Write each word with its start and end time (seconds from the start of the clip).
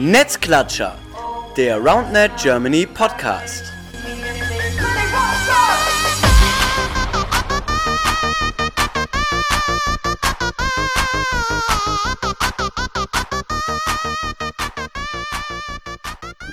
Netzklatscher, 0.00 0.94
der 1.56 1.76
RoundNet 1.78 2.30
Germany 2.40 2.86
Podcast. 2.86 3.77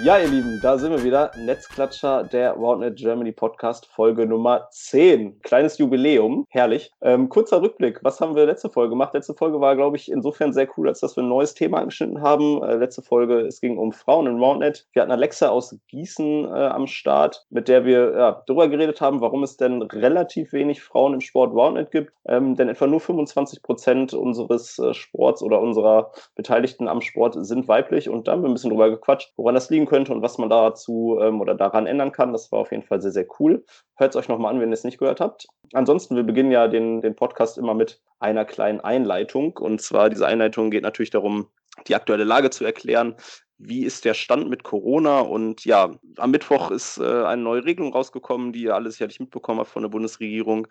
Ja, 0.05 0.19
ihr 0.19 0.27
Lieben, 0.27 0.59
da 0.61 0.77
sind 0.77 0.91
wir 0.91 1.03
wieder. 1.03 1.31
Netzklatscher, 1.35 2.25
der 2.25 2.51
RoundNet 2.51 2.95
Germany 2.95 3.31
Podcast, 3.31 3.88
Folge 3.88 4.27
Nummer 4.27 4.67
10. 4.70 5.41
Kleines 5.41 5.79
Jubiläum, 5.79 6.45
herrlich. 6.49 6.91
Ähm, 7.01 7.27
kurzer 7.27 7.59
Rückblick, 7.59 8.03
was 8.03 8.21
haben 8.21 8.35
wir 8.35 8.45
letzte 8.45 8.70
Folge 8.70 8.91
gemacht? 8.91 9.15
Letzte 9.15 9.33
Folge 9.33 9.59
war, 9.61 9.75
glaube 9.75 9.97
ich, 9.97 10.11
insofern 10.11 10.53
sehr 10.53 10.67
cool, 10.77 10.89
als 10.89 10.99
dass 10.99 11.15
wir 11.15 11.23
ein 11.23 11.29
neues 11.29 11.55
Thema 11.55 11.79
angeschnitten 11.79 12.21
haben. 12.21 12.61
Äh, 12.61 12.75
letzte 12.75 13.02
Folge, 13.02 13.47
es 13.47 13.59
ging 13.61 13.79
um 13.79 13.93
Frauen 13.93 14.27
in 14.27 14.38
RoundNet. 14.38 14.85
Wir 14.94 15.02
hatten 15.02 15.11
Alexa 15.11 15.49
aus 15.49 15.75
Gießen 15.88 16.45
äh, 16.45 16.49
am 16.49 16.85
Start, 16.85 17.47
mit 17.49 17.67
der 17.67 17.83
wir 17.85 18.16
ja, 18.16 18.44
darüber 18.45 18.67
geredet 18.67 19.02
haben, 19.02 19.22
warum 19.22 19.41
es 19.41 19.58
denn 19.58 19.81
relativ 19.81 20.53
wenig 20.53 20.83
Frauen 20.83 21.16
im 21.16 21.22
Sport 21.22 21.52
RoundNet 21.52 21.89
gibt. 21.89 22.13
Ähm, 22.27 22.55
denn 22.55 22.69
etwa 22.69 22.85
nur 22.85 22.99
25 22.99 23.63
Prozent 23.63 24.13
unseres 24.13 24.77
äh, 24.77 24.94
Sports 24.94 25.41
oder 25.41 25.59
unserer 25.59 26.11
Beteiligten 26.35 26.88
am 26.88 27.02
Sport 27.02 27.44
sind 27.44 27.67
weiblich. 27.67 28.08
Und 28.08 28.27
da 28.27 28.33
haben 28.33 28.44
wir 28.44 28.49
ein 28.49 28.53
bisschen 28.53 28.69
drüber 28.69 28.91
gequatscht, 28.91 29.33
woran 29.35 29.55
das 29.55 29.72
liegen 29.72 29.88
könnte 29.88 29.95
könnte 29.95 30.12
und 30.12 30.22
was 30.22 30.38
man 30.38 30.49
dazu 30.49 31.17
ähm, 31.22 31.40
oder 31.40 31.55
daran 31.55 31.88
ändern 31.88 32.12
kann. 32.12 32.34
Das 32.34 32.52
war 32.52 32.59
auf 32.59 32.72
jeden 32.72 32.84
Fall 32.84 32.99
sehr, 32.99 33.12
sehr 33.12 33.26
cool. 33.40 33.63
Hört 33.95 34.09
es 34.09 34.17
euch 34.17 34.27
nochmal 34.27 34.53
an, 34.53 34.59
wenn 34.59 34.70
ihr 34.70 34.73
es 34.73 34.84
nicht 34.84 34.98
gehört 34.98 35.22
habt. 35.22 35.48
Ansonsten, 35.72 36.17
wir 36.17 36.23
beginnen 36.23 36.52
ja 36.52 36.67
den, 36.67 37.02
den 37.02 37.16
Podcast 37.16 37.58
immer 37.58 37.73
mit 37.73 38.02
einer 38.20 38.44
kleinen 38.44 38.81
Einleitung. 38.81 39.55
Und 39.55 39.81
zwar, 39.81 40.09
diese 40.09 40.27
Einleitung 40.27 40.70
geht 40.70 40.84
natürlich 40.84 41.12
darum, 41.12 41.48
die 41.88 41.95
aktuelle 41.95 42.26
Lage 42.26 42.50
zu 42.50 42.66
erklären. 42.66 43.16
Wie 43.58 43.86
ist 43.86 44.03
der 44.03 44.16
Stand 44.16 44.50
mit 44.50 44.63
Corona? 44.63 45.22
Und 45.22 45.63
ja, 45.63 45.91
am 46.17 46.31
Mittwoch 46.31 46.72
ist 46.72 46.97
äh, 46.97 47.23
eine 47.23 47.41
neue 47.41 47.64
Regelung 47.64 47.94
rausgekommen, 47.94 48.52
die 48.52 48.64
ihr 48.64 48.75
alle 48.75 48.91
sicherlich 48.91 49.22
mitbekommen 49.22 49.62
habt 49.62 49.69
von 49.69 49.81
der 49.81 49.89
Bundesregierung, 49.89 50.67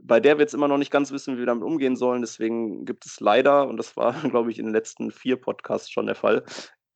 bei 0.00 0.20
der 0.20 0.38
wir 0.38 0.42
jetzt 0.42 0.54
immer 0.54 0.68
noch 0.68 0.78
nicht 0.78 0.92
ganz 0.92 1.10
wissen, 1.10 1.34
wie 1.34 1.40
wir 1.40 1.46
damit 1.46 1.64
umgehen 1.64 1.96
sollen. 1.96 2.20
Deswegen 2.20 2.84
gibt 2.84 3.06
es 3.06 3.18
leider, 3.18 3.66
und 3.66 3.76
das 3.76 3.96
war, 3.96 4.12
glaube 4.30 4.52
ich, 4.52 4.60
in 4.60 4.66
den 4.66 4.74
letzten 4.74 5.10
vier 5.10 5.34
Podcasts 5.34 5.90
schon 5.90 6.06
der 6.06 6.14
Fall, 6.14 6.44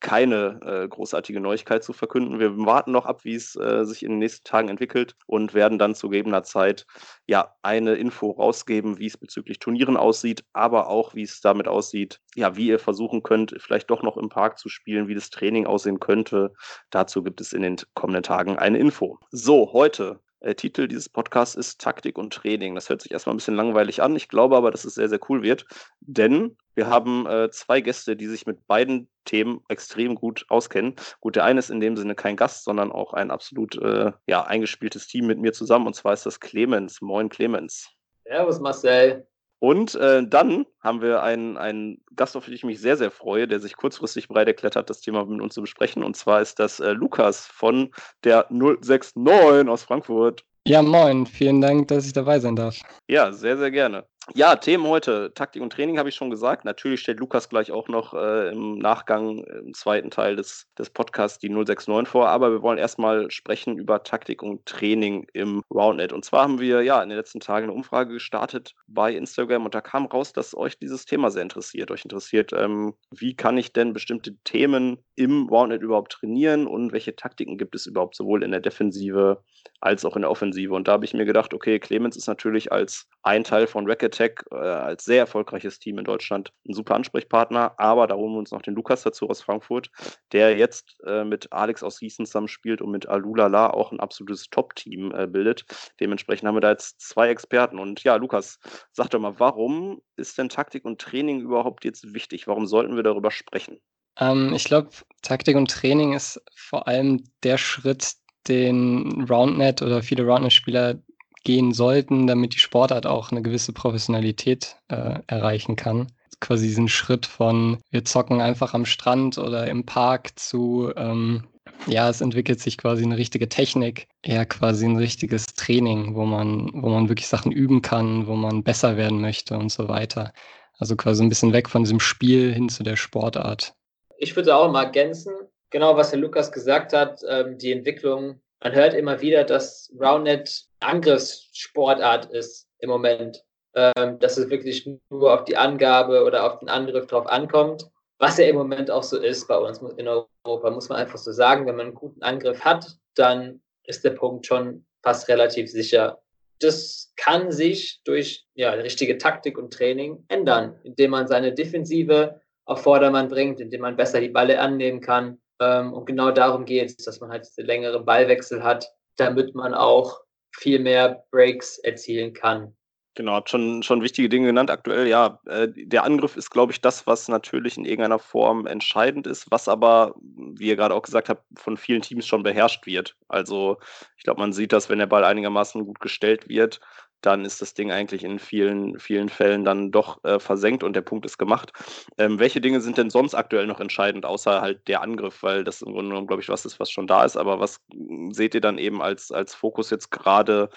keine 0.03 0.61
äh, 0.65 0.89
großartige 0.89 1.41
Neuigkeit 1.41 1.83
zu 1.83 1.93
verkünden. 1.93 2.41
Wir 2.41 2.59
warten 2.59 2.91
noch 2.91 3.07
ab, 3.07 3.25
wie 3.25 3.35
es 3.35 3.57
äh, 3.57 3.85
sich 3.85 4.03
in 4.03 4.11
den 4.11 4.19
nächsten 4.19 4.45
Tagen 4.45 4.69
entwickelt 4.69 5.15
und 5.27 5.55
werden 5.55 5.79
dann 5.79 5.95
zu 5.95 6.11
gegebener 6.11 6.43
Zeit 6.43 6.87
ja 7.27 7.55
eine 7.63 7.95
Info 7.95 8.33
rausgeben, 8.33 8.99
wie 8.99 9.07
es 9.07 9.17
bezüglich 9.17 9.61
Turnieren 9.61 9.97
aussieht, 9.97 10.45
aber 10.53 10.89
auch 10.89 11.15
wie 11.15 11.23
es 11.23 11.41
damit 11.41 11.69
aussieht, 11.69 12.21
ja, 12.35 12.57
wie 12.57 12.67
ihr 12.67 12.81
versuchen 12.81 13.23
könnt, 13.23 13.55
vielleicht 13.59 13.91
doch 13.91 14.03
noch 14.03 14.17
im 14.17 14.29
Park 14.29 14.59
zu 14.59 14.69
spielen, 14.69 15.07
wie 15.07 15.15
das 15.15 15.31
Training 15.31 15.67
aussehen 15.67 16.01
könnte. 16.01 16.53
Dazu 16.91 17.23
gibt 17.23 17.41
es 17.41 17.53
in 17.53 17.63
den 17.63 17.77
kommenden 17.95 18.25
Tagen 18.25 18.59
eine 18.59 18.79
Info. 18.79 19.19
So, 19.31 19.73
heute 19.73 20.21
äh, 20.43 20.55
Titel 20.55 20.89
dieses 20.89 21.09
Podcasts 21.09 21.55
ist 21.55 21.81
Taktik 21.81 22.19
und 22.19 22.33
Training. 22.33 22.75
Das 22.75 22.89
hört 22.89 23.03
sich 23.03 23.13
erstmal 23.13 23.35
ein 23.35 23.39
bisschen 23.39 23.57
langweilig 23.57 24.03
an. 24.03 24.17
Ich 24.17 24.29
glaube 24.29 24.57
aber, 24.57 24.71
dass 24.71 24.85
es 24.85 24.95
sehr, 24.95 25.09
sehr 25.09 25.21
cool 25.29 25.43
wird, 25.43 25.67
denn 26.01 26.57
wir 26.75 26.87
haben 26.87 27.27
äh, 27.27 27.51
zwei 27.51 27.81
Gäste, 27.81 28.17
die 28.17 28.27
sich 28.27 28.47
mit 28.47 28.67
beiden 28.67 29.09
Themen 29.25 29.61
extrem 29.69 30.15
gut 30.15 30.45
auskennen. 30.49 30.97
Gut, 31.21 31.37
der 31.37 31.45
eine 31.45 31.59
ist 31.59 31.71
in 31.71 31.81
dem 31.81 31.97
Sinne 31.97 32.15
kein 32.15 32.37
Gast, 32.37 32.65
sondern 32.65 32.93
auch 32.93 33.13
ein 33.13 33.31
absolut 33.31 33.77
äh, 33.77 34.13
ja, 34.27 34.43
eingespieltes 34.45 35.07
Team 35.07 35.27
mit 35.27 35.39
mir 35.39 35.53
zusammen 35.53 35.87
und 35.87 35.95
zwar 35.95 36.13
ist 36.13 36.27
das 36.27 36.41
Clemens. 36.41 37.01
Moin, 37.01 37.29
Clemens. 37.29 37.89
Servus, 38.25 38.61
Marcel. 38.61 39.27
Und 39.63 39.95
äh, 39.95 40.27
dann 40.27 40.67
haben 40.81 41.03
wir 41.03 41.23
einen, 41.23 41.57
einen 41.57 42.03
Gast, 42.17 42.37
auf 42.37 42.47
den 42.47 42.55
ich 42.55 42.65
mich 42.65 42.81
sehr, 42.81 42.97
sehr 42.97 43.13
freue, 43.13 43.47
der 43.47 43.61
sich 43.61 43.77
kurzfristig 43.77 44.27
bereit 44.27 44.49
erklärt 44.49 44.75
hat, 44.75 44.91
das 44.91 45.01
Thema 45.01 45.25
mit 45.25 45.41
uns 45.41 45.55
zu 45.55 45.61
besprechen. 45.61 46.03
Und 46.03 46.17
zwar 46.17 46.43
ist 46.43 46.59
das 46.59 46.81
äh, 46.81 46.91
Lukas 46.91 47.47
von 47.47 47.93
der 48.25 48.47
069 48.51 49.69
aus 49.69 49.85
Frankfurt. 49.85 50.45
Ja, 50.67 50.83
moin. 50.83 51.27
Vielen 51.27 51.61
Dank, 51.61 51.87
dass 51.87 52.07
ich 52.07 52.13
dabei 52.13 52.41
sein 52.41 52.57
darf. 52.57 52.81
Ja, 53.07 53.31
sehr, 53.31 53.57
sehr 53.57 53.71
gerne. 53.71 54.05
Ja, 54.35 54.55
Themen 54.55 54.87
heute. 54.87 55.33
Taktik 55.35 55.63
und 55.63 55.73
Training 55.73 55.99
habe 55.99 56.09
ich 56.09 56.15
schon 56.15 56.31
gesagt. 56.31 56.65
Natürlich 56.65 57.01
stellt 57.01 57.19
Lukas 57.19 57.49
gleich 57.49 57.73
auch 57.73 57.89
noch 57.89 58.15
äh, 58.15 58.51
im 58.51 58.79
Nachgang 58.79 59.43
im 59.43 59.75
zweiten 59.75 60.11
Teil 60.11 60.37
des, 60.37 60.69
des 60.79 60.91
Podcasts 60.91 61.41
die 61.41 61.49
069 61.49 62.09
vor. 62.09 62.29
Aber 62.29 62.53
wir 62.53 62.63
wollen 62.63 62.79
erstmal 62.79 63.31
sprechen 63.33 63.77
über 63.77 64.05
Taktik 64.05 64.43
und 64.43 64.65
Training 64.65 65.27
im 65.33 65.63
Roundnet. 65.75 66.13
Und 66.13 66.25
zwar 66.25 66.45
haben 66.45 66.61
wir 66.61 66.83
ja 66.83 67.03
in 67.03 67.09
den 67.09 67.19
letzten 67.19 67.41
Tagen 67.41 67.65
eine 67.65 67.73
Umfrage 67.73 68.13
gestartet 68.13 68.77
bei 68.87 69.13
Instagram 69.13 69.65
und 69.65 69.75
da 69.75 69.81
kam 69.81 70.07
raus, 70.07 70.33
dass 70.33 70.57
euch 70.57 70.79
dieses 70.79 71.05
Thema 71.05 71.31
sehr 71.33 71.43
interessiert. 71.43 71.91
Euch 71.91 72.05
interessiert, 72.05 72.53
ähm, 72.53 72.95
wie 73.11 73.35
kann 73.35 73.59
ich 73.59 73.73
denn 73.73 73.93
bestimmte 73.93 74.37
Themen 74.45 74.99
im 75.17 75.49
Roundnet 75.49 75.83
überhaupt 75.83 76.13
trainieren 76.13 76.69
und 76.69 76.93
welche 76.93 77.17
Taktiken 77.17 77.59
gibt 77.59 77.75
es 77.75 77.87
überhaupt 77.87 78.15
sowohl 78.15 78.45
in 78.45 78.53
der 78.53 78.61
Defensive 78.61 79.43
als 79.81 80.05
auch 80.05 80.15
in 80.15 80.23
der 80.23 80.31
Offensive. 80.31 80.73
Und 80.75 80.87
da 80.87 80.93
habe 80.93 81.05
ich 81.05 81.13
mir 81.13 81.25
gedacht, 81.25 81.53
okay, 81.55 81.81
Clemens 81.81 82.17
ist 82.17 82.29
natürlich 82.29 82.71
als 82.71 83.09
ein 83.23 83.43
Teil 83.43 83.67
von 83.67 83.89
Racket 83.89 84.12
Attack 84.13 84.45
äh, 84.51 84.57
als 84.57 85.05
sehr 85.05 85.19
erfolgreiches 85.19 85.79
Team 85.79 85.99
in 85.99 86.05
Deutschland 86.05 86.53
ein 86.69 86.75
super 86.75 86.95
Ansprechpartner. 86.95 87.75
Aber 87.79 88.07
da 88.07 88.15
holen 88.15 88.33
wir 88.33 88.39
uns 88.39 88.53
noch 88.53 88.63
den 88.63 88.75
Lukas 88.75 89.03
dazu 89.03 89.29
aus 89.29 89.43
Frankfurt, 89.43 89.91
der 90.33 90.57
jetzt 90.57 90.97
äh, 91.07 91.25
mit 91.25 91.53
Alex 91.53 91.83
aus 91.83 91.99
Gießen 91.99 92.27
zusammen 92.27 92.49
spielt 92.49 92.83
und 92.83 92.91
mit 92.91 93.09
Alulala 93.09 93.71
auch 93.71 93.93
ein 93.93 94.01
absolutes 94.01 94.49
Top-Team 94.51 95.13
äh, 95.15 95.27
bildet. 95.27 95.65
Dementsprechend 96.01 96.47
haben 96.47 96.57
wir 96.57 96.61
da 96.61 96.71
jetzt 96.71 97.01
zwei 97.01 97.29
Experten. 97.29 97.79
Und 97.79 98.03
ja, 98.05 98.17
Lukas, 98.17 98.59
sag 98.93 99.09
doch 99.11 99.21
mal, 99.21 99.39
warum 99.39 100.03
ist 100.17 100.39
denn 100.39 100.49
Taktik 100.49 100.85
und 100.85 101.01
Training 101.01 101.41
überhaupt 101.41 101.85
jetzt 101.85 102.15
wichtig? 102.15 102.47
Warum 102.47 102.67
sollten 102.67 102.97
wir 102.97 103.03
darüber 103.03 103.31
sprechen? 103.31 103.79
Ähm, 104.19 104.53
ich 104.55 104.65
glaube, 104.65 104.91
Taktik 105.23 105.57
und 105.57 105.71
Training 105.71 106.13
ist 106.13 106.41
vor 106.55 106.87
allem 106.87 107.25
der 107.43 107.59
Schritt, 107.59 108.15
den 108.49 109.25
Roundnet 109.29 109.83
oder 109.83 110.03
viele 110.03 110.25
Roundnet-Spieler 110.25 110.97
gehen 111.45 111.73
sollten, 111.73 112.27
damit 112.27 112.55
die 112.55 112.59
Sportart 112.59 113.07
auch 113.07 113.31
eine 113.31 113.43
gewisse 113.43 113.73
Professionalität 113.73 114.77
äh, 114.89 115.21
erreichen 115.27 115.77
kann. 115.77 116.13
Quasi 116.41 116.67
diesen 116.67 116.89
Schritt 116.89 117.27
von 117.27 117.79
wir 117.91 118.05
zocken 118.05 118.41
einfach 118.41 118.75
am 118.75 118.85
Strand 118.85 119.39
oder 119.39 119.69
im 119.69 119.87
Park 119.87 120.39
zu 120.39 120.93
ähm, 120.97 121.45
ja, 121.87 122.09
es 122.09 122.21
entwickelt 122.21 122.61
sich 122.61 122.79
quasi 122.79 123.05
eine 123.05 123.17
richtige 123.17 123.49
Technik, 123.49 124.09
eher 124.23 124.47
quasi 124.47 124.85
ein 124.85 124.97
richtiges 124.97 125.47
Training, 125.47 126.15
wo 126.15 126.25
man, 126.25 126.71
wo 126.75 126.89
man 126.89 127.09
wirklich 127.09 127.29
Sachen 127.29 127.53
üben 127.53 127.83
kann, 127.83 128.27
wo 128.27 128.35
man 128.35 128.63
besser 128.63 128.97
werden 128.97 129.21
möchte 129.21 129.57
und 129.57 129.71
so 129.71 129.89
weiter. 129.89 130.33
Also 130.79 130.97
quasi 130.97 131.23
ein 131.23 131.29
bisschen 131.29 131.53
weg 131.53 131.69
von 131.69 131.85
diesem 131.85 132.01
Spiel 132.01 132.53
hin 132.53 132.69
zu 132.69 132.83
der 132.83 132.97
Sportart. 132.97 133.75
Ich 134.19 134.35
würde 134.37 134.55
auch 134.57 134.71
mal 134.71 134.85
ergänzen, 134.85 135.33
genau 135.71 135.97
was 135.97 136.13
Herr 136.13 136.19
Lukas 136.19 136.53
gesagt 136.53 136.93
hat, 136.93 137.21
ähm, 137.29 137.59
die 137.59 137.73
Entwicklung 137.73 138.41
man 138.63 138.75
hört 138.75 138.95
immer 138.95 139.21
wieder, 139.21 139.45
dass 139.45 139.93
Roundnet 140.01 140.67
Angriffssportart 140.81 142.27
ist 142.33 142.69
im 142.79 142.91
Moment. 142.91 143.43
Ähm, 143.75 144.19
dass 144.19 144.37
es 144.37 144.51
wirklich 144.51 144.87
nur 145.09 145.33
auf 145.33 145.45
die 145.45 145.57
Angabe 145.57 146.25
oder 146.25 146.45
auf 146.45 146.59
den 146.59 146.69
Angriff 146.69 147.07
drauf 147.07 147.27
ankommt. 147.27 147.89
Was 148.19 148.37
ja 148.37 148.45
im 148.45 148.57
Moment 148.57 148.91
auch 148.91 149.03
so 149.03 149.19
ist 149.19 149.49
bei 149.49 149.57
uns 149.57 149.81
in 149.97 150.09
Europa, 150.09 150.71
muss 150.71 150.91
man 150.91 150.99
einfach 150.99 151.17
so 151.17 151.33
sagen. 151.33 151.67
Wenn 151.67 151.77
man 151.77 151.87
einen 151.87 151.95
guten 151.95 152.23
Angriff 152.23 152.61
hat, 152.61 152.99
dann 153.15 153.63
ist 153.85 154.05
der 154.05 154.11
Punkt 154.11 154.47
schon 154.47 154.85
fast 155.03 155.27
relativ 155.29 155.71
sicher. 155.71 156.21
Das 156.61 157.13
kann 157.17 157.51
sich 157.51 158.03
durch 158.05 158.45
ja, 158.55 158.73
richtige 158.73 159.17
Taktik 159.17 159.57
und 159.57 159.73
Training 159.73 160.23
ändern, 160.29 160.79
indem 160.85 161.13
man 161.13 161.27
seine 161.27 161.55
Defensive 161.55 162.43
auf 162.67 162.83
Vordermann 162.83 163.29
bringt, 163.29 163.59
indem 163.59 163.81
man 163.81 163.97
besser 163.97 164.21
die 164.21 164.29
Balle 164.29 164.61
annehmen 164.61 165.01
kann, 165.01 165.41
ähm, 165.63 165.93
und 165.93 166.07
genau 166.07 166.31
darum 166.31 166.65
geht 166.65 166.91
es, 166.91 166.97
dass 167.05 167.21
man 167.21 167.31
halt 167.31 167.47
diese 167.47 167.63
längere 167.63 168.03
Ballwechsel 168.03 168.63
hat, 168.63 168.87
damit 169.17 169.55
man 169.55 169.75
auch 169.75 170.21
viel 170.55 170.79
mehr 170.79 171.25
Breaks 171.31 171.79
erzielen 171.79 172.33
kann. 172.35 172.75
Genau, 173.15 173.35
hat 173.35 173.51
schon, 173.51 173.83
schon 173.83 174.01
wichtige 174.01 174.31
Dinge 174.31 174.47
genannt. 174.47 174.71
Aktuell, 174.71 175.07
ja, 175.07 175.39
äh, 175.47 175.69
der 175.69 176.05
Angriff 176.05 176.37
ist, 176.37 176.49
glaube 176.49 176.73
ich, 176.73 176.81
das, 176.81 177.07
was 177.07 177.29
natürlich 177.29 177.77
in 177.77 177.85
irgendeiner 177.85 178.19
Form 178.19 178.67
entscheidend 178.67 179.27
ist, 179.27 179.51
was 179.51 179.69
aber, 179.69 180.15
wie 180.23 180.69
ihr 180.69 180.77
gerade 180.77 180.95
auch 180.95 181.03
gesagt 181.03 181.29
habt, 181.29 181.45
von 181.59 181.77
vielen 181.77 182.01
Teams 182.01 182.27
schon 182.27 182.43
beherrscht 182.43 182.87
wird. 182.87 183.15
Also, 183.29 183.77
ich 184.17 184.25
glaube, 184.25 184.41
man 184.41 184.55
sieht 184.55 184.73
das, 184.73 184.89
wenn 184.89 184.99
der 184.99 185.07
Ball 185.07 185.25
einigermaßen 185.25 185.85
gut 185.85 186.01
gestellt 186.01 186.49
wird, 186.49 186.81
dann 187.23 187.45
ist 187.45 187.63
das 187.63 187.75
Ding 187.75 187.91
eigentlich 187.91 188.25
in 188.25 188.39
vielen, 188.39 188.99
vielen 188.99 189.29
Fällen 189.29 189.65
dann 189.65 189.91
doch 189.91 190.23
äh, 190.25 190.39
versenkt 190.39 190.83
und 190.83 190.95
der 190.95 191.03
Punkt 191.03 191.25
ist 191.25 191.39
gemacht. 191.39 191.73
Ähm, 192.19 192.39
welche 192.39 192.61
Dinge 192.61 192.81
sind 192.81 192.99
denn 192.99 193.11
sonst 193.11 193.35
aktuell 193.35 193.67
noch 193.67 193.81
entscheidend, 193.81 194.27
außer 194.27 194.61
halt 194.61 194.87
der 194.89 195.03
Angriff, 195.03 195.43
weil 195.43 195.65
das 195.65 195.83
im 195.83 195.93
Grunde 195.93 196.11
genommen, 196.11 196.27
glaube 196.27 196.43
ich, 196.43 196.49
was 196.49 196.65
ist, 196.65 196.81
was 196.81 196.91
schon 196.91 197.07
da 197.07 197.25
ist, 197.25 197.37
aber 197.37 197.61
was 197.61 197.81
hm, 197.93 198.33
seht 198.33 198.55
ihr 198.55 198.61
dann 198.61 198.79
eben 198.79 199.03
als, 199.03 199.31
als 199.33 199.55
Fokus 199.55 199.91
jetzt 199.91 200.11
gerade, 200.11 200.69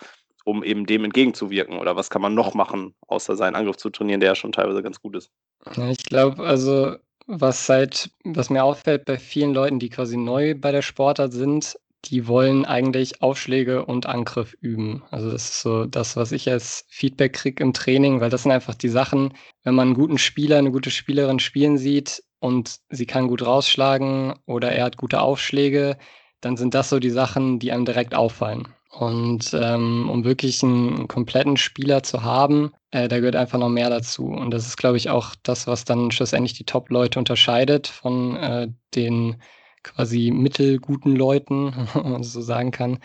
um 0.46 0.64
eben 0.64 0.86
dem 0.86 1.04
entgegenzuwirken? 1.04 1.80
Oder 1.80 1.96
was 1.96 2.10
kann 2.10 2.22
man 2.22 2.36
noch 2.36 2.54
machen, 2.54 2.96
außer 3.08 3.36
seinen 3.36 3.56
Angriff 3.56 3.78
zu 3.78 3.90
trainieren, 3.90 4.20
der 4.20 4.30
ja 4.30 4.36
schon 4.36 4.52
teilweise 4.52 4.84
ganz 4.84 5.02
gut 5.02 5.16
ist? 5.16 5.32
Ich 5.90 6.04
glaube, 6.04 6.44
also 6.44 6.96
was 7.28 7.66
seit, 7.66 8.12
was 8.24 8.50
mir 8.50 8.64
auffällt 8.64 9.06
bei 9.06 9.18
vielen 9.18 9.54
Leuten, 9.54 9.80
die 9.80 9.90
quasi 9.90 10.16
neu 10.16 10.56
bei 10.56 10.72
der 10.72 10.84
Sportart 10.84 11.34
sind, 11.34 11.76
die 12.10 12.28
wollen 12.28 12.66
eigentlich 12.66 13.22
Aufschläge 13.22 13.86
und 13.86 14.06
Angriff 14.06 14.56
üben. 14.62 15.04
Also 15.12 15.32
das 15.32 15.46
ist 15.46 15.62
so 15.62 15.86
das, 15.86 16.16
was 16.16 16.32
ich 16.32 16.50
als 16.50 16.86
Feedback 16.90 17.34
kriege 17.34 17.64
im 17.64 17.74
Training, 17.74 18.22
weil 18.22 18.30
das 18.30 18.44
sind 18.44 18.52
einfach 18.52 18.76
die 18.76 18.90
Sachen, 18.90 19.34
wenn 19.64 19.76
man 19.76 19.90
einen 19.90 19.96
guten 19.96 20.18
Spieler, 20.18 20.58
eine 20.58 20.72
gute 20.72 20.92
Spielerin 20.92 21.40
spielen 21.40 21.78
sieht 21.78 22.24
und 22.40 22.78
sie 22.90 23.06
kann 23.06 23.28
gut 23.28 23.46
rausschlagen 23.46 24.34
oder 24.46 24.72
er 24.72 24.86
hat 24.86 24.98
gute 24.98 25.22
Aufschläge, 25.22 25.98
dann 26.42 26.58
sind 26.58 26.74
das 26.74 26.90
so 26.90 27.00
die 27.00 27.10
Sachen, 27.10 27.60
die 27.60 27.72
einem 27.72 27.86
direkt 27.86 28.14
auffallen. 28.14 28.68
Und 28.92 29.52
ähm, 29.54 30.10
um 30.10 30.24
wirklich 30.24 30.64
einen 30.64 31.08
kompletten 31.10 31.58
Spieler 31.58 32.04
zu 32.04 32.24
haben, 32.24 32.72
äh, 32.92 33.10
da 33.10 33.18
gehört 33.20 33.36
einfach 33.36 33.60
noch 33.60 33.70
mehr 33.70 33.90
dazu. 33.90 34.28
Und 34.28 34.52
das 34.52 34.68
ist, 34.68 34.78
glaube 34.78 34.96
ich, 34.96 35.10
auch 35.10 35.36
das, 35.44 35.68
was 35.68 35.84
dann 35.84 36.12
schlussendlich 36.12 36.54
die 36.54 36.64
Top-Leute 36.64 37.20
unterscheidet 37.20 37.88
von 37.88 38.38
äh, 38.38 38.70
den 38.96 39.42
quasi 39.86 40.32
mittelguten 40.32 41.16
Leuten, 41.16 41.74
wenn 41.94 42.12
man 42.12 42.24
so 42.24 42.42
sagen 42.42 42.72
kann. 42.72 43.00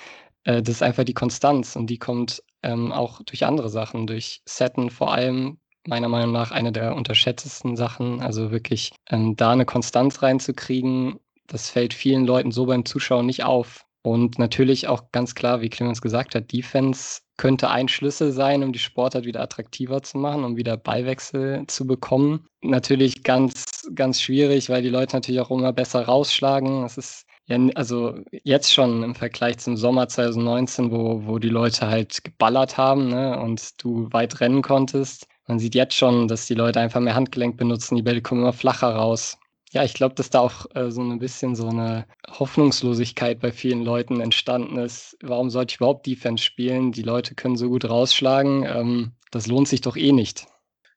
Äh, 0.44 0.62
das 0.62 0.76
ist 0.76 0.82
einfach 0.82 1.04
die 1.04 1.14
Konstanz 1.14 1.76
und 1.76 1.88
die 1.88 1.98
kommt 1.98 2.42
ähm, 2.62 2.92
auch 2.92 3.22
durch 3.22 3.44
andere 3.44 3.68
Sachen, 3.68 4.06
durch 4.06 4.42
Setten 4.44 4.90
vor 4.90 5.12
allem, 5.12 5.58
meiner 5.86 6.08
Meinung 6.08 6.32
nach 6.32 6.50
eine 6.50 6.72
der 6.72 6.94
unterschätztesten 6.94 7.76
Sachen. 7.76 8.20
Also 8.20 8.50
wirklich 8.50 8.92
ähm, 9.10 9.36
da 9.36 9.52
eine 9.52 9.64
Konstanz 9.64 10.22
reinzukriegen, 10.22 11.20
das 11.46 11.70
fällt 11.70 11.94
vielen 11.94 12.26
Leuten 12.26 12.52
so 12.52 12.66
beim 12.66 12.84
Zuschauen 12.84 13.26
nicht 13.26 13.44
auf. 13.44 13.86
Und 14.02 14.38
natürlich 14.38 14.88
auch 14.88 15.12
ganz 15.12 15.34
klar, 15.34 15.60
wie 15.60 15.68
Clemens 15.68 16.00
gesagt 16.00 16.34
hat, 16.34 16.52
Defense 16.52 17.20
könnte 17.36 17.70
ein 17.70 17.88
Schlüssel 17.88 18.32
sein, 18.32 18.62
um 18.62 18.72
die 18.72 18.78
Sportart 18.78 19.24
wieder 19.24 19.42
attraktiver 19.42 20.02
zu 20.02 20.18
machen, 20.18 20.44
um 20.44 20.56
wieder 20.56 20.76
Ballwechsel 20.76 21.66
zu 21.66 21.86
bekommen. 21.86 22.46
Natürlich 22.62 23.22
ganz, 23.22 23.64
ganz 23.94 24.20
schwierig, 24.20 24.70
weil 24.70 24.82
die 24.82 24.88
Leute 24.88 25.16
natürlich 25.16 25.40
auch 25.40 25.50
immer 25.50 25.72
besser 25.72 26.02
rausschlagen. 26.04 26.82
Das 26.82 26.98
ist 26.98 27.26
ja, 27.46 27.58
also 27.74 28.14
jetzt 28.44 28.72
schon 28.72 29.02
im 29.02 29.14
Vergleich 29.14 29.58
zum 29.58 29.76
Sommer 29.76 30.06
2019, 30.08 30.92
wo, 30.92 31.26
wo 31.26 31.38
die 31.38 31.48
Leute 31.48 31.88
halt 31.88 32.22
geballert 32.22 32.76
haben 32.76 33.08
ne, 33.08 33.40
und 33.40 33.82
du 33.82 34.08
weit 34.12 34.40
rennen 34.40 34.62
konntest. 34.62 35.26
Man 35.48 35.58
sieht 35.58 35.74
jetzt 35.74 35.94
schon, 35.94 36.28
dass 36.28 36.46
die 36.46 36.54
Leute 36.54 36.80
einfach 36.80 37.00
mehr 37.00 37.16
Handgelenk 37.16 37.56
benutzen, 37.56 37.96
die 37.96 38.02
Bälle 38.02 38.22
kommen 38.22 38.42
immer 38.42 38.52
flacher 38.52 38.94
raus. 38.94 39.36
Ja, 39.72 39.84
ich 39.84 39.94
glaube, 39.94 40.16
dass 40.16 40.30
da 40.30 40.40
auch 40.40 40.66
äh, 40.74 40.90
so 40.90 41.00
ein 41.00 41.20
bisschen 41.20 41.54
so 41.54 41.68
eine 41.68 42.06
Hoffnungslosigkeit 42.28 43.38
bei 43.38 43.52
vielen 43.52 43.84
Leuten 43.84 44.20
entstanden 44.20 44.78
ist. 44.78 45.16
Warum 45.22 45.48
sollte 45.48 45.72
ich 45.72 45.76
überhaupt 45.76 46.06
Defense 46.06 46.42
spielen? 46.42 46.90
Die 46.90 47.02
Leute 47.02 47.36
können 47.36 47.56
so 47.56 47.68
gut 47.68 47.88
rausschlagen. 47.88 48.64
Ähm, 48.64 49.12
das 49.30 49.46
lohnt 49.46 49.68
sich 49.68 49.80
doch 49.80 49.96
eh 49.96 50.10
nicht. 50.10 50.46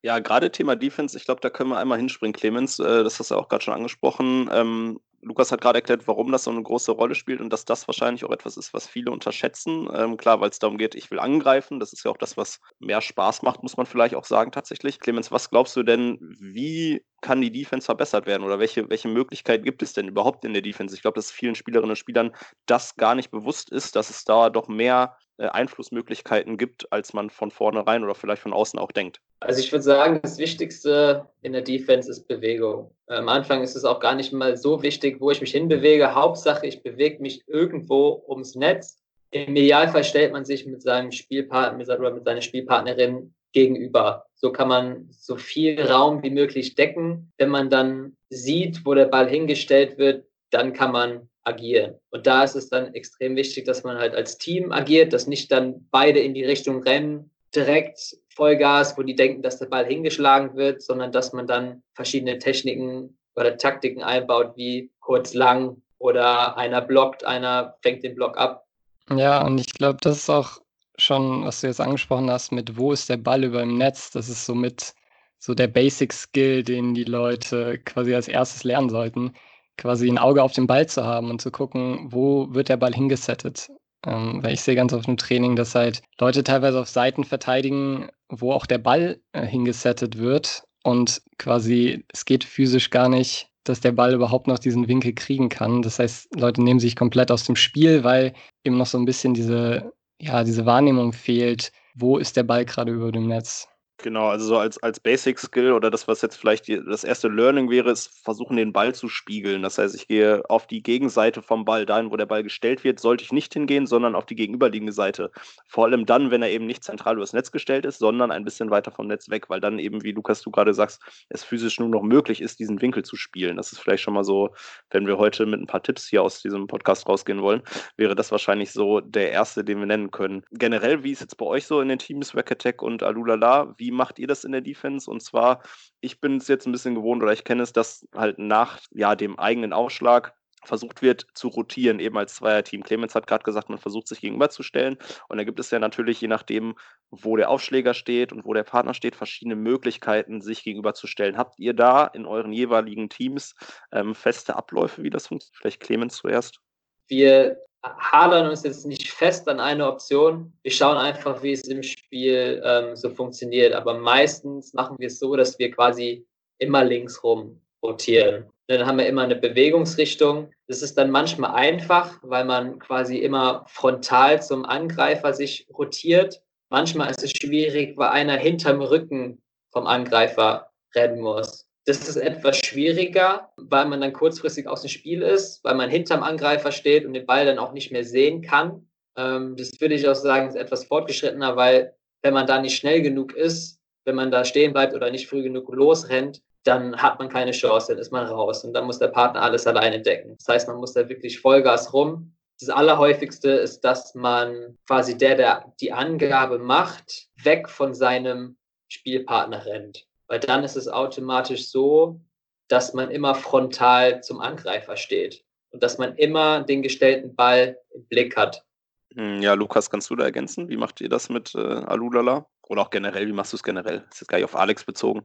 Ja, 0.01 0.19
gerade 0.19 0.51
Thema 0.51 0.75
Defense, 0.75 1.15
ich 1.15 1.23
glaube, 1.23 1.39
da 1.39 1.49
können 1.51 1.69
wir 1.69 1.77
einmal 1.77 1.99
hinspringen, 1.99 2.33
Clemens. 2.33 2.79
Äh, 2.79 3.03
das 3.03 3.19
hast 3.19 3.29
du 3.29 3.35
auch 3.35 3.47
gerade 3.47 3.63
schon 3.63 3.75
angesprochen. 3.75 4.49
Ähm, 4.51 4.99
Lukas 5.21 5.51
hat 5.51 5.61
gerade 5.61 5.77
erklärt, 5.77 6.07
warum 6.07 6.31
das 6.31 6.43
so 6.43 6.51
eine 6.51 6.63
große 6.63 6.91
Rolle 6.91 7.15
spielt 7.15 7.41
und 7.41 7.51
dass 7.51 7.65
das 7.65 7.87
wahrscheinlich 7.87 8.25
auch 8.25 8.31
etwas 8.31 8.57
ist, 8.57 8.73
was 8.73 8.87
viele 8.87 9.11
unterschätzen. 9.11 9.87
Ähm, 9.93 10.17
klar, 10.17 10.41
weil 10.41 10.49
es 10.49 10.59
darum 10.59 10.77
geht, 10.77 10.95
ich 10.95 11.11
will 11.11 11.19
angreifen. 11.19 11.79
Das 11.79 11.93
ist 11.93 12.03
ja 12.03 12.11
auch 12.11 12.17
das, 12.17 12.37
was 12.37 12.59
mehr 12.79 13.01
Spaß 13.01 13.43
macht, 13.43 13.61
muss 13.61 13.77
man 13.77 13.85
vielleicht 13.85 14.15
auch 14.15 14.25
sagen 14.25 14.51
tatsächlich. 14.51 14.99
Clemens, 14.99 15.31
was 15.31 15.49
glaubst 15.49 15.75
du 15.75 15.83
denn, 15.83 16.17
wie 16.39 17.05
kann 17.23 17.41
die 17.41 17.51
Defense 17.51 17.85
verbessert 17.85 18.27
werden 18.27 18.43
oder 18.43 18.59
welche, 18.59 18.87
welche 18.89 19.07
Möglichkeit 19.07 19.63
gibt 19.63 19.81
es 19.81 19.93
denn 19.93 20.07
überhaupt 20.07 20.45
in 20.45 20.53
der 20.53 20.61
Defense? 20.61 20.93
Ich 20.93 21.01
glaube, 21.01 21.15
dass 21.15 21.31
vielen 21.31 21.55
Spielerinnen 21.55 21.91
und 21.91 21.95
Spielern 21.95 22.35
das 22.67 22.95
gar 22.95 23.15
nicht 23.15 23.31
bewusst 23.31 23.71
ist, 23.71 23.95
dass 23.95 24.11
es 24.11 24.25
da 24.25 24.51
doch 24.51 24.67
mehr 24.67 25.17
äh, 25.37 25.47
Einflussmöglichkeiten 25.47 26.57
gibt, 26.57 26.91
als 26.91 27.13
man 27.13 27.31
von 27.31 27.49
vornherein 27.49 28.03
oder 28.03 28.13
vielleicht 28.13 28.43
von 28.43 28.53
außen 28.53 28.77
auch 28.77 28.91
denkt. 28.91 29.19
Also 29.39 29.59
ich 29.59 29.71
würde 29.71 29.83
sagen, 29.83 30.19
das 30.21 30.37
Wichtigste 30.37 31.27
in 31.41 31.53
der 31.53 31.63
Defense 31.63 32.11
ist 32.11 32.27
Bewegung. 32.27 32.91
Am 33.07 33.27
Anfang 33.27 33.63
ist 33.63 33.75
es 33.75 33.85
auch 33.85 33.99
gar 33.99 34.13
nicht 34.13 34.31
mal 34.31 34.55
so 34.57 34.83
wichtig, 34.83 35.19
wo 35.19 35.31
ich 35.31 35.41
mich 35.41 35.51
hinbewege. 35.51 36.13
Hauptsache, 36.13 36.67
ich 36.67 36.83
bewege 36.83 37.21
mich 37.21 37.47
irgendwo 37.47 38.23
ums 38.27 38.53
Netz. 38.53 39.01
Im 39.31 39.55
Idealfall 39.55 40.03
stellt 40.03 40.33
man 40.33 40.45
sich 40.45 40.67
mit 40.67 40.83
seinem 40.83 41.11
Spielpartner 41.11 41.99
oder 41.99 42.11
mit 42.11 42.25
seiner 42.25 42.41
Spielpartnerin 42.41 43.33
gegenüber. 43.53 44.25
So 44.35 44.51
kann 44.51 44.67
man 44.67 45.07
so 45.11 45.37
viel 45.37 45.81
Raum 45.81 46.21
wie 46.21 46.29
möglich 46.29 46.75
decken. 46.75 47.31
Wenn 47.37 47.49
man 47.49 47.69
dann 47.69 48.17
sieht, 48.29 48.85
wo 48.85 48.93
der 48.93 49.05
Ball 49.05 49.29
hingestellt 49.29 49.97
wird, 49.97 50.25
dann 50.49 50.73
kann 50.73 50.91
man 50.91 51.29
agieren. 51.43 51.95
Und 52.09 52.27
da 52.27 52.43
ist 52.43 52.55
es 52.55 52.69
dann 52.69 52.93
extrem 52.93 53.35
wichtig, 53.35 53.65
dass 53.65 53.83
man 53.83 53.97
halt 53.97 54.15
als 54.15 54.37
Team 54.37 54.71
agiert, 54.71 55.13
dass 55.13 55.27
nicht 55.27 55.51
dann 55.51 55.87
beide 55.91 56.19
in 56.19 56.33
die 56.33 56.45
Richtung 56.45 56.83
rennen, 56.83 57.31
direkt 57.55 58.17
Vollgas, 58.29 58.97
wo 58.97 59.03
die 59.03 59.15
denken, 59.15 59.41
dass 59.41 59.59
der 59.59 59.67
Ball 59.67 59.85
hingeschlagen 59.85 60.55
wird, 60.55 60.81
sondern 60.81 61.11
dass 61.11 61.33
man 61.33 61.47
dann 61.47 61.83
verschiedene 61.93 62.39
Techniken 62.39 63.17
oder 63.35 63.57
Taktiken 63.57 64.03
einbaut, 64.03 64.53
wie 64.55 64.91
kurz 64.99 65.33
lang 65.33 65.81
oder 65.99 66.57
einer 66.57 66.81
blockt, 66.81 67.23
einer 67.23 67.77
fängt 67.81 68.03
den 68.03 68.15
Block 68.15 68.37
ab. 68.37 68.65
Ja, 69.09 69.45
und 69.45 69.59
ich 69.59 69.73
glaube, 69.73 69.99
das 70.01 70.17
ist 70.17 70.29
auch 70.29 70.62
schon, 70.97 71.43
was 71.43 71.61
du 71.61 71.67
jetzt 71.67 71.81
angesprochen 71.81 72.29
hast, 72.29 72.51
mit 72.51 72.77
wo 72.77 72.91
ist 72.91 73.09
der 73.09 73.17
Ball 73.17 73.43
über 73.43 73.59
dem 73.59 73.77
Netz, 73.77 74.11
das 74.11 74.29
ist 74.29 74.45
somit 74.45 74.93
so 75.39 75.53
der 75.53 75.67
Basic 75.67 76.13
Skill, 76.13 76.63
den 76.63 76.93
die 76.93 77.03
Leute 77.03 77.79
quasi 77.79 78.13
als 78.15 78.27
erstes 78.27 78.63
lernen 78.63 78.89
sollten 78.89 79.33
quasi 79.77 80.09
ein 80.09 80.17
Auge 80.17 80.43
auf 80.43 80.53
den 80.53 80.67
Ball 80.67 80.87
zu 80.87 81.03
haben 81.03 81.29
und 81.29 81.41
zu 81.41 81.51
gucken, 81.51 82.07
wo 82.11 82.53
wird 82.53 82.69
der 82.69 82.77
Ball 82.77 82.93
hingesettet. 82.93 83.69
Ähm, 84.05 84.43
weil 84.43 84.53
ich 84.53 84.61
sehe 84.61 84.75
ganz 84.75 84.93
oft 84.93 85.07
im 85.07 85.17
Training, 85.17 85.55
dass 85.55 85.75
halt 85.75 86.01
Leute 86.19 86.43
teilweise 86.43 86.79
auf 86.79 86.89
Seiten 86.89 87.23
verteidigen, 87.23 88.09
wo 88.29 88.51
auch 88.51 88.65
der 88.65 88.77
Ball 88.77 89.21
äh, 89.31 89.45
hingesettet 89.45 90.17
wird 90.17 90.63
und 90.83 91.21
quasi 91.37 92.03
es 92.09 92.25
geht 92.25 92.43
physisch 92.43 92.89
gar 92.89 93.07
nicht, 93.07 93.49
dass 93.63 93.79
der 93.79 93.93
Ball 93.93 94.13
überhaupt 94.13 94.47
noch 94.47 94.59
diesen 94.59 94.89
Winkel 94.89 95.13
kriegen 95.13 95.47
kann. 95.47 95.81
Das 95.81 95.99
heißt, 95.99 96.35
Leute 96.35 96.61
nehmen 96.61 96.81
sich 96.81 96.97
komplett 96.97 97.31
aus 97.31 97.45
dem 97.45 97.55
Spiel, 97.55 98.03
weil 98.03 98.33
eben 98.65 98.77
noch 98.77 98.87
so 98.87 98.97
ein 98.97 99.05
bisschen 99.05 99.33
diese, 99.33 99.93
ja, 100.19 100.43
diese 100.43 100.65
Wahrnehmung 100.65 101.13
fehlt, 101.13 101.71
wo 101.95 102.17
ist 102.17 102.35
der 102.37 102.43
Ball 102.43 102.65
gerade 102.65 102.91
über 102.91 103.11
dem 103.11 103.27
Netz. 103.27 103.67
Genau, 104.03 104.27
also 104.27 104.45
so 104.45 104.57
als, 104.57 104.83
als 104.83 104.99
Basic 104.99 105.39
Skill 105.39 105.71
oder 105.71 105.89
das, 105.89 106.09
was 106.09 106.21
jetzt 106.21 106.35
vielleicht 106.35 106.67
die, 106.67 106.83
das 106.83 107.05
erste 107.05 107.29
Learning 107.29 107.69
wäre, 107.69 107.89
ist 107.89 108.21
versuchen, 108.21 108.57
den 108.57 108.73
Ball 108.73 108.93
zu 108.93 109.07
spiegeln. 109.07 109.61
Das 109.61 109.77
heißt, 109.77 109.95
ich 109.95 110.09
gehe 110.09 110.43
auf 110.49 110.67
die 110.67 110.83
Gegenseite 110.83 111.41
vom 111.41 111.63
Ball, 111.63 111.85
dahin, 111.85 112.11
wo 112.11 112.17
der 112.17 112.25
Ball 112.25 112.43
gestellt 112.43 112.83
wird, 112.83 112.99
sollte 112.99 113.23
ich 113.23 113.31
nicht 113.31 113.53
hingehen, 113.53 113.87
sondern 113.87 114.15
auf 114.15 114.25
die 114.25 114.35
gegenüberliegende 114.35 114.91
Seite. 114.91 115.31
Vor 115.67 115.85
allem 115.85 116.05
dann, 116.05 116.31
wenn 116.31 116.41
er 116.41 116.49
eben 116.49 116.65
nicht 116.65 116.83
zentral 116.83 117.15
übers 117.15 117.31
Netz 117.31 117.53
gestellt 117.53 117.85
ist, 117.85 117.99
sondern 117.99 118.29
ein 118.29 118.43
bisschen 118.43 118.71
weiter 118.71 118.91
vom 118.91 119.07
Netz 119.07 119.29
weg, 119.29 119.49
weil 119.49 119.61
dann 119.61 119.79
eben, 119.79 120.03
wie 120.03 120.11
Lukas 120.11 120.41
du 120.41 120.51
gerade 120.51 120.73
sagst, 120.73 121.01
es 121.29 121.45
physisch 121.45 121.79
nur 121.79 121.87
noch 121.87 122.03
möglich 122.03 122.41
ist, 122.41 122.59
diesen 122.59 122.81
Winkel 122.81 123.05
zu 123.05 123.15
spielen. 123.15 123.55
Das 123.55 123.71
ist 123.71 123.79
vielleicht 123.79 124.03
schon 124.03 124.15
mal 124.15 124.25
so, 124.25 124.53
wenn 124.89 125.07
wir 125.07 125.17
heute 125.17 125.45
mit 125.45 125.61
ein 125.61 125.67
paar 125.67 125.81
Tipps 125.81 126.09
hier 126.09 126.23
aus 126.23 126.41
diesem 126.41 126.67
Podcast 126.67 127.07
rausgehen 127.07 127.41
wollen, 127.41 127.61
wäre 127.95 128.15
das 128.15 128.33
wahrscheinlich 128.33 128.73
so 128.73 128.99
der 128.99 129.31
erste, 129.31 129.63
den 129.63 129.79
wir 129.79 129.85
nennen 129.85 130.11
können. 130.11 130.43
Generell, 130.51 131.05
wie 131.05 131.13
ist 131.13 131.21
jetzt 131.21 131.37
bei 131.37 131.45
euch 131.45 131.65
so 131.65 131.79
in 131.79 131.87
den 131.87 131.99
Teams 131.99 132.35
Wacketech 132.35 132.81
und 132.81 133.01
Alulala? 133.01 133.73
Wie 133.77 133.92
macht 133.93 134.19
ihr 134.19 134.27
das 134.27 134.43
in 134.43 134.51
der 134.51 134.61
Defense? 134.61 135.09
Und 135.09 135.21
zwar, 135.21 135.61
ich 136.01 136.19
bin 136.19 136.37
es 136.37 136.47
jetzt 136.47 136.65
ein 136.65 136.71
bisschen 136.71 136.95
gewohnt 136.95 137.23
oder 137.23 137.33
ich 137.33 137.43
kenne 137.43 137.63
es, 137.63 137.73
dass 137.73 138.07
halt 138.15 138.39
nach 138.39 138.79
ja, 138.91 139.15
dem 139.15 139.39
eigenen 139.39 139.73
Aufschlag 139.73 140.35
versucht 140.65 141.01
wird 141.01 141.27
zu 141.33 141.49
rotieren, 141.49 141.99
eben 141.99 142.17
als 142.17 142.35
Zweierteam. 142.35 142.83
Clemens 142.83 143.15
hat 143.15 143.27
gerade 143.27 143.43
gesagt, 143.43 143.69
man 143.69 143.77
versucht 143.77 144.07
sich 144.07 144.21
gegenüberzustellen. 144.21 144.97
Und 145.27 145.37
da 145.37 145.43
gibt 145.43 145.59
es 145.59 145.71
ja 145.71 145.79
natürlich, 145.79 146.21
je 146.21 146.27
nachdem, 146.27 146.75
wo 147.09 147.35
der 147.35 147.49
Aufschläger 147.49 147.93
steht 147.93 148.31
und 148.31 148.45
wo 148.45 148.53
der 148.53 148.63
Partner 148.63 148.93
steht, 148.93 149.15
verschiedene 149.15 149.55
Möglichkeiten, 149.55 150.41
sich 150.41 150.63
gegenüberzustellen. 150.63 151.37
Habt 151.37 151.59
ihr 151.59 151.73
da 151.73 152.05
in 152.05 152.25
euren 152.25 152.53
jeweiligen 152.53 153.09
Teams 153.09 153.55
ähm, 153.91 154.15
feste 154.15 154.55
Abläufe, 154.55 155.03
wie 155.03 155.09
das 155.09 155.27
funktioniert? 155.27 155.57
Vielleicht 155.57 155.81
Clemens 155.81 156.15
zuerst. 156.15 156.59
Wir 157.07 157.57
hadern 157.83 158.47
uns 158.47 158.63
jetzt 158.63 158.85
nicht 158.85 159.11
fest 159.11 159.47
an 159.47 159.59
eine 159.59 159.87
Option. 159.87 160.53
Wir 160.63 160.71
schauen 160.71 160.97
einfach, 160.97 161.43
wie 161.43 161.51
es 161.51 161.63
im 161.63 161.83
Spiel 161.83 162.61
ähm, 162.65 162.95
so 162.95 163.09
funktioniert. 163.09 163.73
Aber 163.73 163.97
meistens 163.97 164.73
machen 164.73 164.97
wir 164.99 165.07
es 165.07 165.19
so, 165.19 165.35
dass 165.35 165.59
wir 165.59 165.71
quasi 165.71 166.25
immer 166.59 166.83
links 166.83 167.23
rum 167.23 167.61
rotieren. 167.83 168.49
Dann 168.67 168.85
haben 168.85 168.97
wir 168.97 169.07
immer 169.07 169.23
eine 169.23 169.35
Bewegungsrichtung. 169.35 170.51
Das 170.67 170.81
ist 170.81 170.97
dann 170.97 171.11
manchmal 171.11 171.51
einfach, 171.51 172.17
weil 172.21 172.45
man 172.45 172.79
quasi 172.79 173.17
immer 173.17 173.65
frontal 173.67 174.41
zum 174.41 174.63
Angreifer 174.65 175.33
sich 175.33 175.67
rotiert. 175.77 176.41
Manchmal 176.69 177.11
ist 177.11 177.23
es 177.23 177.31
schwierig, 177.31 177.97
weil 177.97 178.09
einer 178.09 178.37
hinterm 178.37 178.81
Rücken 178.81 179.41
vom 179.71 179.85
Angreifer 179.85 180.71
rennen 180.95 181.19
muss. 181.19 181.62
Das 181.85 182.07
ist 182.07 182.15
etwas 182.15 182.59
schwieriger, 182.59 183.51
weil 183.57 183.85
man 183.85 183.99
dann 183.99 184.13
kurzfristig 184.13 184.67
aus 184.67 184.81
dem 184.81 184.89
Spiel 184.89 185.21
ist, 185.21 185.63
weil 185.65 185.75
man 185.75 185.89
hinterm 185.89 186.23
Angreifer 186.23 186.71
steht 186.71 187.05
und 187.05 187.13
den 187.13 187.25
Ball 187.25 187.45
dann 187.45 187.59
auch 187.59 187.73
nicht 187.73 187.91
mehr 187.91 188.05
sehen 188.05 188.41
kann. 188.41 188.87
Ähm, 189.17 189.57
das 189.57 189.79
würde 189.81 189.95
ich 189.95 190.07
auch 190.07 190.15
sagen, 190.15 190.47
ist 190.47 190.55
etwas 190.55 190.85
fortgeschrittener, 190.85 191.57
weil 191.57 191.93
wenn 192.21 192.33
man 192.33 192.47
da 192.47 192.61
nicht 192.61 192.77
schnell 192.77 193.01
genug 193.01 193.33
ist, 193.33 193.81
wenn 194.05 194.15
man 194.15 194.31
da 194.31 194.45
stehen 194.45 194.71
bleibt 194.71 194.93
oder 194.93 195.11
nicht 195.11 195.27
früh 195.27 195.43
genug 195.43 195.73
losrennt, 195.73 196.41
dann 196.63 196.95
hat 196.95 197.19
man 197.19 197.27
keine 197.27 197.51
Chance, 197.51 197.91
dann 197.91 197.99
ist 197.99 198.13
man 198.13 198.25
raus 198.25 198.63
und 198.63 198.71
dann 198.71 198.85
muss 198.85 198.99
der 198.99 199.09
Partner 199.09 199.41
alles 199.41 199.67
alleine 199.67 200.01
decken. 200.01 200.37
Das 200.37 200.47
heißt, 200.47 200.67
man 200.69 200.77
muss 200.77 200.93
da 200.93 201.09
wirklich 201.09 201.41
Vollgas 201.41 201.91
rum. 201.91 202.33
Das 202.61 202.69
Allerhäufigste 202.69 203.49
ist, 203.49 203.81
dass 203.81 204.15
man 204.15 204.77
quasi 204.87 205.17
der, 205.17 205.35
der 205.35 205.73
die 205.81 205.91
Angabe 205.91 206.59
macht, 206.59 207.27
weg 207.43 207.67
von 207.67 207.93
seinem 207.93 208.55
Spielpartner 208.87 209.65
rennt 209.65 210.07
weil 210.33 210.39
dann 210.39 210.63
ist 210.63 210.75
es 210.75 210.87
automatisch 210.87 211.69
so, 211.69 212.19
dass 212.67 212.95
man 212.95 213.11
immer 213.11 213.35
frontal 213.35 214.23
zum 214.23 214.41
Angreifer 214.41 214.97
steht 214.97 215.45
und 215.69 215.83
dass 215.83 215.99
man 215.99 216.15
immer 216.15 216.63
den 216.63 216.81
gestellten 216.81 217.35
Ball 217.35 217.77
im 217.93 218.03
Blick 218.07 218.35
hat. 218.35 218.65
Hm, 219.13 219.43
ja, 219.43 219.53
Lukas, 219.53 219.91
kannst 219.91 220.09
du 220.09 220.15
da 220.15 220.23
ergänzen? 220.23 220.69
Wie 220.69 220.75
macht 220.75 221.01
ihr 221.01 221.09
das 221.09 221.29
mit 221.29 221.53
äh, 221.53 221.59
Alulala? 221.59 222.47
Oder 222.67 222.81
auch 222.81 222.89
generell, 222.89 223.27
wie 223.27 223.31
machst 223.31 223.53
du 223.53 223.57
es 223.57 223.61
generell? 223.61 223.99
Das 223.99 224.15
ist 224.15 224.21
jetzt 224.21 224.27
gar 224.29 224.39
nicht 224.39 224.45
auf 224.45 224.55
Alex 224.55 224.83
bezogen. 224.83 225.21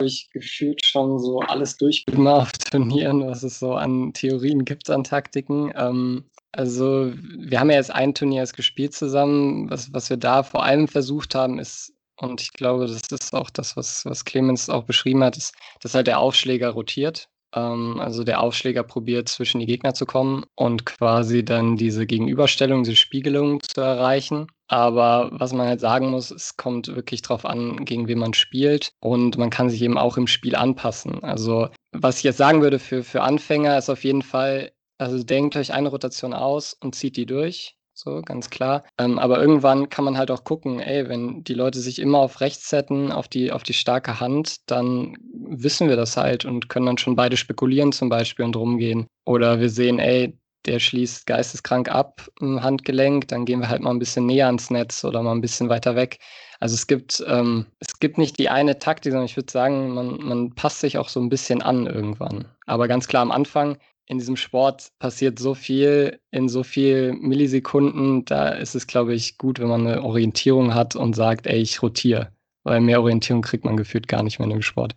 ich, 0.00 0.30
gefühlt 0.32 0.86
schon 0.86 1.18
so 1.18 1.40
alles 1.40 1.76
durchgemacht 1.76 2.62
auf 2.62 2.70
Turnieren, 2.70 3.26
was 3.26 3.42
es 3.42 3.58
so 3.58 3.74
an 3.74 4.14
Theorien 4.14 4.64
gibt, 4.64 4.88
an 4.88 5.04
Taktiken. 5.04 5.70
Ähm, 5.76 6.24
also, 6.52 7.12
wir 7.36 7.60
haben 7.60 7.68
ja 7.68 7.76
jetzt 7.76 7.90
ein 7.90 8.14
Turnier 8.14 8.40
erst 8.40 8.56
gespielt 8.56 8.94
zusammen. 8.94 9.68
Was, 9.68 9.92
was 9.92 10.08
wir 10.08 10.16
da 10.16 10.42
vor 10.44 10.64
allem 10.64 10.88
versucht 10.88 11.34
haben, 11.34 11.58
ist, 11.58 11.92
und 12.20 12.40
ich 12.40 12.52
glaube, 12.52 12.86
das 12.86 13.02
ist 13.10 13.34
auch 13.34 13.50
das, 13.50 13.76
was, 13.76 14.04
was 14.04 14.24
Clemens 14.24 14.68
auch 14.68 14.84
beschrieben 14.84 15.24
hat, 15.24 15.36
ist, 15.36 15.54
dass 15.80 15.94
halt 15.94 16.06
der 16.06 16.20
Aufschläger 16.20 16.70
rotiert. 16.70 17.28
Ähm, 17.54 17.98
also 17.98 18.24
der 18.24 18.40
Aufschläger 18.40 18.82
probiert, 18.82 19.28
zwischen 19.28 19.60
die 19.60 19.66
Gegner 19.66 19.94
zu 19.94 20.06
kommen 20.06 20.44
und 20.54 20.84
quasi 20.86 21.44
dann 21.44 21.76
diese 21.76 22.06
Gegenüberstellung, 22.06 22.84
diese 22.84 22.96
Spiegelung 22.96 23.60
zu 23.62 23.80
erreichen. 23.80 24.46
Aber 24.68 25.30
was 25.32 25.52
man 25.52 25.66
halt 25.66 25.80
sagen 25.80 26.10
muss, 26.10 26.30
es 26.30 26.56
kommt 26.56 26.94
wirklich 26.94 27.22
darauf 27.22 27.44
an, 27.44 27.84
gegen 27.84 28.06
wen 28.06 28.18
man 28.18 28.34
spielt 28.34 28.92
und 29.00 29.36
man 29.36 29.50
kann 29.50 29.68
sich 29.68 29.82
eben 29.82 29.98
auch 29.98 30.16
im 30.16 30.28
Spiel 30.28 30.54
anpassen. 30.54 31.24
Also 31.24 31.68
was 31.92 32.18
ich 32.18 32.24
jetzt 32.24 32.36
sagen 32.36 32.62
würde 32.62 32.78
für, 32.78 33.02
für 33.02 33.22
Anfänger 33.22 33.76
ist 33.76 33.90
auf 33.90 34.04
jeden 34.04 34.22
Fall, 34.22 34.70
also 34.98 35.22
denkt 35.24 35.56
euch 35.56 35.72
eine 35.72 35.88
Rotation 35.88 36.34
aus 36.34 36.74
und 36.74 36.94
zieht 36.94 37.16
die 37.16 37.26
durch. 37.26 37.76
So, 38.02 38.22
ganz 38.22 38.48
klar. 38.48 38.84
Ähm, 38.96 39.18
aber 39.18 39.38
irgendwann 39.42 39.90
kann 39.90 40.06
man 40.06 40.16
halt 40.16 40.30
auch 40.30 40.44
gucken, 40.44 40.80
ey, 40.80 41.06
wenn 41.10 41.44
die 41.44 41.52
Leute 41.52 41.80
sich 41.80 41.98
immer 41.98 42.16
auf 42.20 42.40
rechts 42.40 42.70
setzen, 42.70 43.12
auf 43.12 43.28
die, 43.28 43.52
auf 43.52 43.62
die 43.62 43.74
starke 43.74 44.20
Hand, 44.20 44.70
dann 44.70 45.18
wissen 45.34 45.86
wir 45.86 45.96
das 45.96 46.16
halt 46.16 46.46
und 46.46 46.70
können 46.70 46.86
dann 46.86 46.96
schon 46.96 47.14
beide 47.14 47.36
spekulieren 47.36 47.92
zum 47.92 48.08
Beispiel 48.08 48.46
und 48.46 48.56
rumgehen. 48.56 49.06
Oder 49.26 49.60
wir 49.60 49.68
sehen, 49.68 49.98
ey, 49.98 50.38
der 50.64 50.78
schließt 50.78 51.26
geisteskrank 51.26 51.90
ab 51.90 52.26
im 52.40 52.62
Handgelenk, 52.62 53.28
dann 53.28 53.44
gehen 53.44 53.60
wir 53.60 53.68
halt 53.68 53.82
mal 53.82 53.90
ein 53.90 53.98
bisschen 53.98 54.24
näher 54.24 54.46
ans 54.46 54.70
Netz 54.70 55.04
oder 55.04 55.22
mal 55.22 55.32
ein 55.32 55.42
bisschen 55.42 55.68
weiter 55.68 55.94
weg. 55.94 56.20
Also 56.58 56.76
es 56.76 56.86
gibt, 56.86 57.22
ähm, 57.26 57.66
es 57.80 57.98
gibt 58.00 58.16
nicht 58.16 58.38
die 58.38 58.48
eine 58.48 58.78
Taktik, 58.78 59.12
sondern 59.12 59.26
ich 59.26 59.36
würde 59.36 59.52
sagen, 59.52 59.92
man, 59.92 60.16
man 60.22 60.54
passt 60.54 60.80
sich 60.80 60.96
auch 60.96 61.10
so 61.10 61.20
ein 61.20 61.28
bisschen 61.28 61.60
an 61.60 61.86
irgendwann. 61.86 62.46
Aber 62.64 62.88
ganz 62.88 63.08
klar 63.08 63.20
am 63.20 63.30
Anfang 63.30 63.76
in 64.10 64.18
diesem 64.18 64.36
Sport 64.36 64.90
passiert 64.98 65.38
so 65.38 65.54
viel 65.54 66.18
in 66.32 66.48
so 66.48 66.64
viel 66.64 67.12
Millisekunden, 67.12 68.24
da 68.24 68.48
ist 68.48 68.74
es, 68.74 68.88
glaube 68.88 69.14
ich, 69.14 69.38
gut, 69.38 69.60
wenn 69.60 69.68
man 69.68 69.86
eine 69.86 70.02
Orientierung 70.02 70.74
hat 70.74 70.96
und 70.96 71.14
sagt, 71.14 71.46
ey, 71.46 71.60
ich 71.60 71.80
rotiere. 71.80 72.32
Weil 72.64 72.80
mehr 72.80 73.00
Orientierung 73.00 73.40
kriegt 73.42 73.64
man 73.64 73.76
gefühlt 73.76 74.08
gar 74.08 74.24
nicht 74.24 74.40
mehr 74.40 74.46
in 74.46 74.54
dem 74.54 74.62
Sport. 74.62 74.96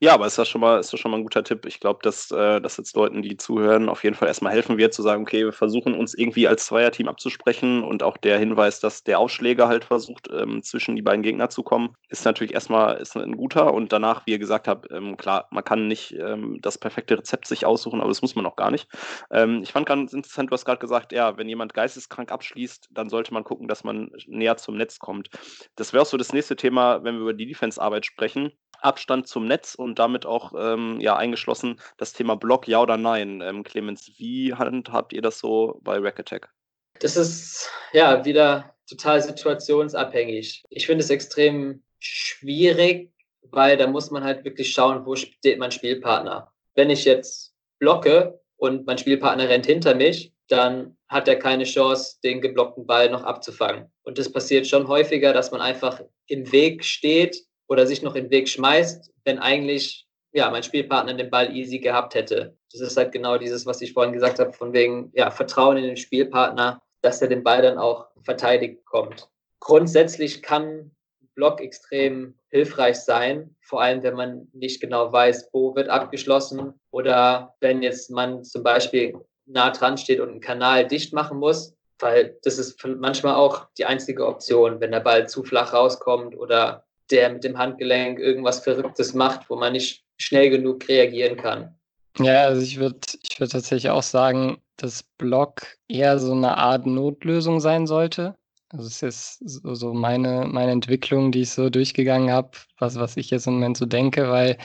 Ja, 0.00 0.14
aber 0.14 0.26
ist 0.26 0.48
schon 0.48 0.60
mal, 0.60 0.80
ist 0.80 0.98
schon 0.98 1.10
mal 1.10 1.18
ein 1.18 1.22
guter 1.22 1.44
Tipp. 1.44 1.66
Ich 1.66 1.80
glaube, 1.80 2.00
dass 2.02 2.30
äh, 2.30 2.60
das 2.60 2.76
jetzt 2.76 2.96
Leuten, 2.96 3.22
die 3.22 3.36
zuhören, 3.36 3.88
auf 3.88 4.04
jeden 4.04 4.16
Fall 4.16 4.28
erstmal 4.28 4.52
helfen 4.52 4.78
wird, 4.78 4.94
zu 4.94 5.02
sagen, 5.02 5.22
okay, 5.22 5.44
wir 5.44 5.52
versuchen 5.52 5.94
uns 5.94 6.14
irgendwie 6.14 6.48
als 6.48 6.66
Zweierteam 6.66 7.08
abzusprechen 7.08 7.82
und 7.82 8.02
auch 8.02 8.16
der 8.16 8.38
Hinweis, 8.38 8.80
dass 8.80 9.04
der 9.04 9.18
Aufschläger 9.18 9.68
halt 9.68 9.84
versucht, 9.84 10.28
ähm, 10.32 10.62
zwischen 10.62 10.96
die 10.96 11.02
beiden 11.02 11.22
Gegner 11.22 11.50
zu 11.50 11.62
kommen, 11.62 11.94
ist 12.08 12.24
natürlich 12.24 12.54
erstmal 12.54 12.98
ist 12.98 13.16
ein 13.16 13.36
guter 13.36 13.74
und 13.74 13.92
danach, 13.92 14.26
wie 14.26 14.32
ihr 14.32 14.38
gesagt 14.38 14.68
habt, 14.68 14.90
ähm, 14.92 15.16
klar, 15.16 15.48
man 15.50 15.64
kann 15.64 15.88
nicht 15.88 16.12
ähm, 16.12 16.58
das 16.62 16.78
perfekte 16.78 17.18
Rezept 17.18 17.46
sich 17.46 17.66
aussuchen, 17.66 18.00
aber 18.00 18.08
das 18.08 18.22
muss 18.22 18.34
man 18.34 18.46
auch 18.46 18.56
gar 18.56 18.70
nicht. 18.70 18.88
Ähm, 19.30 19.62
ich 19.62 19.72
fand 19.72 19.86
ganz 19.86 20.12
interessant, 20.12 20.50
du 20.50 20.54
hast 20.54 20.64
gerade 20.64 20.80
gesagt, 20.80 21.12
ja, 21.12 21.36
wenn 21.36 21.48
jemand 21.48 21.74
geisteskrank 21.74 22.30
abschließt, 22.32 22.88
dann 22.90 23.08
sollte 23.08 23.32
man 23.32 23.44
gucken, 23.44 23.68
dass 23.68 23.84
man 23.84 24.10
näher 24.26 24.56
zum 24.56 24.76
Netz 24.76 24.98
kommt. 24.98 25.30
Das 25.76 25.92
wäre 25.92 26.02
auch 26.02 26.06
so 26.06 26.16
das 26.16 26.32
nächste 26.32 26.56
Thema, 26.56 27.04
wenn 27.04 27.16
wir 27.16 27.22
über 27.22 27.34
die 27.34 27.46
Defense-Arbeit 27.46 28.06
sprechen. 28.06 28.52
Abstand 28.80 29.26
zum 29.28 29.46
Netz 29.46 29.74
und 29.74 29.98
damit 29.98 30.26
auch 30.26 30.52
ähm, 30.56 31.00
ja, 31.00 31.16
eingeschlossen 31.16 31.80
das 31.96 32.12
Thema 32.12 32.36
Block, 32.36 32.68
ja 32.68 32.80
oder 32.80 32.96
nein. 32.96 33.40
Ähm, 33.40 33.64
Clemens, 33.64 34.10
wie 34.16 34.54
handhabt 34.54 35.12
ihr 35.12 35.22
das 35.22 35.38
so 35.38 35.80
bei 35.82 35.98
Rack 35.98 36.20
Attack? 36.20 36.50
Das 37.00 37.16
ist 37.16 37.70
ja 37.92 38.24
wieder 38.24 38.74
total 38.88 39.22
situationsabhängig. 39.22 40.64
Ich 40.70 40.86
finde 40.86 41.04
es 41.04 41.10
extrem 41.10 41.82
schwierig, 41.98 43.12
weil 43.42 43.76
da 43.76 43.86
muss 43.86 44.10
man 44.10 44.24
halt 44.24 44.44
wirklich 44.44 44.72
schauen, 44.72 45.04
wo 45.06 45.14
steht 45.16 45.58
mein 45.58 45.70
Spielpartner. 45.70 46.52
Wenn 46.74 46.90
ich 46.90 47.04
jetzt 47.04 47.54
blocke 47.78 48.40
und 48.56 48.86
mein 48.86 48.98
Spielpartner 48.98 49.48
rennt 49.48 49.66
hinter 49.66 49.94
mich, 49.94 50.32
dann 50.48 50.96
hat 51.08 51.28
er 51.28 51.36
keine 51.36 51.64
Chance, 51.64 52.18
den 52.22 52.40
geblockten 52.40 52.86
Ball 52.86 53.10
noch 53.10 53.22
abzufangen. 53.22 53.90
Und 54.02 54.18
das 54.18 54.32
passiert 54.32 54.66
schon 54.66 54.88
häufiger, 54.88 55.32
dass 55.32 55.50
man 55.50 55.60
einfach 55.60 56.00
im 56.26 56.50
Weg 56.52 56.84
steht 56.84 57.47
oder 57.68 57.86
sich 57.86 58.02
noch 58.02 58.16
in 58.16 58.24
den 58.24 58.30
Weg 58.30 58.48
schmeißt, 58.48 59.12
wenn 59.24 59.38
eigentlich 59.38 60.08
ja, 60.32 60.50
mein 60.50 60.62
Spielpartner 60.62 61.14
den 61.14 61.30
Ball 61.30 61.54
easy 61.54 61.78
gehabt 61.78 62.14
hätte. 62.14 62.56
Das 62.72 62.80
ist 62.80 62.96
halt 62.96 63.12
genau 63.12 63.38
dieses, 63.38 63.64
was 63.66 63.80
ich 63.80 63.92
vorhin 63.92 64.12
gesagt 64.12 64.38
habe, 64.38 64.52
von 64.52 64.72
wegen 64.72 65.10
ja, 65.14 65.30
Vertrauen 65.30 65.76
in 65.76 65.84
den 65.84 65.96
Spielpartner, 65.96 66.82
dass 67.00 67.22
er 67.22 67.28
den 67.28 67.42
Ball 67.42 67.62
dann 67.62 67.78
auch 67.78 68.06
verteidigt 68.22 68.84
kommt. 68.84 69.28
Grundsätzlich 69.60 70.42
kann 70.42 70.90
Block 71.34 71.60
extrem 71.60 72.34
hilfreich 72.48 72.96
sein, 72.96 73.54
vor 73.60 73.80
allem 73.80 74.02
wenn 74.02 74.14
man 74.14 74.48
nicht 74.52 74.80
genau 74.80 75.12
weiß, 75.12 75.50
wo 75.52 75.74
wird 75.76 75.88
abgeschlossen 75.88 76.74
oder 76.90 77.54
wenn 77.60 77.82
jetzt 77.82 78.10
man 78.10 78.44
zum 78.44 78.62
Beispiel 78.62 79.14
nah 79.46 79.70
dran 79.70 79.98
steht 79.98 80.20
und 80.20 80.30
einen 80.30 80.40
Kanal 80.40 80.86
dicht 80.86 81.12
machen 81.12 81.38
muss, 81.38 81.74
weil 82.00 82.38
das 82.42 82.58
ist 82.58 82.84
manchmal 82.84 83.34
auch 83.34 83.68
die 83.78 83.84
einzige 83.84 84.26
Option, 84.26 84.80
wenn 84.80 84.90
der 84.90 85.00
Ball 85.00 85.28
zu 85.28 85.42
flach 85.42 85.72
rauskommt 85.72 86.36
oder 86.36 86.84
der 87.10 87.30
mit 87.30 87.44
dem 87.44 87.58
Handgelenk 87.58 88.18
irgendwas 88.18 88.60
Verrücktes 88.60 89.14
macht, 89.14 89.48
wo 89.50 89.56
man 89.56 89.72
nicht 89.72 90.04
schnell 90.18 90.50
genug 90.50 90.88
reagieren 90.88 91.36
kann. 91.36 91.74
Ja, 92.18 92.44
also 92.44 92.62
ich 92.62 92.78
würde 92.78 92.98
ich 93.22 93.38
würd 93.38 93.52
tatsächlich 93.52 93.90
auch 93.90 94.02
sagen, 94.02 94.60
dass 94.76 95.04
Block 95.18 95.76
eher 95.88 96.18
so 96.18 96.32
eine 96.32 96.56
Art 96.56 96.86
Notlösung 96.86 97.60
sein 97.60 97.86
sollte. 97.86 98.36
Also 98.70 98.86
es 98.86 99.02
ist 99.02 99.38
so, 99.48 99.74
so 99.74 99.94
meine, 99.94 100.46
meine 100.46 100.72
Entwicklung, 100.72 101.32
die 101.32 101.42
ich 101.42 101.50
so 101.50 101.70
durchgegangen 101.70 102.30
habe, 102.30 102.50
was, 102.78 102.96
was 102.96 103.16
ich 103.16 103.30
jetzt 103.30 103.46
im 103.46 103.54
Moment 103.54 103.78
so 103.78 103.86
denke, 103.86 104.28
weil 104.28 104.58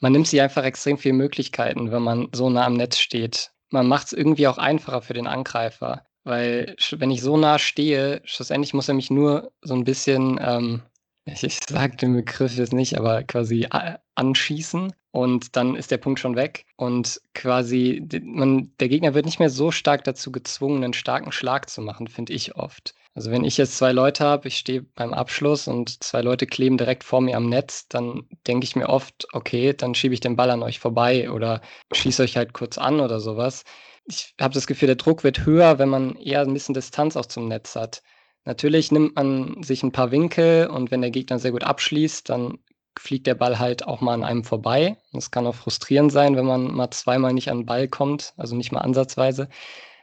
man 0.00 0.12
nimmt 0.12 0.26
sich 0.26 0.40
einfach 0.40 0.64
extrem 0.64 0.98
viele 0.98 1.14
Möglichkeiten, 1.14 1.92
wenn 1.92 2.02
man 2.02 2.28
so 2.32 2.50
nah 2.50 2.66
am 2.66 2.74
Netz 2.74 2.98
steht. 2.98 3.52
Man 3.70 3.86
macht 3.86 4.08
es 4.08 4.12
irgendwie 4.12 4.48
auch 4.48 4.58
einfacher 4.58 5.02
für 5.02 5.14
den 5.14 5.28
Angreifer, 5.28 6.04
weil 6.24 6.74
wenn 6.96 7.10
ich 7.12 7.22
so 7.22 7.36
nah 7.36 7.58
stehe, 7.58 8.22
schlussendlich 8.24 8.74
muss 8.74 8.88
er 8.88 8.94
mich 8.94 9.10
nur 9.10 9.52
so 9.62 9.74
ein 9.74 9.84
bisschen 9.84 10.40
ähm, 10.42 10.82
ich, 11.26 11.42
ich 11.42 11.58
sage 11.66 11.96
den 11.96 12.14
Begriff 12.14 12.56
jetzt 12.56 12.72
nicht, 12.72 12.98
aber 12.98 13.22
quasi 13.22 13.66
anschießen 14.14 14.92
und 15.10 15.56
dann 15.56 15.74
ist 15.74 15.90
der 15.90 15.98
Punkt 15.98 16.20
schon 16.20 16.36
weg. 16.36 16.66
Und 16.76 17.20
quasi, 17.34 18.06
man, 18.22 18.72
der 18.80 18.88
Gegner 18.88 19.14
wird 19.14 19.26
nicht 19.26 19.38
mehr 19.38 19.50
so 19.50 19.70
stark 19.70 20.04
dazu 20.04 20.32
gezwungen, 20.32 20.84
einen 20.84 20.92
starken 20.92 21.32
Schlag 21.32 21.70
zu 21.70 21.82
machen, 21.82 22.08
finde 22.08 22.32
ich 22.32 22.56
oft. 22.56 22.94
Also 23.14 23.30
wenn 23.30 23.44
ich 23.44 23.56
jetzt 23.56 23.78
zwei 23.78 23.92
Leute 23.92 24.24
habe, 24.24 24.48
ich 24.48 24.56
stehe 24.56 24.82
beim 24.82 25.14
Abschluss 25.14 25.68
und 25.68 26.02
zwei 26.02 26.20
Leute 26.20 26.46
kleben 26.46 26.76
direkt 26.76 27.04
vor 27.04 27.20
mir 27.20 27.36
am 27.36 27.48
Netz, 27.48 27.86
dann 27.88 28.28
denke 28.46 28.64
ich 28.64 28.74
mir 28.74 28.88
oft, 28.88 29.28
okay, 29.32 29.72
dann 29.72 29.94
schiebe 29.94 30.14
ich 30.14 30.20
den 30.20 30.34
Ball 30.34 30.50
an 30.50 30.64
euch 30.64 30.80
vorbei 30.80 31.30
oder 31.30 31.60
schieße 31.92 32.24
euch 32.24 32.36
halt 32.36 32.52
kurz 32.54 32.76
an 32.76 32.98
oder 32.98 33.20
sowas. 33.20 33.62
Ich 34.04 34.34
habe 34.40 34.52
das 34.52 34.66
Gefühl, 34.66 34.86
der 34.86 34.96
Druck 34.96 35.22
wird 35.22 35.46
höher, 35.46 35.78
wenn 35.78 35.88
man 35.88 36.16
eher 36.16 36.40
ein 36.40 36.52
bisschen 36.52 36.74
Distanz 36.74 37.16
auch 37.16 37.26
zum 37.26 37.46
Netz 37.46 37.76
hat. 37.76 38.02
Natürlich 38.44 38.92
nimmt 38.92 39.16
man 39.16 39.62
sich 39.62 39.82
ein 39.82 39.92
paar 39.92 40.10
Winkel 40.10 40.66
und 40.66 40.90
wenn 40.90 41.00
der 41.00 41.10
Gegner 41.10 41.38
sehr 41.38 41.52
gut 41.52 41.64
abschließt, 41.64 42.28
dann 42.28 42.58
fliegt 42.98 43.26
der 43.26 43.34
Ball 43.34 43.58
halt 43.58 43.86
auch 43.86 44.00
mal 44.00 44.14
an 44.14 44.24
einem 44.24 44.44
vorbei. 44.44 44.96
Das 45.12 45.30
kann 45.30 45.46
auch 45.46 45.54
frustrierend 45.54 46.12
sein, 46.12 46.36
wenn 46.36 46.46
man 46.46 46.72
mal 46.74 46.90
zweimal 46.90 47.32
nicht 47.32 47.50
an 47.50 47.60
den 47.60 47.66
Ball 47.66 47.88
kommt, 47.88 48.34
also 48.36 48.54
nicht 48.54 48.72
mal 48.72 48.80
ansatzweise. 48.80 49.48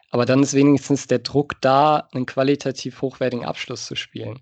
Aber 0.09 0.25
dann 0.25 0.43
ist 0.43 0.53
wenigstens 0.53 1.07
der 1.07 1.19
Druck 1.19 1.61
da, 1.61 2.09
einen 2.11 2.25
qualitativ 2.25 3.01
hochwertigen 3.01 3.45
Abschluss 3.45 3.85
zu 3.85 3.95
spielen. 3.95 4.41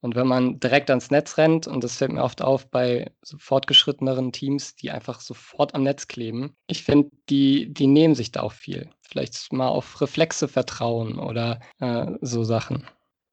Und 0.00 0.14
wenn 0.14 0.26
man 0.26 0.60
direkt 0.60 0.90
ans 0.90 1.10
Netz 1.10 1.38
rennt, 1.38 1.66
und 1.66 1.82
das 1.82 1.96
fällt 1.96 2.12
mir 2.12 2.22
oft 2.22 2.42
auf 2.42 2.70
bei 2.70 3.10
so 3.22 3.38
fortgeschritteneren 3.38 4.30
Teams, 4.30 4.76
die 4.76 4.90
einfach 4.90 5.20
sofort 5.20 5.74
am 5.74 5.84
Netz 5.84 6.06
kleben, 6.06 6.54
ich 6.66 6.84
finde, 6.84 7.10
die, 7.30 7.72
die 7.72 7.86
nehmen 7.86 8.14
sich 8.14 8.30
da 8.30 8.42
auch 8.42 8.52
viel. 8.52 8.90
Vielleicht 9.00 9.52
mal 9.52 9.68
auf 9.68 10.00
Reflexe 10.00 10.48
vertrauen 10.48 11.18
oder 11.18 11.60
äh, 11.80 12.06
so 12.20 12.44
Sachen. 12.44 12.86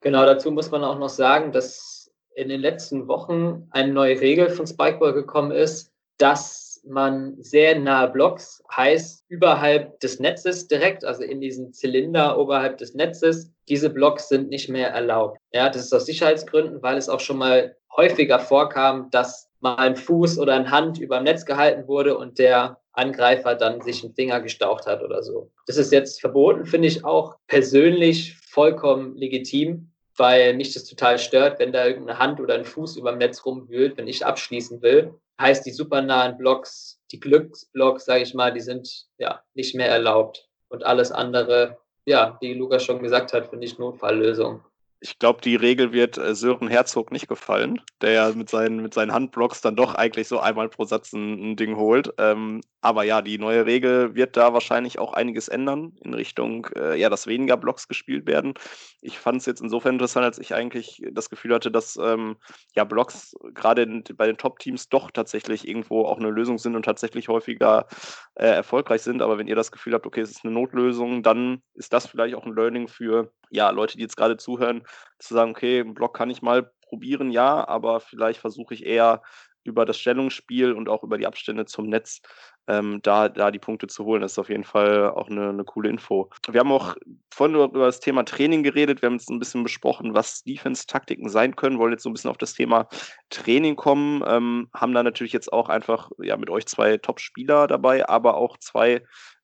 Genau, 0.03 0.25
dazu 0.25 0.51
muss 0.51 0.69
man 0.69 0.83
auch 0.83 1.00
noch 1.00 1.10
sagen, 1.10 1.53
dass 1.53 2.12
in 2.36 2.50
den 2.50 2.60
letzten 2.60 3.07
Wochen 3.07 3.67
eine 3.72 3.93
neue 3.93 4.19
Regel 4.19 4.50
von 4.50 4.67
Spikeball 4.67 5.13
gekommen 5.13 5.51
ist, 5.51 5.93
dass 6.17 6.81
man 6.86 7.41
sehr 7.41 7.79
nahe 7.79 8.10
Blocks, 8.10 8.62
heißt 8.75 9.24
überhalb 9.29 9.98
des 10.01 10.19
Netzes 10.19 10.67
direkt, 10.67 11.05
also 11.05 11.24
in 11.24 11.39
diesen 11.39 11.72
Zylinder 11.72 12.38
oberhalb 12.38 12.77
des 12.79 12.93
Netzes, 12.93 13.50
diese 13.69 13.89
Blocks 13.89 14.27
sind 14.27 14.50
nicht 14.50 14.67
mehr 14.67 14.89
erlaubt. 14.89 15.38
Ja, 15.53 15.69
das 15.69 15.83
ist 15.83 15.93
aus 15.93 16.05
Sicherheitsgründen, 16.05 16.81
weil 16.81 16.98
es 16.98 17.07
auch 17.07 17.22
schon 17.22 17.38
mal 17.38 17.77
häufiger 17.95 18.39
vorkam, 18.39 19.10
dass 19.12 19.50
mal 19.62 19.75
ein 19.75 19.95
Fuß 19.95 20.38
oder 20.38 20.55
eine 20.55 20.69
Hand 20.69 21.00
über 21.00 21.17
dem 21.17 21.24
Netz 21.24 21.45
gehalten 21.45 21.88
wurde 21.88 22.17
und 22.17 22.39
der 22.39 22.77
Angreifer 22.91 23.55
dann 23.55 23.79
sich 23.79 24.03
einen 24.03 24.13
Finger 24.13 24.41
gestaucht 24.41 24.86
hat 24.86 25.01
oder 25.01 25.24
so. 25.24 25.50
Das 25.65 25.77
ist 25.77 25.93
jetzt 25.93 26.19
verboten, 26.19 26.65
finde 26.65 26.89
ich 26.89 27.05
auch 27.05 27.38
persönlich 27.48 28.36
vollkommen 28.45 29.15
legitim 29.15 29.93
weil 30.17 30.53
mich 30.53 30.74
das 30.74 30.86
total 30.86 31.17
stört, 31.20 31.60
wenn 31.60 31.72
da 31.72 31.86
irgendeine 31.86 32.20
Hand 32.20 32.39
oder 32.39 32.55
ein 32.55 32.65
Fuß 32.65 32.98
über 32.98 33.12
dem 33.12 33.20
Netz 33.20 33.46
rumwühlt, 33.46 33.98
wenn 33.98 34.08
ich 34.08 34.25
abschließen 34.25 34.82
will. 34.82 35.13
Heißt, 35.39 35.65
die 35.65 35.72
supernahen 35.72 36.38
Blocks, 36.38 37.00
die 37.12 37.20
Glücksblocks, 37.20 38.05
sage 38.05 38.24
ich 38.24 38.34
mal, 38.34 38.53
die 38.53 38.62
sind 38.62 39.08
ja 39.17 39.43
nicht 39.53 39.75
mehr 39.75 39.89
erlaubt. 39.89 40.48
Und 40.70 40.84
alles 40.84 41.12
andere, 41.12 41.77
ja, 42.05 42.38
wie 42.41 42.53
Lukas 42.53 42.84
schon 42.84 43.01
gesagt 43.01 43.34
hat, 43.34 43.48
finde 43.48 43.65
ich 43.65 43.79
Notfalllösung. 43.79 44.63
Ich 45.03 45.19
glaube, 45.19 45.41
die 45.41 45.57
Regel 45.57 45.91
wird 45.91 46.17
äh, 46.17 46.33
Sören 46.33 46.69
Herzog 46.69 47.12
nicht 47.12 47.27
gefallen, 47.27 47.81
der 48.00 48.12
ja 48.13 48.31
mit 48.31 48.50
seinen, 48.50 48.81
mit 48.81 48.93
seinen 48.93 49.12
Handblocks 49.12 49.60
dann 49.60 49.75
doch 49.75 49.95
eigentlich 49.95 50.29
so 50.29 50.39
einmal 50.39 50.69
pro 50.69 50.86
Satz 50.86 51.12
ein, 51.12 51.51
ein 51.51 51.55
Ding 51.57 51.75
holt. 51.75 52.13
Ähm, 52.17 52.62
aber 52.79 53.03
ja, 53.03 53.22
die 53.22 53.38
neue 53.38 53.65
Regel 53.65 54.15
wird 54.15 54.38
da 54.38 54.53
wahrscheinlich 54.53 55.00
auch 55.00 55.12
einiges 55.12 55.50
ändern 55.50 55.91
in 56.05 56.13
Richtung, 56.13 56.67
äh, 56.77 56.98
ja, 56.98 57.10
dass 57.10 57.27
weniger 57.27 57.57
Blocks 57.57 57.89
gespielt 57.89 58.27
werden. 58.27 58.53
Ich 59.01 59.19
fand 59.19 59.41
es 59.41 59.45
jetzt 59.45 59.62
insofern 59.62 59.95
interessant, 59.95 60.25
als 60.25 60.39
ich 60.39 60.53
eigentlich 60.53 61.01
das 61.12 61.29
Gefühl 61.29 61.53
hatte, 61.53 61.69
dass 61.69 61.98
ähm, 62.01 62.38
ja 62.74 62.86
Blocks 62.86 63.36
gerade 63.53 63.86
bei 64.15 64.25
den 64.25 64.38
Top-Teams 64.38 64.88
doch 64.88 65.12
tatsächlich 65.12 65.67
irgendwo 65.67 66.05
auch 66.05 66.17
eine 66.17 66.29
Lösung 66.29 66.57
sind 66.57 66.77
und 66.77 66.83
tatsächlich 66.83 67.27
häufiger 67.27 67.88
äh, 68.36 68.48
erfolgreich 68.48 69.01
sind. 69.01 69.22
Aber 69.22 69.38
wenn 69.38 69.48
ihr 69.48 69.55
das 69.55 69.74
Gefühl 69.74 69.95
habt, 69.95 70.05
okay, 70.05 70.22
es 70.22 70.31
ist 70.31 70.45
eine 70.45 70.53
Notlösung, 70.53 71.24
dann 71.24 71.62
ist 71.74 71.91
das 71.91 72.07
vielleicht 72.07 72.36
auch 72.36 72.45
ein 72.45 72.55
Learning 72.55 72.88
für 72.88 73.33
ja, 73.53 73.69
Leute, 73.69 73.98
die 73.98 74.03
jetzt 74.03 74.17
gerade 74.17 74.36
zuhören, 74.36 74.83
zu 75.20 75.34
sagen, 75.34 75.52
okay, 75.52 75.82
einen 75.82 75.94
Block 75.94 76.16
kann 76.16 76.30
ich 76.30 76.42
mal 76.42 76.72
probieren, 76.82 77.32
ja, 77.32 77.68
aber 77.68 78.00
vielleicht 78.00 78.40
versuche 78.40 78.74
ich 78.74 78.86
eher 78.86 79.22
über 79.64 79.86
das 79.86 79.98
Stellungsspiel 79.98 80.74
und 80.74 80.90
auch 80.90 81.04
über 81.04 81.18
die 81.18 81.26
Abstände 81.26 81.66
zum 81.66 81.88
Netz 81.88 82.22
ähm, 82.67 83.00
da, 83.03 83.29
da 83.29 83.51
die 83.51 83.60
Punkte 83.60 83.88
zu 83.88 84.05
holen. 84.05 84.22
Das 84.22 84.34
ist 84.34 84.39
auf 84.39 84.50
jeden 84.50 84.63
Fall 84.63 85.10
auch 85.10 85.29
eine, 85.29 85.50
eine 85.50 85.63
coole 85.63 85.89
Info. 85.89 86.29
Wir 86.50 86.60
haben 86.60 86.72
auch 86.72 86.96
vorhin 87.29 87.55
über 87.55 87.86
das 87.86 88.00
Thema 88.00 88.24
Training 88.24 88.63
geredet. 88.63 89.01
Wir 89.01 89.08
haben 89.08 89.15
jetzt 89.15 89.29
ein 89.29 89.39
bisschen 89.39 89.63
besprochen, 89.63 90.13
was 90.13 90.43
Defense-Taktiken 90.43 91.29
sein 91.29 91.55
können. 91.55 91.79
Wollen 91.79 91.91
jetzt 91.91 92.03
so 92.03 92.10
ein 92.10 92.13
bisschen 92.13 92.32
auf 92.32 92.38
das 92.38 92.53
Thema 92.53 92.88
Training 93.29 93.75
kommen. 93.75 94.24
Ähm, 94.25 94.70
haben 94.74 94.93
da 94.93 95.03
natürlich 95.03 95.34
jetzt 95.34 95.51
auch 95.51 95.70
einfach 95.70 96.12
ja, 96.22 96.38
mit 96.38 96.50
euch 96.50 96.65
zwei 96.65 96.98
Top-Spieler 96.98 97.67
dabei, 97.67 98.08
aber 98.08 98.38
auch 98.38 98.58
zwei 98.58 99.03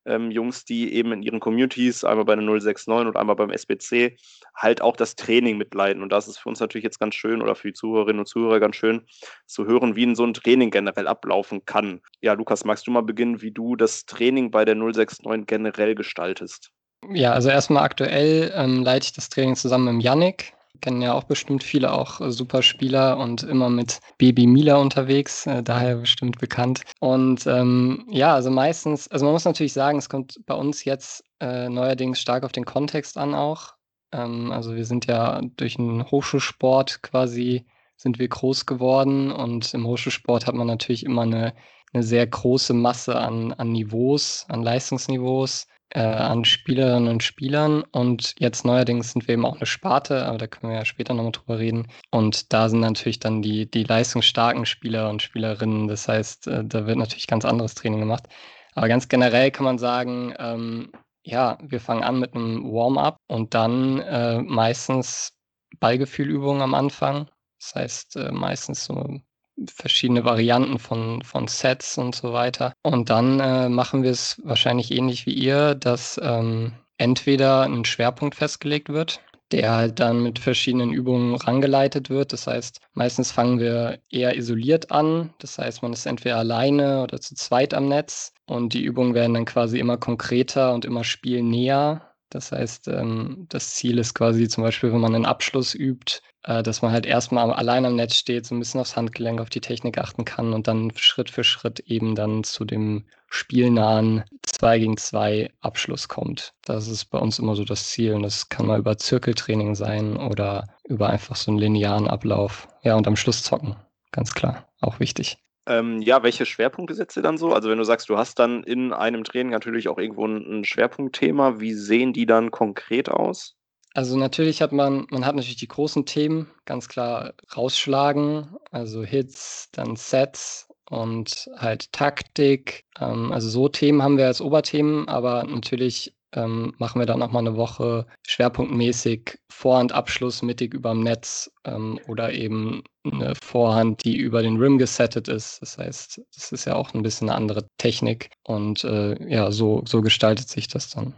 ähm, 0.10 0.32
Jungs, 0.32 0.66
die 0.66 0.94
eben 0.94 1.12
in 1.12 1.22
ihren 1.22 1.40
Communities, 1.40 2.04
einmal 2.04 2.26
bei 2.26 2.36
der 2.36 2.44
069 2.44 2.88
und 2.88 3.16
einmal 3.16 3.36
beim 3.36 3.52
SBC, 3.52 4.18
halt 4.56 4.82
auch 4.82 4.96
das 4.96 5.16
Training 5.16 5.58
mitleiden. 5.58 6.02
Und 6.02 6.12
das 6.12 6.28
ist 6.28 6.40
für 6.40 6.50
uns 6.50 6.60
natürlich 6.60 6.84
jetzt 6.84 7.00
ganz 7.00 7.16
schön 7.16 7.42
oder 7.42 7.56
für 7.56 7.70
die 7.70 7.74
Zuhörerinnen 7.74 8.20
und 8.20 8.26
Zuhörer 8.26 8.60
ganz 8.60 8.76
schön 8.76 9.06
zu 9.46 9.66
hören, 9.66 9.96
wie 9.96 10.16
so 10.16 10.26
ein 10.26 10.34
Training 10.34 10.72
generell 10.72 11.08
ablaufen 11.08 11.66
kann. 11.66 12.02
Ja, 12.22 12.34
Lukas, 12.34 12.66
magst 12.66 12.88
du 12.88 12.92
mal 12.92 13.02
beginnen, 13.10 13.42
wie 13.42 13.52
du 13.52 13.76
das 13.76 14.06
Training 14.06 14.52
bei 14.52 14.64
der 14.64 14.76
069 14.76 15.48
generell 15.48 15.96
gestaltest? 15.96 16.70
Ja, 17.12 17.34
also 17.34 17.50
erstmal 17.50 17.84
aktuell 17.84 18.54
ähm, 18.56 18.84
leite 18.84 19.06
ich 19.06 19.14
das 19.14 19.30
Training 19.30 19.56
zusammen 19.56 19.96
mit 19.96 20.04
Yannick 20.04 20.54
kennen 20.82 21.02
ja 21.02 21.14
auch 21.14 21.24
bestimmt 21.24 21.64
viele 21.64 21.92
auch 21.94 22.22
äh, 22.22 22.32
super 22.32 22.62
Spieler 22.62 23.18
und 23.18 23.44
immer 23.44 23.70
mit 23.70 24.00
Baby 24.18 24.48
Mila 24.48 24.78
unterwegs, 24.78 25.46
äh, 25.46 25.64
daher 25.64 25.98
bestimmt 25.98 26.40
bekannt. 26.40 26.84
Und 27.00 27.46
ähm, 27.48 28.06
ja, 28.10 28.34
also 28.34 28.50
meistens, 28.50 29.08
also 29.10 29.26
man 29.26 29.34
muss 29.34 29.46
natürlich 29.46 29.74
sagen, 29.74 29.98
es 29.98 30.10
kommt 30.10 30.40
bei 30.46 30.56
uns 30.56 30.86
jetzt 30.86 31.24
äh, 31.40 31.70
neuerdings 31.70 32.20
stark 32.20 32.44
auf 32.44 32.52
den 32.52 32.66
Kontext 32.66 33.18
an 33.18 33.34
auch. 33.34 33.74
Ähm, 34.12 34.52
also 34.52 34.76
wir 34.76 34.86
sind 34.86 35.06
ja 35.08 35.42
durch 35.58 35.78
einen 35.78 36.10
Hochschulsport 36.10 37.02
quasi 37.02 37.66
sind 37.98 38.18
wir 38.18 38.30
groß 38.30 38.66
geworden 38.66 39.30
und 39.30 39.74
im 39.74 39.86
Hochschulsport 39.86 40.48
hat 40.48 40.56
man 40.56 40.68
natürlich 40.68 41.06
immer 41.06 41.24
eine, 41.24 41.54
eine 41.94 42.04
sehr 42.04 42.26
große 42.26 42.74
Masse 42.74 43.16
an, 43.18 43.54
an 43.54 43.72
Niveaus, 43.72 44.46
an 44.50 44.64
Leistungsniveaus 44.64 45.68
äh, 45.92 46.02
an 46.02 46.46
Spielerinnen 46.46 47.10
und 47.10 47.24
Spielern. 47.24 47.84
Und 47.92 48.36
jetzt 48.40 48.66
neuerdings 48.66 49.12
sind 49.14 49.28
wir 49.28 49.34
eben 49.34 49.46
auch 49.46 49.56
eine 49.56 49.66
Sparte, 49.66 50.26
aber 50.26 50.38
da 50.38 50.48
können 50.48 50.72
wir 50.72 50.80
ja 50.80 50.86
später 50.86 51.14
nochmal 51.14 51.32
drüber 51.32 51.60
reden. 51.60 51.88
Und 52.12 52.54
da 52.54 52.70
sind 52.70 52.82
natürlich 52.82 53.20
dann 53.20 53.42
die, 53.42 53.70
die 53.70 53.84
leistungsstarken 53.84 54.66
Spieler 54.66 55.10
und 55.10 55.22
Spielerinnen. 55.22 55.88
Das 55.88 56.08
heißt, 56.08 56.48
äh, 56.48 56.66
da 56.66 56.86
wird 56.86 56.98
natürlich 56.98 57.28
ganz 57.28 57.46
anderes 57.46 57.76
Training 57.76 58.00
gemacht. 58.00 58.28
Aber 58.76 58.88
ganz 58.88 59.08
generell 59.08 59.52
kann 59.52 59.66
man 59.66 59.78
sagen, 59.78 60.34
ähm, 60.38 60.92
ja, 61.24 61.58
wir 61.62 61.80
fangen 61.82 62.04
an 62.04 62.20
mit 62.20 62.34
einem 62.34 62.64
Warm-up 62.72 63.18
und 63.28 63.54
dann 63.54 64.00
äh, 64.00 64.40
meistens 64.42 65.34
Ballgefühlübungen 65.80 66.62
am 66.62 66.74
Anfang. 66.74 67.30
Das 67.60 67.76
heißt, 67.76 68.16
äh, 68.16 68.32
meistens 68.32 68.86
so 68.86 69.20
verschiedene 69.68 70.24
Varianten 70.26 70.80
von, 70.80 71.22
von 71.22 71.48
Sets 71.48 71.98
und 71.98 72.16
so 72.16 72.34
weiter. 72.34 72.74
Und 72.84 73.10
dann 73.10 73.40
äh, 73.40 73.70
machen 73.70 74.04
wir 74.04 74.12
es 74.12 74.42
wahrscheinlich 74.44 74.92
ähnlich 74.92 75.26
wie 75.26 75.34
ihr, 75.34 75.76
dass 75.76 76.20
ähm, 76.24 76.74
entweder 76.98 77.64
ein 77.64 77.86
Schwerpunkt 77.86 78.36
festgelegt 78.36 78.90
wird, 78.90 79.22
der 79.52 79.72
halt 79.76 80.00
dann 80.00 80.22
mit 80.22 80.38
verschiedenen 80.40 80.92
Übungen 80.92 81.36
rangeleitet 81.36 82.10
wird. 82.10 82.34
Das 82.34 82.46
heißt, 82.46 82.82
meistens 82.94 83.32
fangen 83.32 83.60
wir 83.60 84.00
eher 84.10 84.36
isoliert 84.38 84.92
an. 84.92 85.34
Das 85.40 85.58
heißt, 85.58 85.82
man 85.82 85.94
ist 85.94 86.06
entweder 86.06 86.38
alleine 86.38 87.02
oder 87.04 87.20
zu 87.20 87.36
zweit 87.36 87.74
am 87.74 87.88
Netz 87.88 88.34
und 88.46 88.74
die 88.74 88.84
Übungen 88.84 89.16
werden 89.16 89.34
dann 89.34 89.46
quasi 89.46 89.80
immer 89.80 89.98
konkreter 89.98 90.74
und 90.74 90.86
immer 90.86 91.04
spielnäher. 91.04 92.09
Das 92.30 92.52
heißt, 92.52 92.88
ähm, 92.90 93.48
das 93.50 93.72
Ziel 93.72 93.98
ist 93.98 94.14
quasi 94.14 94.48
zum 94.48 94.64
Beispiel, 94.64 94.92
wenn 94.94 95.02
man 95.02 95.16
einen 95.16 95.26
Abschluss 95.26 95.74
übt, 95.74 96.22
äh, 96.44 96.62
dass 96.62 96.82
man 96.82 96.92
halt 96.92 97.06
erstmal 97.06 97.52
allein 97.52 97.86
am 97.86 97.96
Netz 97.96 98.16
steht, 98.16 98.46
so 98.46 98.56
ein 98.56 98.60
bisschen 98.60 98.80
aufs 98.80 98.96
Handgelenk, 98.96 99.42
auf 99.42 99.50
die 99.50 99.62
Technik 99.62 99.98
achten 99.98 100.26
kann 100.26 100.54
und 100.54 100.68
dann 100.68 100.92
Schritt 100.96 101.30
für 101.30 101.44
Schritt 101.44 101.80
eben 101.82 102.16
dann 102.16 102.44
zu 102.44 102.66
dem 102.66 103.06
spielnahen 103.30 104.24
2 104.44 104.80
gegen 104.80 104.98
2 104.98 105.52
Abschluss 105.62 106.08
kommt. 106.08 106.54
Das 106.66 106.88
ist 106.88 107.06
bei 107.06 107.20
uns 107.20 107.40
immer 107.40 107.56
so 107.56 107.64
das 107.64 107.90
Ziel 107.90 108.14
und 108.14 108.24
das 108.24 108.50
kann 108.50 108.68
mal 108.68 108.80
über 108.80 108.98
Zirkeltraining 108.98 109.76
sein 109.76 110.18
oder 110.18 110.68
über 110.88 111.10
einfach 111.10 111.36
so 111.36 111.52
einen 111.52 111.60
linearen 111.60 112.08
Ablauf. 112.08 112.68
Ja, 112.84 112.96
und 112.96 113.08
am 113.08 113.16
Schluss 113.16 113.44
zocken, 113.44 113.76
ganz 114.12 114.34
klar, 114.34 114.68
auch 114.82 115.00
wichtig. 115.00 115.38
Ähm, 115.70 116.02
ja, 116.02 116.24
welche 116.24 116.48
Schwerpunkte 116.48 116.96
setzt 116.96 117.16
ihr 117.16 117.22
dann 117.22 117.38
so? 117.38 117.54
Also 117.54 117.70
wenn 117.70 117.78
du 117.78 117.84
sagst, 117.84 118.10
du 118.10 118.18
hast 118.18 118.40
dann 118.40 118.64
in 118.64 118.92
einem 118.92 119.24
Training 119.24 119.52
natürlich 119.52 119.88
auch 119.88 120.00
irgendwo 120.00 120.26
ein, 120.26 120.66
Schwerpunktthema, 120.66 121.60
wie 121.60 121.74
sehen 121.74 122.12
die 122.12 122.26
dann 122.26 122.50
konkret 122.50 123.08
aus? 123.08 123.56
Also 123.94 124.18
natürlich 124.18 124.64
hat 124.64 124.72
man, 124.72 125.06
man 125.12 125.26
hat 125.26 125.36
natürlich 125.36 125.58
die 125.58 125.68
großen 125.68 126.06
Themen 126.08 126.50
ganz 126.66 126.90
klar 126.90 127.34
rausschlagen, 127.56 128.56
also 128.72 129.04
Hits, 129.04 129.70
dann 129.72 129.96
Sets 129.96 130.68
und 130.90 131.50
halt 131.56 131.92
Taktik. 131.92 132.86
Ähm, 133.00 133.32
also 133.32 133.48
so 133.50 133.70
Themen 133.70 134.02
haben 134.02 134.18
wir 134.18 134.26
als 134.26 134.42
Oberthemen, 134.42 135.08
aber 135.08 135.44
natürlich 135.44 136.16
ähm, 136.34 136.74
machen 136.78 137.00
wir 137.00 137.06
dann 137.06 137.22
auch 137.22 137.32
mal 137.32 137.40
eine 137.40 137.56
Woche 137.56 138.06
schwerpunktmäßig 138.28 139.40
Vorhandabschluss 139.52 140.42
mittig 140.42 140.74
überm 140.74 141.02
Netz 141.02 141.52
ähm, 141.66 142.00
oder 142.08 142.32
eben 142.34 142.84
eine 143.04 143.34
Vorhand, 143.44 144.04
die 144.04 144.18
über 144.18 144.42
den 144.42 144.58
Rim 144.58 144.78
gesettet 144.78 145.28
ist. 145.28 145.62
Das 145.62 145.78
heißt, 145.78 146.22
das 146.36 146.52
ist 146.52 146.66
ja 146.66 146.76
auch 146.76 146.94
ein 146.94 147.04
bisschen 147.04 147.30
eine 147.30 147.38
andere 147.38 147.68
Technik 147.78 148.30
und 148.44 148.84
äh, 148.84 149.16
ja, 149.28 149.52
so, 149.52 149.84
so 149.88 150.02
gestaltet 150.02 150.50
sich 150.50 150.68
das 150.68 150.90
dann. 150.90 151.16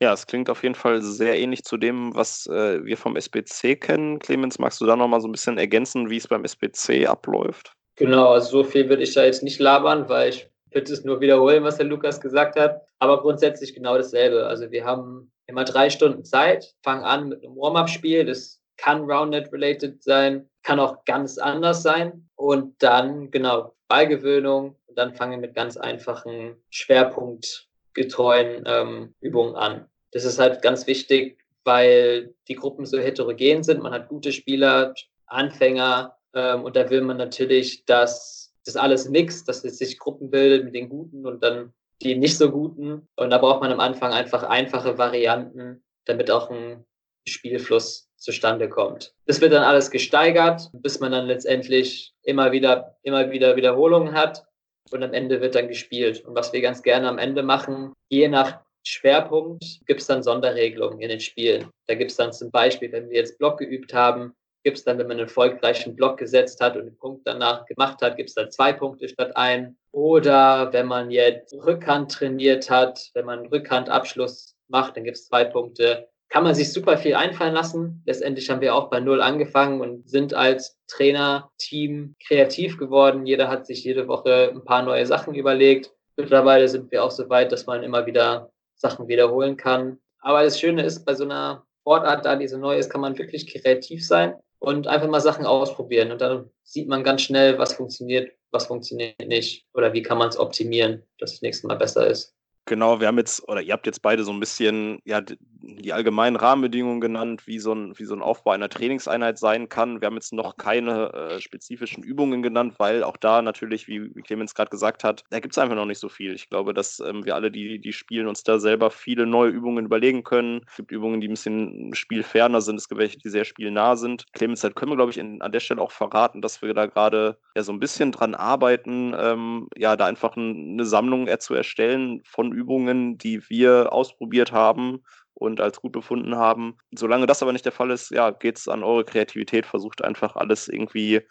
Ja, 0.00 0.12
es 0.12 0.26
klingt 0.26 0.48
auf 0.48 0.62
jeden 0.62 0.76
Fall 0.76 1.02
sehr 1.02 1.38
ähnlich 1.38 1.64
zu 1.64 1.76
dem, 1.76 2.14
was 2.14 2.46
äh, 2.46 2.84
wir 2.84 2.96
vom 2.96 3.16
SBC 3.16 3.80
kennen. 3.80 4.20
Clemens, 4.20 4.58
magst 4.60 4.80
du 4.80 4.86
da 4.86 4.94
nochmal 4.94 5.20
so 5.20 5.26
ein 5.26 5.32
bisschen 5.32 5.58
ergänzen, 5.58 6.08
wie 6.08 6.16
es 6.16 6.28
beim 6.28 6.44
SBC 6.44 7.06
abläuft? 7.06 7.72
Genau, 7.96 8.28
also 8.28 8.62
so 8.62 8.64
viel 8.64 8.88
würde 8.88 9.02
ich 9.02 9.14
da 9.14 9.24
jetzt 9.24 9.42
nicht 9.42 9.58
labern, 9.58 10.08
weil 10.08 10.30
ich 10.30 10.48
würde 10.70 10.92
es 10.92 11.04
nur 11.04 11.20
wiederholen, 11.20 11.64
was 11.64 11.76
der 11.76 11.86
Lukas 11.86 12.20
gesagt 12.20 12.58
hat. 12.58 12.82
Aber 12.98 13.20
grundsätzlich 13.20 13.74
genau 13.74 13.96
dasselbe. 13.96 14.46
Also 14.46 14.70
wir 14.70 14.84
haben 14.84 15.30
immer 15.46 15.64
drei 15.64 15.90
Stunden 15.90 16.24
Zeit, 16.24 16.74
fangen 16.82 17.04
an 17.04 17.28
mit 17.28 17.42
einem 17.42 17.56
Warm-up-Spiel. 17.56 18.24
Das 18.24 18.60
kann 18.76 19.10
Roundnet-related 19.10 20.02
sein, 20.02 20.48
kann 20.62 20.80
auch 20.80 21.04
ganz 21.04 21.38
anders 21.38 21.82
sein. 21.82 22.28
Und 22.36 22.82
dann, 22.82 23.30
genau, 23.30 23.74
Ballgewöhnung. 23.88 24.76
Und 24.86 24.98
dann 24.98 25.14
fangen 25.14 25.32
wir 25.32 25.48
mit 25.48 25.54
ganz 25.54 25.76
einfachen 25.76 26.56
Schwerpunkt 26.70 27.68
getreuen 27.94 28.64
ähm, 28.66 29.14
Übungen 29.20 29.56
an. 29.56 29.88
Das 30.12 30.24
ist 30.24 30.38
halt 30.38 30.62
ganz 30.62 30.86
wichtig, 30.86 31.38
weil 31.64 32.34
die 32.46 32.54
Gruppen 32.54 32.86
so 32.86 32.98
heterogen 32.98 33.62
sind. 33.62 33.82
Man 33.82 33.92
hat 33.92 34.08
gute 34.08 34.32
Spieler, 34.32 34.94
Anfänger 35.26 36.16
ähm, 36.34 36.64
und 36.64 36.76
da 36.76 36.88
will 36.90 37.02
man 37.02 37.16
natürlich, 37.16 37.84
dass 37.84 38.37
das 38.68 38.76
alles 38.76 39.08
mixt, 39.08 39.48
dass 39.48 39.64
es 39.64 39.78
sich 39.78 39.98
Gruppen 39.98 40.30
bildet 40.30 40.64
mit 40.64 40.74
den 40.74 40.88
Guten 40.88 41.26
und 41.26 41.42
dann 41.42 41.72
die 42.02 42.16
nicht 42.16 42.36
so 42.36 42.50
Guten. 42.50 43.08
Und 43.16 43.30
da 43.30 43.38
braucht 43.38 43.60
man 43.60 43.72
am 43.72 43.80
Anfang 43.80 44.12
einfach 44.12 44.44
einfache 44.44 44.98
Varianten, 44.98 45.82
damit 46.04 46.30
auch 46.30 46.50
ein 46.50 46.84
Spielfluss 47.26 48.08
zustande 48.16 48.68
kommt. 48.68 49.14
Das 49.26 49.40
wird 49.40 49.52
dann 49.52 49.62
alles 49.62 49.90
gesteigert, 49.90 50.70
bis 50.72 51.00
man 51.00 51.12
dann 51.12 51.26
letztendlich 51.26 52.14
immer 52.22 52.52
wieder, 52.52 52.96
immer 53.02 53.30
wieder 53.30 53.56
Wiederholungen 53.56 54.14
hat 54.14 54.44
und 54.90 55.02
am 55.02 55.12
Ende 55.12 55.40
wird 55.40 55.54
dann 55.54 55.68
gespielt. 55.68 56.24
Und 56.24 56.34
was 56.34 56.52
wir 56.52 56.60
ganz 56.60 56.82
gerne 56.82 57.08
am 57.08 57.18
Ende 57.18 57.42
machen, 57.42 57.92
je 58.08 58.28
nach 58.28 58.60
Schwerpunkt 58.84 59.80
gibt 59.86 60.00
es 60.00 60.06
dann 60.06 60.22
Sonderregelungen 60.22 61.00
in 61.00 61.10
den 61.10 61.20
Spielen. 61.20 61.70
Da 61.86 61.94
gibt 61.94 62.10
es 62.10 62.16
dann 62.16 62.32
zum 62.32 62.50
Beispiel, 62.50 62.90
wenn 62.92 63.10
wir 63.10 63.18
jetzt 63.18 63.38
Block 63.38 63.58
geübt 63.58 63.92
haben, 63.92 64.34
gibt 64.68 64.76
es 64.76 64.84
dann, 64.84 64.98
wenn 64.98 65.06
man 65.06 65.16
einen 65.16 65.28
erfolgreichen 65.28 65.96
Block 65.96 66.18
gesetzt 66.18 66.60
hat 66.60 66.76
und 66.76 66.84
den 66.84 66.98
Punkt 66.98 67.22
danach 67.26 67.64
gemacht 67.64 68.02
hat, 68.02 68.18
gibt 68.18 68.28
es 68.28 68.34
dann 68.34 68.50
zwei 68.50 68.74
Punkte 68.74 69.08
statt 69.08 69.34
ein. 69.34 69.78
Oder 69.92 70.70
wenn 70.74 70.86
man 70.86 71.10
jetzt 71.10 71.54
Rückhand 71.54 72.12
trainiert 72.12 72.68
hat, 72.68 73.08
wenn 73.14 73.24
man 73.24 73.38
einen 73.38 73.48
Rückhandabschluss 73.48 74.56
macht, 74.68 74.96
dann 74.96 75.04
gibt 75.04 75.16
es 75.16 75.26
zwei 75.26 75.44
Punkte 75.44 76.06
kann 76.28 76.44
man 76.44 76.54
sich 76.54 76.72
super 76.72 76.98
viel 76.98 77.14
einfallen 77.14 77.54
lassen. 77.54 78.02
Letztendlich 78.04 78.50
haben 78.50 78.60
wir 78.60 78.74
auch 78.74 78.90
bei 78.90 79.00
Null 79.00 79.22
angefangen 79.22 79.80
und 79.80 80.08
sind 80.08 80.34
als 80.34 80.78
Trainerteam 80.86 82.16
kreativ 82.26 82.76
geworden. 82.76 83.24
Jeder 83.24 83.48
hat 83.48 83.66
sich 83.66 83.82
jede 83.82 84.08
Woche 84.08 84.50
ein 84.54 84.62
paar 84.62 84.82
neue 84.82 85.06
Sachen 85.06 85.34
überlegt. 85.34 85.90
Mittlerweile 86.16 86.68
sind 86.68 86.90
wir 86.90 87.02
auch 87.02 87.10
so 87.10 87.30
weit, 87.30 87.50
dass 87.50 87.64
man 87.64 87.82
immer 87.82 88.04
wieder 88.04 88.50
Sachen 88.74 89.08
wiederholen 89.08 89.56
kann. 89.56 90.00
Aber 90.20 90.42
das 90.42 90.60
Schöne 90.60 90.82
ist 90.82 91.06
bei 91.06 91.14
so 91.14 91.24
einer 91.24 91.64
Sportart 91.80 92.26
da, 92.26 92.36
diese 92.36 92.58
neue 92.58 92.78
ist, 92.78 92.90
kann 92.90 93.00
man 93.00 93.16
wirklich 93.16 93.50
kreativ 93.50 94.06
sein 94.06 94.34
und 94.58 94.86
einfach 94.86 95.08
mal 95.08 95.20
Sachen 95.20 95.46
ausprobieren. 95.46 96.12
Und 96.12 96.20
dann 96.20 96.50
sieht 96.62 96.88
man 96.88 97.04
ganz 97.04 97.22
schnell, 97.22 97.58
was 97.58 97.74
funktioniert, 97.74 98.32
was 98.50 98.66
funktioniert 98.66 99.18
nicht 99.26 99.66
oder 99.74 99.92
wie 99.92 100.02
kann 100.02 100.18
man 100.18 100.28
es 100.28 100.38
optimieren, 100.38 101.02
dass 101.18 101.32
das 101.32 101.42
nächste 101.42 101.66
Mal 101.66 101.76
besser 101.76 102.06
ist. 102.06 102.34
Genau, 102.68 103.00
wir 103.00 103.06
haben 103.06 103.16
jetzt, 103.16 103.48
oder 103.48 103.62
ihr 103.62 103.72
habt 103.72 103.86
jetzt 103.86 104.02
beide 104.02 104.24
so 104.24 104.30
ein 104.30 104.40
bisschen 104.40 105.00
ja, 105.06 105.22
die 105.22 105.92
allgemeinen 105.92 106.36
Rahmenbedingungen 106.36 107.00
genannt, 107.00 107.46
wie 107.46 107.58
so, 107.58 107.72
ein, 107.72 107.98
wie 107.98 108.04
so 108.04 108.14
ein 108.14 108.20
Aufbau 108.20 108.50
einer 108.50 108.68
Trainingseinheit 108.68 109.38
sein 109.38 109.70
kann. 109.70 110.02
Wir 110.02 110.06
haben 110.06 110.16
jetzt 110.16 110.34
noch 110.34 110.58
keine 110.58 111.12
äh, 111.14 111.40
spezifischen 111.40 112.02
Übungen 112.02 112.42
genannt, 112.42 112.74
weil 112.76 113.02
auch 113.04 113.16
da 113.16 113.40
natürlich, 113.40 113.88
wie, 113.88 114.14
wie 114.14 114.20
Clemens 114.20 114.54
gerade 114.54 114.70
gesagt 114.70 115.02
hat, 115.02 115.24
da 115.30 115.40
gibt 115.40 115.54
es 115.54 115.58
einfach 115.58 115.76
noch 115.76 115.86
nicht 115.86 115.98
so 115.98 116.10
viel. 116.10 116.34
Ich 116.34 116.50
glaube, 116.50 116.74
dass 116.74 117.00
ähm, 117.00 117.24
wir 117.24 117.34
alle, 117.34 117.50
die, 117.50 117.80
die 117.80 117.92
spielen, 117.94 118.28
uns 118.28 118.42
da 118.42 118.58
selber 118.58 118.90
viele 118.90 119.26
neue 119.26 119.50
Übungen 119.50 119.86
überlegen 119.86 120.22
können. 120.22 120.60
Es 120.68 120.76
gibt 120.76 120.92
Übungen, 120.92 121.22
die 121.22 121.28
ein 121.28 121.32
bisschen 121.32 121.94
spielferner 121.94 122.60
sind, 122.60 122.76
es 122.76 122.88
gibt 122.88 123.00
welche, 123.00 123.18
die 123.18 123.30
sehr 123.30 123.46
spielnah 123.46 123.96
sind. 123.96 124.26
Clemens, 124.32 124.60
da 124.60 124.68
können 124.68 124.92
wir, 124.92 124.96
glaube 124.96 125.10
ich, 125.10 125.18
in, 125.18 125.40
an 125.40 125.52
der 125.52 125.60
Stelle 125.60 125.80
auch 125.80 125.92
verraten, 125.92 126.42
dass 126.42 126.60
wir 126.60 126.74
da 126.74 126.84
gerade 126.84 127.38
ja 127.56 127.62
so 127.62 127.72
ein 127.72 127.80
bisschen 127.80 128.12
dran 128.12 128.34
arbeiten, 128.34 129.14
ähm, 129.18 129.68
ja, 129.74 129.96
da 129.96 130.06
einfach 130.06 130.36
ein, 130.36 130.74
eine 130.74 130.84
Sammlung 130.84 131.28
zu 131.38 131.54
erstellen 131.54 132.20
von 132.24 132.52
Übungen, 132.58 133.18
die 133.18 133.48
wir 133.48 133.92
ausprobiert 133.92 134.52
haben 134.52 135.02
und 135.34 135.60
als 135.60 135.80
gut 135.80 135.92
befunden 135.92 136.36
haben. 136.36 136.76
Solange 136.90 137.26
das 137.26 137.42
aber 137.42 137.52
nicht 137.52 137.64
der 137.64 137.72
Fall 137.72 137.90
ist, 137.90 138.10
ja, 138.10 138.30
geht 138.30 138.58
es 138.58 138.68
an 138.68 138.82
eure 138.82 139.04
Kreativität, 139.04 139.66
versucht 139.66 140.02
einfach 140.02 140.36
alles 140.36 140.68
irgendwie 140.68 141.22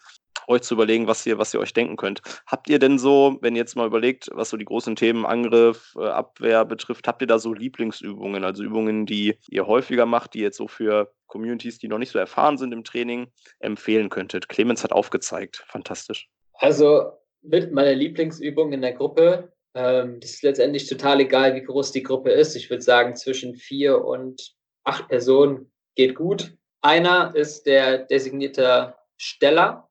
euch 0.46 0.62
zu 0.62 0.74
überlegen, 0.74 1.06
was 1.06 1.26
ihr, 1.26 1.38
was 1.38 1.52
ihr 1.52 1.60
euch 1.60 1.74
denken 1.74 1.96
könnt. 1.96 2.22
Habt 2.46 2.70
ihr 2.70 2.78
denn 2.78 2.98
so, 2.98 3.36
wenn 3.42 3.54
ihr 3.54 3.60
jetzt 3.60 3.76
mal 3.76 3.86
überlegt, 3.86 4.30
was 4.32 4.50
so 4.50 4.56
die 4.56 4.64
großen 4.64 4.96
Themen 4.96 5.26
Angriff, 5.26 5.94
äh, 5.98 6.06
Abwehr 6.06 6.64
betrifft, 6.64 7.06
habt 7.06 7.20
ihr 7.20 7.26
da 7.26 7.38
so 7.38 7.52
Lieblingsübungen, 7.52 8.44
also 8.44 8.62
Übungen, 8.62 9.04
die 9.04 9.36
ihr 9.48 9.66
häufiger 9.66 10.06
macht, 10.06 10.34
die 10.34 10.40
jetzt 10.40 10.56
so 10.56 10.68
für 10.68 11.12
Communities, 11.26 11.78
die 11.78 11.88
noch 11.88 11.98
nicht 11.98 12.10
so 12.10 12.18
erfahren 12.18 12.56
sind 12.56 12.72
im 12.72 12.84
Training, 12.84 13.30
empfehlen 13.58 14.08
könntet? 14.08 14.48
Clemens 14.48 14.82
hat 14.84 14.92
aufgezeigt. 14.92 15.64
Fantastisch. 15.66 16.28
Also 16.54 17.12
mit 17.42 17.72
meiner 17.72 17.94
Lieblingsübung 17.94 18.72
in 18.72 18.80
der 18.80 18.92
Gruppe 18.92 19.52
ähm, 19.74 20.20
das 20.20 20.30
ist 20.30 20.42
letztendlich 20.42 20.88
total 20.88 21.20
egal, 21.20 21.54
wie 21.54 21.62
groß 21.62 21.92
die 21.92 22.02
Gruppe 22.02 22.30
ist. 22.30 22.56
Ich 22.56 22.70
würde 22.70 22.82
sagen, 22.82 23.16
zwischen 23.16 23.54
vier 23.54 24.04
und 24.04 24.54
acht 24.84 25.08
Personen 25.08 25.70
geht 25.94 26.14
gut. 26.14 26.56
Einer 26.80 27.34
ist 27.34 27.66
der 27.66 27.98
designierte 27.98 28.94
Steller 29.16 29.88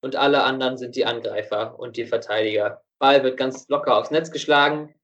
und 0.00 0.16
alle 0.16 0.42
anderen 0.42 0.78
sind 0.78 0.96
die 0.96 1.04
Angreifer 1.04 1.78
und 1.78 1.96
die 1.96 2.06
Verteidiger. 2.06 2.82
Ball 2.98 3.22
wird 3.22 3.36
ganz 3.36 3.68
locker 3.68 3.96
aufs 3.96 4.10
Netz 4.10 4.30
geschlagen. 4.30 4.94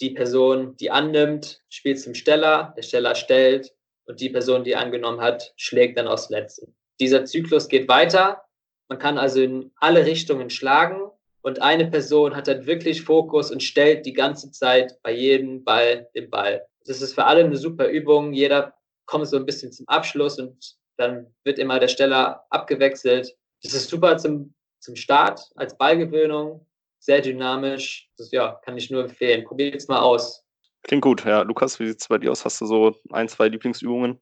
Die 0.00 0.10
Person, 0.10 0.76
die 0.76 0.90
annimmt, 0.90 1.62
spielt 1.68 2.00
zum 2.00 2.14
Steller. 2.14 2.74
Der 2.76 2.82
Steller 2.82 3.14
stellt 3.14 3.74
und 4.06 4.20
die 4.20 4.30
Person, 4.30 4.64
die 4.64 4.76
angenommen 4.76 5.20
hat, 5.20 5.52
schlägt 5.56 5.98
dann 5.98 6.08
aufs 6.08 6.30
Netz. 6.30 6.60
Dieser 7.00 7.24
Zyklus 7.24 7.68
geht 7.68 7.88
weiter. 7.88 8.42
Man 8.88 8.98
kann 8.98 9.18
also 9.18 9.40
in 9.40 9.72
alle 9.76 10.06
Richtungen 10.06 10.50
schlagen 10.50 11.10
und 11.46 11.62
eine 11.62 11.86
Person 11.86 12.34
hat 12.34 12.48
dann 12.48 12.66
wirklich 12.66 13.02
Fokus 13.02 13.52
und 13.52 13.62
stellt 13.62 14.04
die 14.04 14.12
ganze 14.12 14.50
Zeit 14.50 15.00
bei 15.04 15.12
jedem 15.12 15.62
Ball 15.62 16.08
den 16.16 16.28
Ball. 16.28 16.66
Das 16.86 17.00
ist 17.00 17.14
für 17.14 17.24
alle 17.24 17.44
eine 17.44 17.56
super 17.56 17.86
Übung. 17.86 18.32
Jeder 18.32 18.74
kommt 19.04 19.28
so 19.28 19.36
ein 19.36 19.46
bisschen 19.46 19.70
zum 19.70 19.86
Abschluss 19.86 20.40
und 20.40 20.74
dann 20.96 21.32
wird 21.44 21.60
immer 21.60 21.78
der 21.78 21.86
Steller 21.86 22.44
abgewechselt. 22.50 23.32
Das 23.62 23.74
ist 23.74 23.88
super 23.88 24.16
zum, 24.16 24.54
zum 24.80 24.96
Start 24.96 25.40
als 25.54 25.78
Ballgewöhnung. 25.78 26.66
Sehr 26.98 27.20
dynamisch. 27.20 28.10
Das 28.18 28.32
ja, 28.32 28.60
kann 28.64 28.76
ich 28.76 28.90
nur 28.90 29.04
empfehlen. 29.04 29.44
Probiert 29.44 29.76
es 29.76 29.86
mal 29.86 30.00
aus. 30.00 30.44
Klingt 30.82 31.02
gut. 31.02 31.24
Ja, 31.24 31.42
Lukas, 31.42 31.78
wie 31.78 31.86
sieht 31.86 32.00
es 32.00 32.08
bei 32.08 32.18
dir 32.18 32.32
aus? 32.32 32.44
Hast 32.44 32.60
du 32.60 32.66
so 32.66 32.96
ein, 33.12 33.28
zwei 33.28 33.46
Lieblingsübungen? 33.46 34.20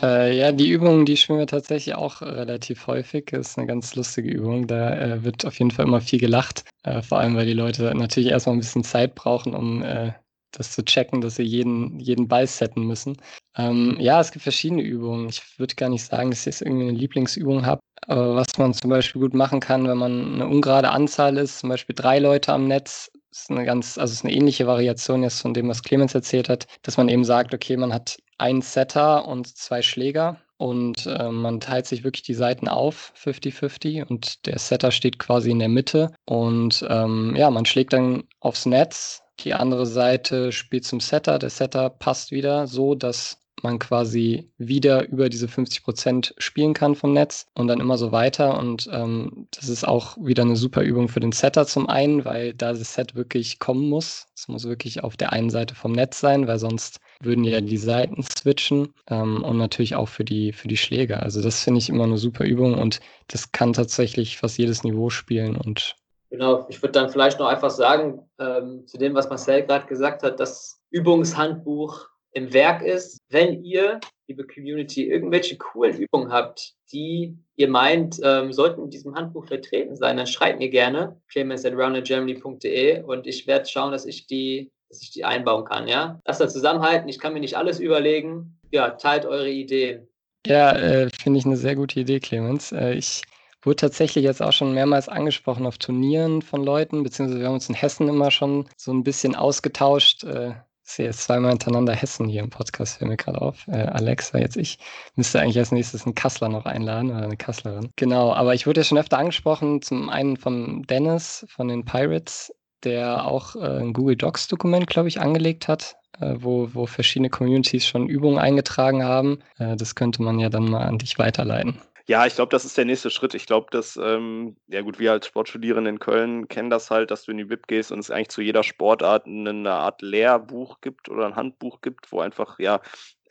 Äh, 0.00 0.38
ja, 0.38 0.52
die 0.52 0.70
Übung, 0.70 1.04
die 1.04 1.16
spielen 1.16 1.38
wir 1.38 1.46
tatsächlich 1.46 1.94
auch 1.94 2.22
relativ 2.22 2.86
häufig. 2.86 3.26
Das 3.30 3.50
ist 3.50 3.58
eine 3.58 3.66
ganz 3.66 3.94
lustige 3.94 4.30
Übung. 4.30 4.66
Da 4.66 4.94
äh, 4.98 5.24
wird 5.24 5.44
auf 5.44 5.58
jeden 5.58 5.70
Fall 5.70 5.86
immer 5.86 6.00
viel 6.00 6.18
gelacht. 6.18 6.64
Äh, 6.82 7.02
vor 7.02 7.18
allem, 7.18 7.36
weil 7.36 7.46
die 7.46 7.52
Leute 7.52 7.94
natürlich 7.94 8.30
erstmal 8.30 8.56
ein 8.56 8.60
bisschen 8.60 8.84
Zeit 8.84 9.14
brauchen, 9.14 9.54
um 9.54 9.82
äh, 9.82 10.12
das 10.52 10.72
zu 10.72 10.84
checken, 10.84 11.20
dass 11.20 11.36
sie 11.36 11.42
jeden, 11.42 11.98
jeden 11.98 12.28
Ball 12.28 12.46
setten 12.46 12.86
müssen. 12.86 13.16
Ähm, 13.56 13.96
ja, 13.98 14.20
es 14.20 14.32
gibt 14.32 14.42
verschiedene 14.42 14.82
Übungen. 14.82 15.28
Ich 15.28 15.58
würde 15.58 15.74
gar 15.74 15.88
nicht 15.88 16.04
sagen, 16.04 16.30
dass 16.30 16.40
ich 16.40 16.46
jetzt 16.46 16.62
irgendwie 16.62 16.88
eine 16.88 16.98
Lieblingsübung 16.98 17.66
habe. 17.66 17.80
Aber 18.06 18.34
was 18.34 18.46
man 18.58 18.74
zum 18.74 18.90
Beispiel 18.90 19.20
gut 19.20 19.34
machen 19.34 19.60
kann, 19.60 19.86
wenn 19.86 19.98
man 19.98 20.34
eine 20.34 20.48
ungerade 20.48 20.90
Anzahl 20.90 21.36
ist, 21.36 21.60
zum 21.60 21.68
Beispiel 21.68 21.94
drei 21.94 22.18
Leute 22.18 22.52
am 22.52 22.66
Netz, 22.66 23.11
ist 23.32 23.50
eine 23.50 23.64
ganz, 23.64 23.98
also 23.98 24.12
ist 24.12 24.24
eine 24.24 24.34
ähnliche 24.34 24.66
Variation 24.66 25.22
jetzt 25.22 25.40
von 25.40 25.54
dem, 25.54 25.68
was 25.68 25.82
Clemens 25.82 26.14
erzählt 26.14 26.48
hat, 26.48 26.66
dass 26.82 26.96
man 26.96 27.08
eben 27.08 27.24
sagt, 27.24 27.54
okay, 27.54 27.76
man 27.76 27.92
hat 27.92 28.18
einen 28.38 28.62
Setter 28.62 29.26
und 29.26 29.56
zwei 29.56 29.82
Schläger 29.82 30.38
und 30.58 31.06
äh, 31.06 31.30
man 31.30 31.60
teilt 31.60 31.86
sich 31.86 32.04
wirklich 32.04 32.22
die 32.22 32.34
Seiten 32.34 32.68
auf, 32.68 33.12
50-50 33.20 34.06
und 34.06 34.46
der 34.46 34.58
Setter 34.58 34.90
steht 34.90 35.18
quasi 35.18 35.50
in 35.50 35.58
der 35.58 35.68
Mitte 35.68 36.12
und 36.24 36.84
ähm, 36.88 37.34
ja, 37.36 37.50
man 37.50 37.64
schlägt 37.64 37.94
dann 37.94 38.24
aufs 38.38 38.66
Netz, 38.66 39.22
die 39.40 39.54
andere 39.54 39.86
Seite 39.86 40.52
spielt 40.52 40.84
zum 40.84 41.00
Setter, 41.00 41.38
der 41.38 41.50
Setter 41.50 41.90
passt 41.90 42.30
wieder 42.30 42.66
so, 42.66 42.94
dass 42.94 43.41
man 43.62 43.78
quasi 43.78 44.50
wieder 44.58 45.08
über 45.08 45.28
diese 45.28 45.48
50 45.48 45.82
Prozent 45.82 46.34
spielen 46.38 46.74
kann 46.74 46.94
vom 46.94 47.12
Netz 47.12 47.46
und 47.54 47.68
dann 47.68 47.80
immer 47.80 47.98
so 47.98 48.12
weiter. 48.12 48.58
Und 48.58 48.88
ähm, 48.92 49.48
das 49.50 49.68
ist 49.68 49.86
auch 49.86 50.16
wieder 50.18 50.42
eine 50.42 50.56
super 50.56 50.82
Übung 50.82 51.08
für 51.08 51.20
den 51.20 51.32
Setter 51.32 51.66
zum 51.66 51.88
einen, 51.88 52.24
weil 52.24 52.54
da 52.54 52.72
das 52.72 52.94
Set 52.94 53.14
wirklich 53.14 53.58
kommen 53.58 53.88
muss. 53.88 54.26
Es 54.34 54.48
muss 54.48 54.64
wirklich 54.64 55.04
auf 55.04 55.16
der 55.16 55.32
einen 55.32 55.50
Seite 55.50 55.74
vom 55.74 55.92
Netz 55.92 56.20
sein, 56.20 56.46
weil 56.46 56.58
sonst 56.58 57.00
würden 57.20 57.44
ja 57.44 57.60
die 57.60 57.76
Seiten 57.76 58.22
switchen 58.22 58.92
ähm, 59.08 59.42
und 59.42 59.58
natürlich 59.58 59.94
auch 59.94 60.08
für 60.08 60.24
die, 60.24 60.52
für 60.52 60.68
die 60.68 60.76
Schläger. 60.76 61.22
Also 61.22 61.42
das 61.42 61.62
finde 61.62 61.78
ich 61.78 61.88
immer 61.88 62.04
eine 62.04 62.18
super 62.18 62.44
Übung 62.44 62.78
und 62.78 63.00
das 63.28 63.52
kann 63.52 63.72
tatsächlich 63.72 64.38
fast 64.38 64.58
jedes 64.58 64.84
Niveau 64.84 65.10
spielen 65.10 65.56
und 65.56 65.96
Genau, 66.32 66.64
ich 66.70 66.80
würde 66.80 66.92
dann 66.92 67.10
vielleicht 67.10 67.38
noch 67.38 67.46
einfach 67.46 67.68
sagen, 67.68 68.26
ähm, 68.38 68.86
zu 68.86 68.96
dem, 68.96 69.14
was 69.14 69.28
Marcel 69.28 69.66
gerade 69.66 69.86
gesagt 69.86 70.22
hat, 70.22 70.40
das 70.40 70.80
Übungshandbuch 70.88 72.08
im 72.32 72.52
Werk 72.52 72.82
ist. 72.82 73.18
Wenn 73.28 73.62
ihr, 73.62 74.00
liebe 74.26 74.46
Community, 74.46 75.08
irgendwelche 75.08 75.56
coolen 75.56 75.96
Übungen 75.98 76.32
habt, 76.32 76.74
die 76.92 77.36
ihr 77.56 77.68
meint, 77.68 78.20
ähm, 78.22 78.52
sollten 78.52 78.82
in 78.82 78.90
diesem 78.90 79.14
Handbuch 79.14 79.46
vertreten 79.46 79.96
sein, 79.96 80.16
dann 80.16 80.26
schreibt 80.26 80.58
mir 80.58 80.68
gerne 80.68 81.20
clemens 81.28 81.64
at 81.64 81.74
roundedgermany.de 81.74 83.02
und 83.02 83.26
ich 83.26 83.46
werde 83.46 83.68
schauen, 83.68 83.92
dass 83.92 84.06
ich 84.06 84.26
die 84.26 84.70
dass 84.92 85.00
ich 85.00 85.10
die 85.10 85.24
einbauen 85.24 85.64
kann, 85.64 85.88
ja. 85.88 86.20
Lasst 86.26 86.42
da 86.42 86.48
zusammenhalten, 86.48 87.08
ich 87.08 87.18
kann 87.18 87.32
mir 87.32 87.40
nicht 87.40 87.56
alles 87.56 87.80
überlegen. 87.80 88.58
Ja, 88.72 88.90
teilt 88.90 89.24
eure 89.24 89.48
Ideen. 89.48 90.06
Ja, 90.46 90.72
äh, 90.72 91.08
finde 91.08 91.38
ich 91.38 91.46
eine 91.46 91.56
sehr 91.56 91.76
gute 91.76 92.00
Idee, 92.00 92.20
Clemens. 92.20 92.72
Äh, 92.72 92.92
ich 92.92 93.22
wurde 93.62 93.76
tatsächlich 93.76 94.24
jetzt 94.24 94.42
auch 94.42 94.52
schon 94.52 94.74
mehrmals 94.74 95.08
angesprochen 95.08 95.66
auf 95.66 95.78
Turnieren 95.78 96.42
von 96.42 96.62
Leuten, 96.62 97.02
beziehungsweise 97.02 97.40
wir 97.40 97.46
haben 97.46 97.54
uns 97.54 97.70
in 97.70 97.74
Hessen 97.74 98.08
immer 98.08 98.30
schon 98.30 98.68
so 98.76 98.92
ein 98.92 99.02
bisschen 99.02 99.34
ausgetauscht. 99.34 100.24
Äh, 100.24 100.52
ich 100.84 100.92
sehe 100.92 101.06
jetzt 101.06 101.22
zweimal 101.22 101.50
hintereinander 101.50 101.94
Hessen 101.94 102.28
hier 102.28 102.42
im 102.42 102.50
Podcast, 102.50 102.98
fällt 102.98 103.10
mir 103.10 103.16
gerade 103.16 103.40
auf. 103.40 103.66
Äh, 103.68 103.86
Alexa, 103.86 104.38
jetzt 104.38 104.56
ich. 104.56 104.78
Müsste 105.14 105.40
eigentlich 105.40 105.58
als 105.58 105.72
nächstes 105.72 106.04
einen 106.04 106.14
Kassler 106.14 106.48
noch 106.48 106.66
einladen 106.66 107.10
oder 107.10 107.22
eine 107.24 107.36
Kasslerin. 107.36 107.90
Genau, 107.96 108.32
aber 108.32 108.54
ich 108.54 108.66
wurde 108.66 108.80
ja 108.80 108.84
schon 108.84 108.98
öfter 108.98 109.18
angesprochen, 109.18 109.80
zum 109.80 110.08
einen 110.10 110.36
von 110.36 110.82
Dennis 110.82 111.46
von 111.48 111.68
den 111.68 111.84
Pirates, 111.84 112.52
der 112.84 113.26
auch 113.26 113.54
äh, 113.56 113.80
ein 113.80 113.92
Google 113.92 114.16
Docs-Dokument, 114.16 114.86
glaube 114.86 115.08
ich, 115.08 115.20
angelegt 115.20 115.68
hat, 115.68 115.96
äh, 116.18 116.34
wo, 116.38 116.68
wo 116.72 116.86
verschiedene 116.86 117.30
Communities 117.30 117.86
schon 117.86 118.08
Übungen 118.08 118.38
eingetragen 118.38 119.04
haben. 119.04 119.38
Äh, 119.58 119.76
das 119.76 119.94
könnte 119.94 120.22
man 120.22 120.40
ja 120.40 120.48
dann 120.48 120.68
mal 120.68 120.84
an 120.84 120.98
dich 120.98 121.18
weiterleiten. 121.18 121.80
Ja, 122.06 122.26
ich 122.26 122.34
glaube, 122.34 122.50
das 122.50 122.64
ist 122.64 122.76
der 122.76 122.84
nächste 122.84 123.10
Schritt. 123.10 123.34
Ich 123.34 123.46
glaube, 123.46 123.68
dass, 123.70 123.96
ähm, 123.96 124.56
ja 124.66 124.80
gut, 124.82 124.98
wir 124.98 125.12
als 125.12 125.26
Sportstudierende 125.26 125.90
in 125.90 125.98
Köln 126.00 126.48
kennen 126.48 126.70
das 126.70 126.90
halt, 126.90 127.10
dass 127.10 127.24
du 127.24 127.30
in 127.30 127.38
die 127.38 127.48
WIP 127.48 127.68
gehst 127.68 127.92
und 127.92 128.00
es 128.00 128.10
eigentlich 128.10 128.30
zu 128.30 128.42
jeder 128.42 128.62
Sportart 128.62 129.26
eine 129.26 129.70
Art 129.72 130.02
Lehrbuch 130.02 130.80
gibt 130.80 131.08
oder 131.08 131.26
ein 131.26 131.36
Handbuch 131.36 131.80
gibt, 131.80 132.10
wo 132.10 132.20
einfach 132.20 132.58
ja 132.58 132.80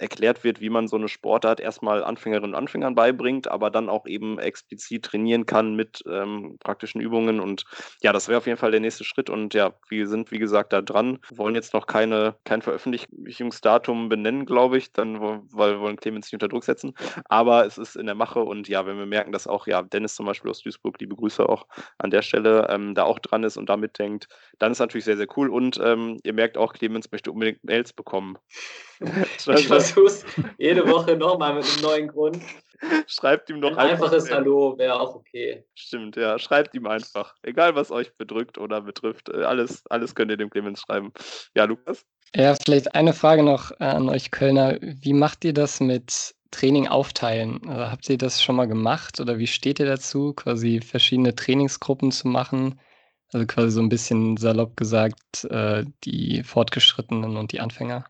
erklärt 0.01 0.43
wird, 0.43 0.59
wie 0.59 0.69
man 0.69 0.87
so 0.87 0.97
eine 0.97 1.07
Sportart 1.07 1.59
erstmal 1.59 2.03
Anfängerinnen 2.03 2.51
und 2.51 2.57
Anfängern 2.57 2.95
beibringt, 2.95 3.47
aber 3.47 3.69
dann 3.69 3.87
auch 3.87 4.07
eben 4.07 4.39
explizit 4.39 5.05
trainieren 5.05 5.45
kann 5.45 5.75
mit 5.75 6.03
ähm, 6.09 6.57
praktischen 6.59 6.99
Übungen. 7.01 7.39
Und 7.39 7.65
ja, 8.01 8.11
das 8.11 8.27
wäre 8.27 8.39
auf 8.39 8.47
jeden 8.47 8.57
Fall 8.57 8.71
der 8.71 8.79
nächste 8.79 9.03
Schritt. 9.03 9.29
Und 9.29 9.53
ja, 9.53 9.73
wir 9.89 10.07
sind, 10.07 10.31
wie 10.31 10.39
gesagt, 10.39 10.73
da 10.73 10.81
dran. 10.81 11.19
Wollen 11.29 11.55
jetzt 11.55 11.73
noch 11.73 11.85
keine, 11.85 12.35
kein 12.43 12.61
Veröffentlichungsdatum 12.61 14.09
benennen, 14.09 14.45
glaube 14.45 14.77
ich, 14.77 14.91
dann, 14.91 15.21
weil 15.21 15.73
wir 15.73 15.79
wollen 15.79 15.97
Clemens 15.97 16.27
nicht 16.27 16.33
unter 16.33 16.47
Druck 16.47 16.63
setzen. 16.63 16.93
Aber 17.25 17.65
es 17.65 17.77
ist 17.77 17.95
in 17.95 18.07
der 18.07 18.15
Mache 18.15 18.39
und 18.39 18.67
ja, 18.67 18.85
wenn 18.85 18.97
wir 18.97 19.05
merken, 19.05 19.31
dass 19.31 19.47
auch 19.47 19.67
ja 19.67 19.83
Dennis 19.83 20.15
zum 20.15 20.25
Beispiel 20.25 20.49
aus 20.49 20.61
Duisburg, 20.61 20.99
liebe 20.99 21.15
Grüße 21.15 21.47
auch 21.47 21.67
an 21.99 22.09
der 22.09 22.23
Stelle, 22.23 22.67
ähm, 22.69 22.95
da 22.95 23.03
auch 23.03 23.19
dran 23.19 23.43
ist 23.43 23.57
und 23.57 23.69
damit 23.69 23.99
denkt, 23.99 24.27
dann 24.57 24.71
ist 24.71 24.79
natürlich 24.79 25.05
sehr, 25.05 25.17
sehr 25.17 25.27
cool. 25.37 25.49
Und 25.49 25.79
ähm, 25.83 26.19
ihr 26.23 26.33
merkt 26.33 26.57
auch, 26.57 26.73
Clemens 26.73 27.11
möchte 27.11 27.31
unbedingt 27.31 27.63
Mails 27.63 27.93
bekommen. 27.93 28.37
ich 29.57 29.67
versuch's 29.67 30.25
jede 30.57 30.87
Woche 30.87 31.15
nochmal 31.15 31.55
mit 31.55 31.65
einem 31.65 31.81
neuen 31.81 32.07
Grund. 32.07 32.39
Schreibt 33.05 33.49
ihm 33.49 33.59
noch 33.59 33.77
ein 33.77 33.91
einfaches 33.91 34.25
einfach, 34.25 34.37
Hallo 34.37 34.75
wäre 34.77 34.99
auch 34.99 35.15
okay. 35.15 35.63
Stimmt, 35.75 36.15
ja. 36.15 36.39
Schreibt 36.39 36.73
ihm 36.73 36.87
einfach. 36.87 37.35
Egal, 37.43 37.75
was 37.75 37.91
euch 37.91 38.15
bedrückt 38.17 38.57
oder 38.57 38.81
betrifft. 38.81 39.29
Äh, 39.29 39.43
alles, 39.43 39.83
alles 39.89 40.15
könnt 40.15 40.31
ihr 40.31 40.37
dem 40.37 40.49
Clemens 40.49 40.81
schreiben. 40.81 41.11
Ja, 41.55 41.65
Lukas? 41.65 42.05
Ja, 42.35 42.55
vielleicht 42.55 42.95
eine 42.95 43.13
Frage 43.13 43.43
noch 43.43 43.71
an 43.79 44.09
euch 44.09 44.31
Kölner. 44.31 44.77
Wie 44.81 45.13
macht 45.13 45.43
ihr 45.45 45.53
das 45.53 45.79
mit 45.79 46.33
Training 46.51 46.87
aufteilen. 46.87 47.61
Also 47.67 47.89
habt 47.89 48.09
ihr 48.09 48.17
das 48.17 48.43
schon 48.43 48.57
mal 48.57 48.67
gemacht 48.67 49.19
oder 49.19 49.37
wie 49.39 49.47
steht 49.47 49.79
ihr 49.79 49.85
dazu, 49.85 50.33
quasi 50.33 50.81
verschiedene 50.81 51.33
Trainingsgruppen 51.33 52.11
zu 52.11 52.27
machen? 52.27 52.79
Also 53.33 53.47
quasi 53.47 53.71
so 53.71 53.81
ein 53.81 53.89
bisschen 53.89 54.35
salopp 54.37 54.75
gesagt, 54.75 55.45
äh, 55.45 55.85
die 56.03 56.43
Fortgeschrittenen 56.43 57.37
und 57.37 57.53
die 57.53 57.61
Anfänger? 57.61 58.05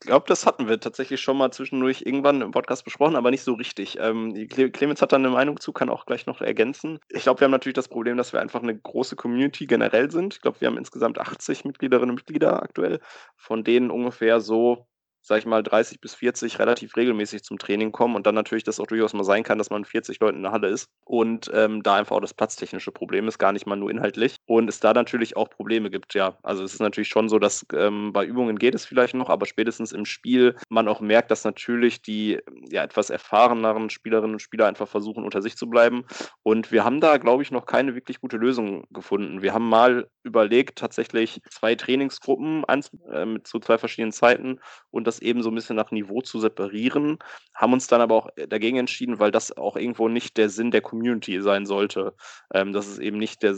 Ich 0.00 0.06
glaube, 0.06 0.26
das 0.28 0.46
hatten 0.46 0.68
wir 0.68 0.78
tatsächlich 0.78 1.20
schon 1.20 1.36
mal 1.36 1.50
zwischendurch 1.50 2.02
irgendwann 2.02 2.40
im 2.40 2.52
Podcast 2.52 2.84
besprochen, 2.84 3.16
aber 3.16 3.32
nicht 3.32 3.42
so 3.42 3.54
richtig. 3.54 3.98
Ähm, 4.00 4.32
Clemens 4.48 5.02
hat 5.02 5.10
da 5.10 5.16
eine 5.16 5.28
Meinung 5.28 5.58
zu, 5.58 5.72
kann 5.72 5.88
auch 5.88 6.06
gleich 6.06 6.26
noch 6.26 6.40
ergänzen. 6.40 7.00
Ich 7.08 7.24
glaube, 7.24 7.40
wir 7.40 7.46
haben 7.46 7.52
natürlich 7.52 7.74
das 7.74 7.88
Problem, 7.88 8.16
dass 8.16 8.32
wir 8.32 8.40
einfach 8.40 8.62
eine 8.62 8.78
große 8.78 9.16
Community 9.16 9.66
generell 9.66 10.08
sind. 10.12 10.34
Ich 10.34 10.40
glaube, 10.40 10.60
wir 10.60 10.68
haben 10.68 10.78
insgesamt 10.78 11.18
80 11.18 11.64
Mitgliederinnen 11.64 12.10
und 12.10 12.16
Mitglieder 12.16 12.62
aktuell, 12.62 13.00
von 13.36 13.64
denen 13.64 13.90
ungefähr 13.90 14.40
so 14.40 14.86
sag 15.28 15.38
ich 15.38 15.46
mal, 15.46 15.62
30 15.62 16.00
bis 16.00 16.14
40 16.14 16.58
relativ 16.58 16.96
regelmäßig 16.96 17.42
zum 17.42 17.58
Training 17.58 17.92
kommen 17.92 18.16
und 18.16 18.26
dann 18.26 18.34
natürlich 18.34 18.64
das 18.64 18.80
auch 18.80 18.86
durchaus 18.86 19.12
mal 19.12 19.24
sein 19.24 19.42
kann, 19.42 19.58
dass 19.58 19.68
man 19.68 19.84
40 19.84 20.18
Leuten 20.20 20.38
in 20.38 20.42
der 20.42 20.52
Halle 20.52 20.68
ist 20.68 20.88
und 21.04 21.50
ähm, 21.52 21.82
da 21.82 21.96
einfach 21.96 22.16
auch 22.16 22.20
das 22.20 22.32
platztechnische 22.32 22.92
Problem 22.92 23.28
ist, 23.28 23.38
gar 23.38 23.52
nicht 23.52 23.66
mal 23.66 23.76
nur 23.76 23.90
inhaltlich 23.90 24.36
und 24.46 24.68
es 24.68 24.80
da 24.80 24.94
natürlich 24.94 25.36
auch 25.36 25.50
Probleme 25.50 25.90
gibt, 25.90 26.14
ja. 26.14 26.38
Also 26.42 26.64
es 26.64 26.72
ist 26.72 26.80
natürlich 26.80 27.08
schon 27.08 27.28
so, 27.28 27.38
dass 27.38 27.66
ähm, 27.74 28.12
bei 28.14 28.24
Übungen 28.24 28.58
geht 28.58 28.74
es 28.74 28.86
vielleicht 28.86 29.14
noch, 29.14 29.28
aber 29.28 29.44
spätestens 29.44 29.92
im 29.92 30.06
Spiel 30.06 30.56
man 30.70 30.88
auch 30.88 31.00
merkt, 31.00 31.30
dass 31.30 31.44
natürlich 31.44 32.00
die 32.00 32.38
ja 32.70 32.82
etwas 32.82 33.10
erfahreneren 33.10 33.90
Spielerinnen 33.90 34.36
und 34.36 34.40
Spieler 34.40 34.66
einfach 34.66 34.88
versuchen, 34.88 35.24
unter 35.24 35.42
sich 35.42 35.56
zu 35.56 35.68
bleiben 35.68 36.06
und 36.42 36.72
wir 36.72 36.84
haben 36.84 37.02
da, 37.02 37.18
glaube 37.18 37.42
ich, 37.42 37.50
noch 37.50 37.66
keine 37.66 37.94
wirklich 37.94 38.20
gute 38.20 38.38
Lösung 38.38 38.84
gefunden. 38.90 39.42
Wir 39.42 39.52
haben 39.52 39.68
mal 39.68 40.08
überlegt, 40.22 40.78
tatsächlich 40.78 41.42
zwei 41.50 41.74
Trainingsgruppen 41.74 42.64
äh, 42.66 43.42
zu 43.44 43.60
zwei 43.60 43.76
verschiedenen 43.76 44.12
Zeiten 44.12 44.60
und 44.90 45.06
das 45.06 45.17
eben 45.20 45.42
so 45.42 45.50
ein 45.50 45.54
bisschen 45.54 45.76
nach 45.76 45.90
Niveau 45.90 46.20
zu 46.20 46.38
separieren, 46.40 47.18
haben 47.54 47.72
uns 47.72 47.86
dann 47.86 48.00
aber 48.00 48.14
auch 48.14 48.28
dagegen 48.48 48.78
entschieden, 48.78 49.18
weil 49.18 49.30
das 49.30 49.56
auch 49.56 49.76
irgendwo 49.76 50.08
nicht 50.08 50.36
der 50.36 50.48
Sinn 50.48 50.70
der 50.70 50.80
Community 50.80 51.40
sein 51.42 51.66
sollte. 51.66 52.14
Ähm, 52.52 52.72
dass 52.72 52.86
es 52.86 52.98
eben 52.98 53.18
nicht 53.18 53.42
der, 53.42 53.56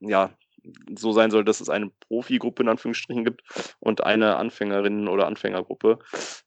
ja, 0.00 0.30
so 0.96 1.12
sein 1.12 1.30
soll, 1.30 1.44
dass 1.44 1.60
es 1.60 1.68
eine 1.68 1.90
Profigruppe 2.08 2.62
in 2.62 2.68
Anführungsstrichen 2.68 3.24
gibt 3.24 3.42
und 3.78 4.04
eine 4.04 4.36
Anfängerinnen- 4.36 5.08
oder 5.08 5.26
Anfängergruppe. 5.26 5.98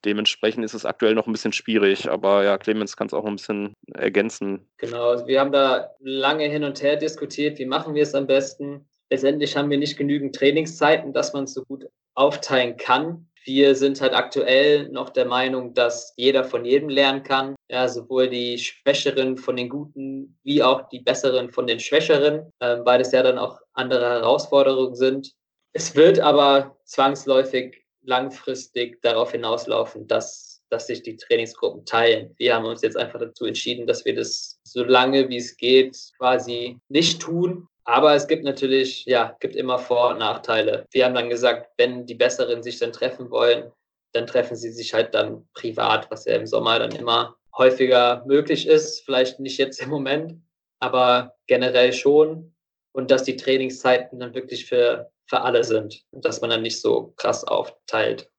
Dementsprechend 0.05 0.63
ist 0.63 0.73
es 0.73 0.85
aktuell 0.85 1.15
noch 1.15 1.27
ein 1.27 1.31
bisschen 1.31 1.53
schwierig, 1.53 2.09
aber 2.09 2.43
ja, 2.43 2.57
Clemens 2.57 2.95
kann 2.95 3.07
es 3.07 3.13
auch 3.13 3.25
ein 3.25 3.35
bisschen 3.35 3.75
ergänzen. 3.93 4.69
Genau, 4.77 5.09
also 5.09 5.27
wir 5.27 5.39
haben 5.39 5.51
da 5.51 5.89
lange 5.99 6.45
hin 6.45 6.63
und 6.63 6.81
her 6.81 6.95
diskutiert, 6.95 7.57
wie 7.59 7.65
machen 7.65 7.95
wir 7.95 8.03
es 8.03 8.15
am 8.15 8.27
besten. 8.27 8.87
Letztendlich 9.09 9.55
haben 9.57 9.69
wir 9.69 9.77
nicht 9.77 9.97
genügend 9.97 10.35
Trainingszeiten, 10.35 11.13
dass 11.13 11.33
man 11.33 11.45
es 11.45 11.53
so 11.53 11.63
gut 11.63 11.87
aufteilen 12.15 12.77
kann. 12.77 13.27
Wir 13.45 13.75
sind 13.75 13.99
halt 13.99 14.13
aktuell 14.13 14.89
noch 14.89 15.09
der 15.09 15.25
Meinung, 15.25 15.73
dass 15.73 16.13
jeder 16.15 16.43
von 16.43 16.63
jedem 16.63 16.89
lernen 16.89 17.23
kann. 17.23 17.55
Ja, 17.69 17.87
sowohl 17.87 18.29
die 18.29 18.57
Schwächeren 18.57 19.37
von 19.37 19.55
den 19.55 19.69
Guten 19.69 20.37
wie 20.43 20.63
auch 20.63 20.87
die 20.89 20.99
Besseren 20.99 21.49
von 21.51 21.67
den 21.67 21.79
Schwächeren, 21.79 22.51
äh, 22.59 22.77
weil 22.83 23.01
es 23.01 23.11
ja 23.11 23.23
dann 23.23 23.37
auch 23.37 23.59
andere 23.73 24.05
Herausforderungen 24.05 24.95
sind. 24.95 25.33
Es 25.73 25.95
wird 25.95 26.19
aber 26.19 26.77
zwangsläufig 26.85 27.83
langfristig 28.03 29.01
darauf 29.01 29.31
hinauslaufen, 29.31 30.07
dass, 30.07 30.61
dass 30.69 30.87
sich 30.87 31.01
die 31.03 31.17
Trainingsgruppen 31.17 31.85
teilen. 31.85 32.33
Wir 32.37 32.55
haben 32.55 32.65
uns 32.65 32.81
jetzt 32.81 32.97
einfach 32.97 33.19
dazu 33.19 33.45
entschieden, 33.45 33.87
dass 33.87 34.05
wir 34.05 34.15
das 34.15 34.59
so 34.63 34.83
lange 34.83 35.29
wie 35.29 35.37
es 35.37 35.57
geht 35.57 35.97
quasi 36.17 36.79
nicht 36.89 37.21
tun, 37.21 37.67
aber 37.85 38.15
es 38.15 38.27
gibt 38.27 38.43
natürlich, 38.43 39.05
ja, 39.05 39.35
gibt 39.39 39.55
immer 39.55 39.77
Vor- 39.79 40.11
und 40.11 40.19
Nachteile. 40.19 40.85
Wir 40.91 41.05
haben 41.05 41.15
dann 41.15 41.29
gesagt, 41.29 41.69
wenn 41.77 42.05
die 42.05 42.15
Besseren 42.15 42.63
sich 42.63 42.79
dann 42.79 42.93
treffen 42.93 43.29
wollen, 43.29 43.71
dann 44.13 44.27
treffen 44.27 44.55
sie 44.55 44.71
sich 44.71 44.93
halt 44.93 45.13
dann 45.13 45.47
privat, 45.53 46.09
was 46.11 46.25
ja 46.25 46.35
im 46.35 46.47
Sommer 46.47 46.79
dann 46.79 46.91
immer 46.91 47.35
häufiger 47.55 48.23
möglich 48.25 48.67
ist. 48.67 49.03
Vielleicht 49.05 49.39
nicht 49.39 49.57
jetzt 49.57 49.81
im 49.81 49.89
Moment, 49.89 50.41
aber 50.79 51.35
generell 51.47 51.93
schon. 51.93 52.55
Und 52.93 53.09
dass 53.09 53.23
die 53.23 53.37
Trainingszeiten 53.37 54.19
dann 54.19 54.35
wirklich 54.35 54.65
für, 54.65 55.11
für 55.25 55.41
alle 55.41 55.63
sind 55.63 56.03
und 56.11 56.25
dass 56.25 56.41
man 56.41 56.51
dann 56.51 56.61
nicht 56.61 56.79
so 56.79 57.13
krass 57.17 57.43
aufteilt. 57.43 58.29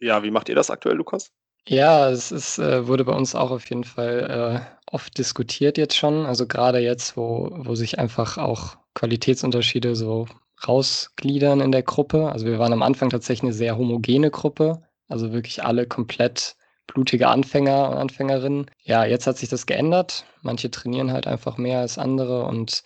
Ja, 0.00 0.22
wie 0.22 0.30
macht 0.30 0.48
ihr 0.48 0.54
das 0.54 0.70
aktuell, 0.70 0.96
Lukas? 0.96 1.30
Ja, 1.66 2.08
es 2.08 2.32
ist, 2.32 2.58
äh, 2.58 2.86
wurde 2.86 3.04
bei 3.04 3.12
uns 3.12 3.34
auch 3.34 3.50
auf 3.50 3.68
jeden 3.68 3.84
Fall 3.84 4.64
äh, 4.64 4.94
oft 4.94 5.18
diskutiert 5.18 5.76
jetzt 5.76 5.96
schon. 5.96 6.24
Also 6.24 6.46
gerade 6.46 6.78
jetzt, 6.78 7.18
wo, 7.18 7.50
wo 7.52 7.74
sich 7.74 7.98
einfach 7.98 8.38
auch 8.38 8.78
Qualitätsunterschiede 8.98 9.94
so 9.94 10.26
rausgliedern 10.66 11.60
in 11.60 11.70
der 11.70 11.84
Gruppe. 11.84 12.32
Also 12.32 12.46
wir 12.46 12.58
waren 12.58 12.72
am 12.72 12.82
Anfang 12.82 13.10
tatsächlich 13.10 13.44
eine 13.44 13.52
sehr 13.52 13.78
homogene 13.78 14.32
Gruppe, 14.32 14.82
also 15.06 15.32
wirklich 15.32 15.62
alle 15.62 15.86
komplett 15.86 16.56
blutige 16.88 17.28
Anfänger 17.28 17.90
und 17.90 17.96
Anfängerinnen. 17.96 18.68
Ja, 18.82 19.04
jetzt 19.04 19.28
hat 19.28 19.38
sich 19.38 19.48
das 19.48 19.66
geändert. 19.66 20.24
Manche 20.42 20.68
trainieren 20.70 21.12
halt 21.12 21.28
einfach 21.28 21.58
mehr 21.58 21.78
als 21.78 21.96
andere 21.96 22.44
und 22.44 22.82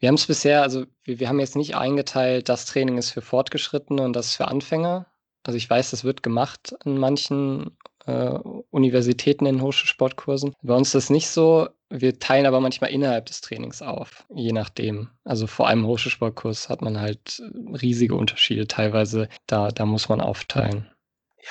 wir 0.00 0.08
haben 0.08 0.16
es 0.16 0.26
bisher, 0.26 0.60
also 0.60 0.84
wir, 1.02 1.18
wir 1.18 1.30
haben 1.30 1.40
jetzt 1.40 1.56
nicht 1.56 1.76
eingeteilt, 1.76 2.50
das 2.50 2.66
Training 2.66 2.98
ist 2.98 3.12
für 3.12 3.22
Fortgeschrittene 3.22 4.02
und 4.02 4.12
das 4.12 4.34
für 4.34 4.48
Anfänger. 4.48 5.06
Also 5.44 5.56
ich 5.56 5.70
weiß, 5.70 5.92
das 5.92 6.04
wird 6.04 6.22
gemacht 6.22 6.74
in 6.84 6.98
manchen 6.98 7.78
äh, 8.06 8.38
Universitäten 8.70 9.46
in 9.46 9.62
Hochschulsportkursen. 9.62 10.54
Bei 10.62 10.74
uns 10.74 10.88
ist 10.88 10.94
das 10.94 11.10
nicht 11.10 11.28
so. 11.28 11.68
Wir 11.90 12.18
teilen 12.18 12.46
aber 12.46 12.60
manchmal 12.60 12.90
innerhalb 12.90 13.26
des 13.26 13.40
Trainings 13.40 13.82
auf, 13.82 14.26
je 14.34 14.52
nachdem. 14.52 15.10
Also 15.24 15.46
vor 15.46 15.68
allem 15.68 15.80
im 15.80 15.86
Hochschulsportkurs 15.86 16.68
hat 16.68 16.82
man 16.82 17.00
halt 17.00 17.40
riesige 17.80 18.14
Unterschiede 18.16 18.66
teilweise. 18.66 19.28
Da, 19.46 19.68
da 19.68 19.86
muss 19.86 20.08
man 20.08 20.20
aufteilen. 20.20 20.88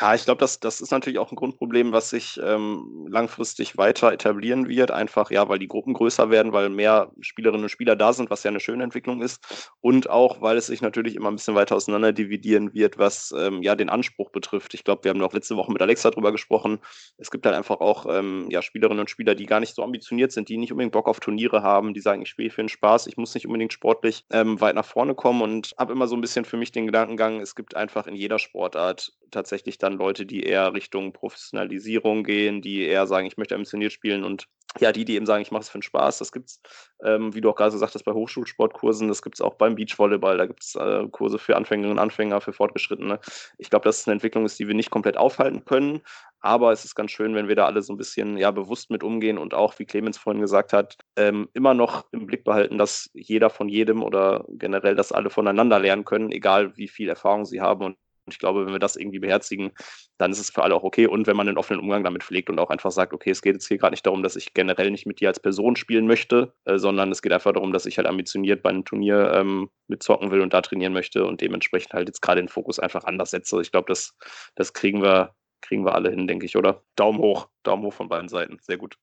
Ja, 0.02 0.16
ich 0.16 0.26
glaube, 0.26 0.40
das, 0.40 0.60
das 0.60 0.82
ist 0.82 0.90
natürlich 0.92 1.20
auch 1.20 1.32
ein 1.32 1.36
Grundproblem, 1.36 1.92
was 1.92 2.10
sich 2.10 2.40
ähm, 2.44 3.06
langfristig 3.12 3.78
weiter 3.78 4.12
etablieren 4.12 4.68
wird. 4.68 4.90
Einfach, 4.90 5.30
ja, 5.30 5.48
weil 5.50 5.60
die 5.60 5.68
Gruppen 5.68 5.94
größer 5.94 6.32
werden, 6.32 6.52
weil 6.52 6.70
mehr 6.70 7.12
Spielerinnen 7.20 7.66
und 7.66 7.70
Spieler 7.70 7.96
da 7.96 8.12
sind, 8.12 8.32
was 8.32 8.42
ja 8.44 8.50
eine 8.50 8.60
schöne 8.60 8.84
Entwicklung 8.84 9.22
ist. 9.22 9.72
Und 9.82 10.10
auch, 10.10 10.42
weil 10.42 10.58
es 10.58 10.66
sich 10.66 10.82
natürlich 10.82 11.16
immer 11.16 11.30
ein 11.30 11.36
bisschen 11.36 11.54
weiter 11.54 11.76
auseinander 11.76 12.12
dividieren 12.12 12.74
wird, 12.74 12.98
was 12.98 13.36
ähm, 13.38 13.62
ja 13.62 13.76
den 13.76 13.90
Anspruch 13.90 14.32
betrifft. 14.32 14.74
Ich 14.74 14.84
glaube, 14.84 15.04
wir 15.04 15.10
haben 15.12 15.20
noch 15.20 15.32
letzte 15.34 15.58
Woche 15.58 15.72
mit 15.72 15.82
Alexa 15.82 16.10
drüber 16.10 16.32
gesprochen. 16.32 16.80
Es 17.18 17.30
gibt 17.30 17.46
halt 17.46 17.56
einfach 17.56 17.80
auch 17.80 18.08
ähm, 18.10 18.48
ja, 18.50 18.64
Spielerinnen 18.64 19.02
und 19.02 19.12
Spieler, 19.12 19.36
die 19.36 19.46
gar 19.46 19.60
nicht 19.60 19.76
so 19.76 19.84
ambitioniert 19.84 20.32
sind, 20.32 20.50
die 20.50 20.58
nicht 20.58 20.72
unbedingt 20.72 20.94
Bock 20.94 21.08
auf 21.08 21.20
Turniere 21.20 21.62
haben, 21.62 21.94
die 21.94 22.02
sagen, 22.02 22.24
ich 22.24 22.30
spiele 22.30 22.50
für 22.50 22.64
den 22.64 22.70
Spaß, 22.70 23.06
ich 23.06 23.18
muss 23.18 23.36
nicht 23.36 23.46
unbedingt 23.46 23.74
sportlich 23.74 24.26
ähm, 24.32 24.60
weit 24.60 24.74
nach 24.74 24.86
vorne 24.86 25.14
kommen 25.14 25.44
und 25.44 25.76
habe 25.78 25.94
immer 25.94 26.08
so 26.08 26.16
ein 26.16 26.22
bisschen 26.22 26.46
für 26.46 26.58
mich 26.58 26.72
den 26.72 26.88
Gedankengang, 26.88 27.42
es 27.42 27.54
gibt 27.54 27.76
einfach 27.76 28.08
in 28.08 28.16
jeder 28.16 28.40
Sportart 28.40 29.12
tatsächlich 29.30 29.78
dann 29.84 29.98
Leute, 29.98 30.26
die 30.26 30.44
eher 30.44 30.74
Richtung 30.74 31.14
Professionalisierung 31.14 32.24
gehen, 32.24 32.62
die 32.62 32.84
eher 32.84 33.08
sagen, 33.08 33.28
ich 33.28 33.38
möchte 33.38 33.56
ambitioniert 33.56 33.92
spielen 33.92 34.24
und 34.24 34.48
ja, 34.80 34.92
die, 34.92 35.06
die 35.06 35.16
eben 35.16 35.26
sagen, 35.26 35.44
ich 35.44 35.52
mache 35.52 35.62
es 35.62 35.70
für 35.70 35.78
den 35.78 35.84
Spaß, 35.84 36.18
das 36.18 36.32
gibt 36.32 36.50
es, 36.50 36.62
ähm, 37.04 37.36
wie 37.36 37.42
du 37.42 37.50
auch 37.50 37.56
gerade 37.56 37.72
gesagt 37.72 37.94
hast, 37.94 38.04
bei 38.04 38.14
Hochschulsportkursen, 38.14 39.08
das 39.08 39.22
gibt 39.22 39.36
es 39.36 39.42
auch 39.42 39.54
beim 39.56 39.76
Beachvolleyball, 39.76 40.38
da 40.38 40.48
gibt 40.48 40.64
es 40.64 40.76
äh, 40.76 41.08
Kurse 41.12 41.38
für 41.38 41.56
Anfängerinnen 41.56 41.98
und 41.98 42.00
Anfänger, 42.00 42.42
für 42.42 42.54
Fortgeschrittene. 42.54 43.20
Ich 43.60 43.70
glaube, 43.70 43.86
dass 43.86 44.00
es 44.00 44.08
eine 44.08 44.14
Entwicklung 44.14 44.46
ist, 44.46 44.58
die 44.58 44.68
wir 44.68 44.74
nicht 44.74 44.90
komplett 44.90 45.18
aufhalten 45.18 45.64
können, 45.66 46.02
aber 46.40 46.72
es 46.72 46.86
ist 46.86 46.96
ganz 46.96 47.12
schön, 47.12 47.36
wenn 47.36 47.48
wir 47.48 47.56
da 47.56 47.66
alle 47.66 47.84
so 47.84 47.94
ein 47.94 47.98
bisschen 47.98 48.38
ja, 48.38 48.50
bewusst 48.50 48.90
mit 48.90 49.04
umgehen 49.04 49.38
und 49.38 49.54
auch, 49.54 49.78
wie 49.78 49.86
Clemens 49.86 50.18
vorhin 50.18 50.42
gesagt 50.42 50.74
hat, 50.74 50.98
ähm, 51.16 51.50
immer 51.54 51.76
noch 51.76 52.08
im 52.12 52.26
Blick 52.26 52.44
behalten, 52.44 52.78
dass 52.78 53.12
jeder 53.14 53.50
von 53.52 53.70
jedem 53.70 54.02
oder 54.02 54.44
generell, 54.50 54.96
dass 54.96 55.12
alle 55.12 55.30
voneinander 55.30 55.80
lernen 55.80 56.04
können, 56.04 56.32
egal 56.32 56.76
wie 56.78 56.88
viel 56.88 57.10
Erfahrung 57.10 57.46
sie 57.46 57.62
haben 57.62 57.86
und 57.86 57.98
und 58.26 58.34
ich 58.34 58.40
glaube, 58.40 58.66
wenn 58.66 58.74
wir 58.74 58.80
das 58.80 58.96
irgendwie 58.96 59.20
beherzigen, 59.20 59.72
dann 60.18 60.32
ist 60.32 60.40
es 60.40 60.50
für 60.50 60.64
alle 60.64 60.76
auch 60.76 60.84
okay. 60.84 61.08
Und 61.08 61.28
wenn 61.28 61.36
man 61.36 61.48
einen 61.48 61.58
offenen 61.58 61.82
Umgang 61.82 62.04
damit 62.04 62.24
pflegt 62.24 62.50
und 62.50 62.60
auch 62.60 62.70
einfach 62.70 62.92
sagt, 62.92 63.14
okay, 63.14 63.32
es 63.32 63.42
geht 63.42 63.56
jetzt 63.56 63.68
hier 63.68 63.78
gerade 63.78 63.94
nicht 63.94 64.06
darum, 64.06 64.24
dass 64.24 64.36
ich 64.36 64.54
generell 64.54 64.92
nicht 64.92 65.06
mit 65.06 65.20
dir 65.20 65.28
als 65.28 65.40
Person 65.40 65.76
spielen 65.76 66.08
möchte, 66.08 66.54
äh, 66.66 66.78
sondern 66.78 67.12
es 67.12 67.22
geht 67.22 67.34
einfach 67.34 67.54
darum, 67.54 67.74
dass 67.74 67.86
ich 67.86 67.98
halt 67.98 68.08
ambitioniert 68.08 68.64
bei 68.64 68.70
einem 68.70 68.86
Turnier 68.86 69.34
ähm, 69.34 69.70
mitzocken 69.88 70.32
will 70.32 70.42
und 70.42 70.54
da 70.54 70.62
trainieren 70.62 70.94
möchte 70.94 71.26
und 71.26 71.42
dementsprechend 71.42 71.94
halt 71.94 72.08
jetzt 72.08 72.22
gerade 72.22 72.42
den 72.42 72.50
Fokus 72.50 72.80
einfach 72.80 73.04
anders 73.04 73.32
setze. 73.32 73.62
Ich 73.62 73.72
glaube, 73.72 73.88
das, 73.88 74.16
das 74.56 74.74
kriegen 74.74 75.02
wir 75.02 75.36
kriegen 75.62 75.86
wir 75.86 75.96
alle 75.96 76.10
hin, 76.10 76.28
denke 76.28 76.46
ich, 76.46 76.58
oder? 76.58 76.84
Daumen 76.98 77.20
hoch, 77.20 77.48
Daumen 77.64 77.84
hoch 77.84 77.94
von 77.94 78.10
beiden 78.10 78.28
Seiten. 78.28 78.58
Sehr 78.62 78.78
gut. 78.78 78.98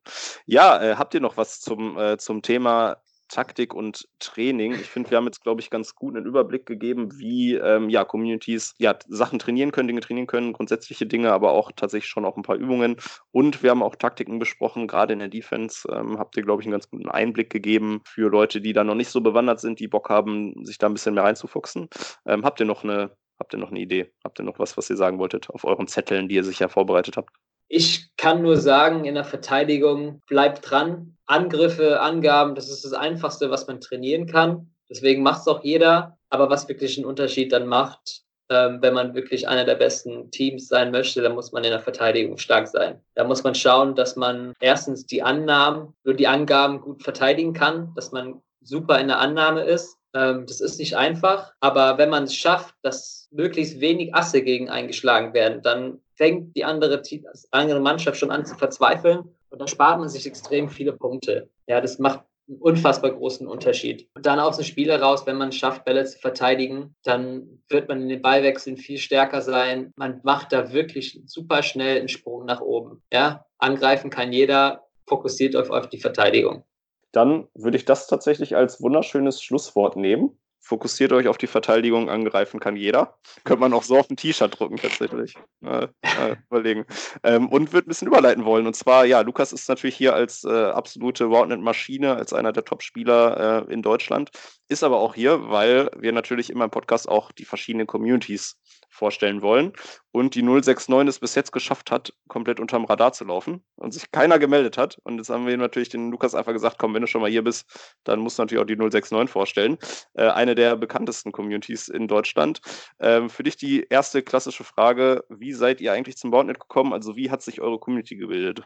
Ja, 0.44 0.80
äh, 0.82 0.96
habt 0.96 1.14
ihr 1.14 1.20
noch 1.20 1.38
was 1.38 1.58
zum, 1.60 1.98
äh, 1.98 2.18
zum 2.18 2.42
Thema 2.42 2.98
Taktik 3.30 3.72
und 3.74 4.08
Training. 4.18 4.72
Ich 4.72 4.90
finde, 4.90 5.10
wir 5.10 5.18
haben 5.18 5.26
jetzt, 5.26 5.42
glaube 5.42 5.60
ich, 5.60 5.70
ganz 5.70 5.94
gut 5.94 6.16
einen 6.16 6.26
Überblick 6.26 6.66
gegeben, 6.66 7.18
wie 7.18 7.54
ähm, 7.54 7.88
ja, 7.88 8.04
Communities 8.04 8.74
ja, 8.78 8.98
Sachen 9.08 9.38
trainieren 9.38 9.72
können, 9.72 9.88
Dinge 9.88 10.00
trainieren 10.00 10.26
können, 10.26 10.52
grundsätzliche 10.52 11.06
Dinge, 11.06 11.32
aber 11.32 11.52
auch 11.52 11.72
tatsächlich 11.74 12.10
schon 12.10 12.24
auch 12.24 12.36
ein 12.36 12.42
paar 12.42 12.56
Übungen. 12.56 12.96
Und 13.30 13.62
wir 13.62 13.70
haben 13.70 13.82
auch 13.82 13.96
Taktiken 13.96 14.38
besprochen, 14.38 14.86
gerade 14.86 15.12
in 15.12 15.20
der 15.20 15.28
Defense 15.28 15.88
ähm, 15.90 16.18
habt 16.18 16.36
ihr, 16.36 16.42
glaube 16.42 16.62
ich, 16.62 16.66
einen 16.66 16.72
ganz 16.72 16.90
guten 16.90 17.08
Einblick 17.08 17.50
gegeben 17.50 18.02
für 18.04 18.28
Leute, 18.28 18.60
die 18.60 18.72
da 18.72 18.84
noch 18.84 18.94
nicht 18.94 19.10
so 19.10 19.20
bewandert 19.20 19.60
sind, 19.60 19.80
die 19.80 19.88
Bock 19.88 20.10
haben, 20.10 20.64
sich 20.64 20.78
da 20.78 20.88
ein 20.88 20.94
bisschen 20.94 21.14
mehr 21.14 21.24
reinzufuchsen. 21.24 21.88
Ähm, 22.26 22.44
habt 22.44 22.60
ihr 22.60 22.66
noch 22.66 22.84
eine 22.84 23.16
Habt 23.40 23.54
ihr 23.54 23.58
noch 23.58 23.70
eine 23.70 23.80
Idee? 23.80 24.12
Habt 24.22 24.38
ihr 24.38 24.44
noch 24.44 24.58
was, 24.58 24.76
was 24.76 24.90
ihr 24.90 24.96
sagen 24.96 25.18
wolltet 25.18 25.48
auf 25.48 25.64
euren 25.64 25.88
Zetteln, 25.88 26.28
die 26.28 26.34
ihr 26.34 26.44
sicher 26.44 26.68
vorbereitet 26.68 27.16
habt? 27.16 27.30
Ich 27.72 28.16
kann 28.16 28.42
nur 28.42 28.56
sagen, 28.56 29.04
in 29.04 29.14
der 29.14 29.22
Verteidigung 29.22 30.22
bleibt 30.26 30.68
dran. 30.68 31.16
Angriffe, 31.26 32.00
Angaben, 32.00 32.56
das 32.56 32.68
ist 32.68 32.84
das 32.84 32.92
Einfachste, 32.92 33.48
was 33.52 33.68
man 33.68 33.80
trainieren 33.80 34.26
kann. 34.26 34.72
Deswegen 34.90 35.22
macht 35.22 35.42
es 35.42 35.46
auch 35.46 35.62
jeder. 35.62 36.18
Aber 36.30 36.50
was 36.50 36.66
wirklich 36.66 36.98
einen 36.98 37.06
Unterschied 37.06 37.52
dann 37.52 37.68
macht, 37.68 38.22
ähm, 38.48 38.82
wenn 38.82 38.92
man 38.92 39.14
wirklich 39.14 39.46
einer 39.46 39.64
der 39.64 39.76
besten 39.76 40.32
Teams 40.32 40.66
sein 40.66 40.90
möchte, 40.90 41.22
dann 41.22 41.36
muss 41.36 41.52
man 41.52 41.62
in 41.62 41.70
der 41.70 41.78
Verteidigung 41.78 42.38
stark 42.38 42.66
sein. 42.66 43.00
Da 43.14 43.22
muss 43.22 43.44
man 43.44 43.54
schauen, 43.54 43.94
dass 43.94 44.16
man 44.16 44.52
erstens 44.58 45.06
die 45.06 45.22
Annahmen, 45.22 45.94
nur 46.02 46.14
die 46.14 46.26
Angaben 46.26 46.80
gut 46.80 47.04
verteidigen 47.04 47.52
kann, 47.52 47.92
dass 47.94 48.10
man 48.10 48.42
super 48.60 48.98
in 48.98 49.06
der 49.06 49.20
Annahme 49.20 49.62
ist. 49.62 49.96
Ähm, 50.12 50.44
das 50.44 50.60
ist 50.60 50.80
nicht 50.80 50.96
einfach, 50.96 51.52
aber 51.60 51.98
wenn 51.98 52.10
man 52.10 52.24
es 52.24 52.34
schafft, 52.34 52.74
dass 52.82 53.28
möglichst 53.30 53.80
wenig 53.80 54.12
Asse 54.12 54.42
gegen 54.42 54.68
eingeschlagen 54.68 55.34
werden, 55.34 55.62
dann 55.62 56.00
fängt 56.20 56.54
die 56.54 56.64
andere, 56.64 57.02
andere 57.50 57.80
Mannschaft 57.80 58.18
schon 58.18 58.30
an 58.30 58.44
zu 58.44 58.54
verzweifeln 58.54 59.20
und 59.48 59.58
dann 59.58 59.68
spart 59.68 59.98
man 59.98 60.10
sich 60.10 60.26
extrem 60.26 60.68
viele 60.68 60.92
Punkte. 60.92 61.48
Ja, 61.66 61.80
das 61.80 61.98
macht 61.98 62.20
einen 62.46 62.58
unfassbar 62.58 63.12
großen 63.12 63.46
Unterschied. 63.46 64.06
Und 64.14 64.26
dann 64.26 64.38
aus 64.38 64.58
dem 64.58 64.66
Spiel 64.66 64.90
heraus, 64.90 65.24
wenn 65.24 65.38
man 65.38 65.48
es 65.48 65.56
schafft, 65.56 65.86
Bälle 65.86 66.04
zu 66.04 66.18
verteidigen, 66.18 66.94
dann 67.04 67.62
wird 67.70 67.88
man 67.88 68.02
in 68.02 68.10
den 68.10 68.20
Ballwechseln 68.20 68.76
viel 68.76 68.98
stärker 68.98 69.40
sein. 69.40 69.94
Man 69.96 70.20
macht 70.22 70.52
da 70.52 70.74
wirklich 70.74 71.22
super 71.24 71.62
schnell 71.62 71.98
einen 71.98 72.08
Sprung 72.08 72.44
nach 72.44 72.60
oben. 72.60 73.02
Ja, 73.10 73.46
angreifen 73.56 74.10
kann 74.10 74.30
jeder, 74.30 74.84
fokussiert 75.06 75.56
auf, 75.56 75.70
auf 75.70 75.88
die 75.88 76.00
Verteidigung. 76.00 76.64
Dann 77.12 77.48
würde 77.54 77.78
ich 77.78 77.86
das 77.86 78.08
tatsächlich 78.08 78.56
als 78.56 78.82
wunderschönes 78.82 79.42
Schlusswort 79.42 79.96
nehmen 79.96 80.38
fokussiert 80.60 81.12
euch 81.12 81.26
auf 81.26 81.38
die 81.38 81.46
Verteidigung, 81.46 82.08
angreifen 82.08 82.60
kann 82.60 82.76
jeder. 82.76 83.18
Könnte 83.44 83.60
man 83.60 83.72
auch 83.72 83.82
so 83.82 83.98
auf 83.98 84.10
ein 84.10 84.16
T-Shirt 84.16 84.58
drucken, 84.58 84.76
tatsächlich. 84.76 85.34
Äh, 85.64 85.88
äh, 86.02 86.36
überlegen. 86.48 86.86
Ähm, 87.22 87.48
und 87.48 87.72
wird 87.72 87.86
ein 87.86 87.88
bisschen 87.88 88.08
überleiten 88.08 88.44
wollen. 88.44 88.66
Und 88.66 88.76
zwar, 88.76 89.04
ja, 89.04 89.20
Lukas 89.20 89.52
ist 89.52 89.68
natürlich 89.68 89.96
hier 89.96 90.14
als 90.14 90.44
äh, 90.44 90.50
absolute 90.50 91.24
Roundnet-Maschine, 91.24 92.14
als 92.14 92.32
einer 92.32 92.52
der 92.52 92.64
Top-Spieler 92.64 93.66
äh, 93.68 93.72
in 93.72 93.82
Deutschland, 93.82 94.30
ist 94.68 94.84
aber 94.84 95.00
auch 95.00 95.14
hier, 95.14 95.50
weil 95.50 95.90
wir 95.98 96.12
natürlich 96.12 96.50
immer 96.50 96.64
im 96.64 96.70
Podcast 96.70 97.08
auch 97.08 97.32
die 97.32 97.44
verschiedenen 97.44 97.86
Communities 97.86 98.56
vorstellen 98.90 99.40
wollen. 99.40 99.72
Und 100.12 100.34
die 100.34 100.42
069 100.42 101.08
es 101.08 101.20
bis 101.20 101.34
jetzt 101.34 101.52
geschafft 101.52 101.90
hat, 101.90 102.12
komplett 102.28 102.58
unterm 102.58 102.84
Radar 102.84 103.12
zu 103.12 103.24
laufen 103.24 103.64
und 103.76 103.92
sich 103.92 104.10
keiner 104.10 104.38
gemeldet 104.38 104.76
hat. 104.76 104.98
Und 105.04 105.18
jetzt 105.18 105.30
haben 105.30 105.46
wir 105.46 105.56
natürlich 105.56 105.88
den 105.88 106.10
Lukas 106.10 106.34
einfach 106.34 106.52
gesagt, 106.52 106.78
komm, 106.78 106.94
wenn 106.94 107.02
du 107.02 107.06
schon 107.06 107.20
mal 107.20 107.30
hier 107.30 107.44
bist, 107.44 107.66
dann 108.04 108.18
musst 108.20 108.38
du 108.38 108.42
natürlich 108.42 108.62
auch 108.62 108.66
die 108.66 108.76
069 108.76 109.30
vorstellen. 109.30 109.78
Äh, 110.14 110.24
eine 110.50 110.54
der 110.54 110.76
bekanntesten 110.76 111.32
Communities 111.32 111.88
in 111.88 112.08
Deutschland. 112.08 112.60
Ähm, 112.98 113.30
für 113.30 113.42
dich 113.42 113.56
die 113.56 113.86
erste 113.88 114.22
klassische 114.22 114.64
Frage, 114.64 115.24
wie 115.28 115.52
seid 115.52 115.80
ihr 115.80 115.92
eigentlich 115.92 116.16
zum 116.16 116.30
Boundnet 116.30 116.58
gekommen? 116.58 116.92
Also 116.92 117.16
wie 117.16 117.30
hat 117.30 117.42
sich 117.42 117.60
eure 117.60 117.78
Community 117.78 118.16
gebildet? 118.16 118.64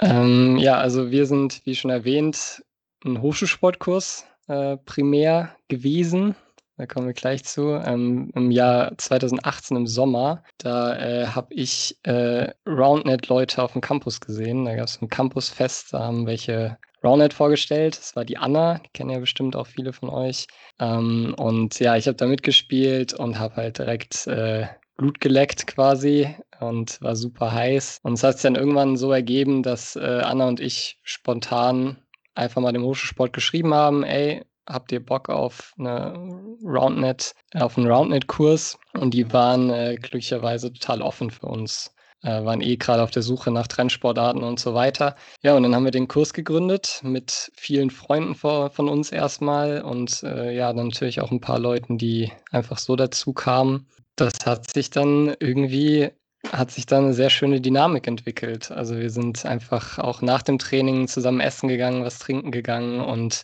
Ähm, 0.00 0.58
ja, 0.58 0.76
also 0.76 1.10
wir 1.10 1.26
sind, 1.26 1.62
wie 1.64 1.74
schon 1.74 1.90
erwähnt, 1.90 2.62
ein 3.04 3.20
Hochschulsportkurs 3.20 4.26
äh, 4.46 4.76
primär 4.76 5.56
gewesen 5.68 6.36
da 6.78 6.86
kommen 6.86 7.08
wir 7.08 7.12
gleich 7.12 7.44
zu. 7.44 7.72
Ähm, 7.72 8.30
Im 8.36 8.52
Jahr 8.52 8.96
2018 8.96 9.76
im 9.76 9.86
Sommer, 9.88 10.44
da 10.58 10.96
äh, 10.96 11.26
habe 11.26 11.52
ich 11.52 11.98
äh, 12.04 12.52
Roundnet-Leute 12.68 13.60
auf 13.64 13.72
dem 13.72 13.80
Campus 13.80 14.20
gesehen. 14.20 14.64
Da 14.64 14.76
gab 14.76 14.86
es 14.86 15.02
ein 15.02 15.08
Campusfest, 15.08 15.92
da 15.92 16.04
haben 16.04 16.26
welche 16.26 16.78
Roundnet 17.02 17.34
vorgestellt. 17.34 17.98
Das 17.98 18.16
war 18.16 18.24
die 18.24 18.38
Anna, 18.38 18.78
die 18.78 18.90
kennen 18.92 19.10
ja 19.10 19.18
bestimmt 19.18 19.56
auch 19.56 19.66
viele 19.66 19.92
von 19.92 20.08
euch. 20.08 20.46
Ähm, 20.78 21.34
und 21.36 21.78
ja, 21.80 21.96
ich 21.96 22.06
habe 22.06 22.16
da 22.16 22.26
mitgespielt 22.26 23.14
und 23.14 23.38
habe 23.38 23.56
halt 23.56 23.78
direkt 23.78 24.26
äh, 24.26 24.66
Blut 24.96 25.20
geleckt 25.20 25.66
quasi 25.66 26.34
und 26.60 27.00
war 27.00 27.16
super 27.16 27.52
heiß. 27.52 28.00
Und 28.02 28.14
es 28.14 28.24
hat 28.24 28.34
sich 28.34 28.42
dann 28.42 28.56
irgendwann 28.56 28.96
so 28.96 29.12
ergeben, 29.12 29.62
dass 29.62 29.96
äh, 29.96 30.22
Anna 30.24 30.48
und 30.48 30.60
ich 30.60 30.98
spontan 31.02 32.02
einfach 32.34 32.60
mal 32.60 32.72
dem 32.72 32.84
Hochschulsport 32.84 33.32
geschrieben 33.32 33.74
haben, 33.74 34.04
ey, 34.04 34.44
habt 34.66 34.92
ihr 34.92 35.04
Bock 35.04 35.28
auf 35.28 35.72
eine 35.78 36.14
Roundnet, 36.62 37.34
auf 37.54 37.78
einen 37.78 37.90
Roundnet-Kurs? 37.90 38.78
Und 38.94 39.14
die 39.14 39.32
waren 39.32 39.70
äh, 39.70 39.96
glücklicherweise 39.96 40.72
total 40.72 41.02
offen 41.02 41.30
für 41.30 41.46
uns. 41.46 41.94
Äh, 42.22 42.44
waren 42.44 42.60
eh 42.60 42.76
gerade 42.76 43.02
auf 43.04 43.12
der 43.12 43.22
Suche 43.22 43.52
nach 43.52 43.68
Trendsportarten 43.68 44.42
und 44.42 44.58
so 44.58 44.74
weiter. 44.74 45.14
Ja, 45.42 45.54
und 45.54 45.62
dann 45.62 45.74
haben 45.74 45.84
wir 45.84 45.92
den 45.92 46.08
Kurs 46.08 46.32
gegründet 46.32 47.00
mit 47.04 47.52
vielen 47.56 47.90
Freunden 47.90 48.34
vor, 48.34 48.70
von 48.70 48.88
uns 48.88 49.12
erstmal 49.12 49.82
und 49.82 50.24
äh, 50.24 50.52
ja, 50.54 50.72
natürlich 50.72 51.20
auch 51.20 51.30
ein 51.30 51.40
paar 51.40 51.60
Leuten, 51.60 51.96
die 51.96 52.32
einfach 52.50 52.78
so 52.78 52.96
dazu 52.96 53.32
kamen. 53.32 53.86
Das 54.16 54.32
hat 54.44 54.72
sich 54.72 54.90
dann 54.90 55.36
irgendwie 55.38 56.10
hat 56.52 56.70
sich 56.70 56.86
dann 56.86 57.04
eine 57.04 57.14
sehr 57.14 57.30
schöne 57.30 57.60
Dynamik 57.60 58.06
entwickelt. 58.06 58.70
Also 58.70 58.96
wir 58.96 59.10
sind 59.10 59.44
einfach 59.44 59.98
auch 59.98 60.22
nach 60.22 60.42
dem 60.42 60.58
Training 60.58 61.08
zusammen 61.08 61.40
essen 61.40 61.68
gegangen, 61.68 62.04
was 62.04 62.18
trinken 62.18 62.52
gegangen 62.52 63.00
und 63.00 63.42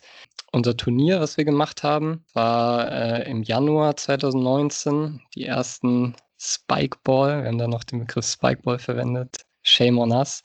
unser 0.51 0.77
Turnier, 0.77 1.19
was 1.19 1.37
wir 1.37 1.43
gemacht 1.43 1.83
haben, 1.83 2.23
war 2.33 2.89
äh, 2.89 3.29
im 3.29 3.43
Januar 3.43 3.97
2019. 3.97 5.21
Die 5.35 5.45
ersten 5.45 6.15
Spikeball, 6.53 7.41
wir 7.41 7.47
haben 7.47 7.57
da 7.57 7.67
noch 7.67 7.83
den 7.83 7.99
Begriff 7.99 8.25
Spikeball 8.25 8.79
verwendet. 8.79 9.45
Shame 9.63 9.99
on 9.99 10.11
us. 10.11 10.43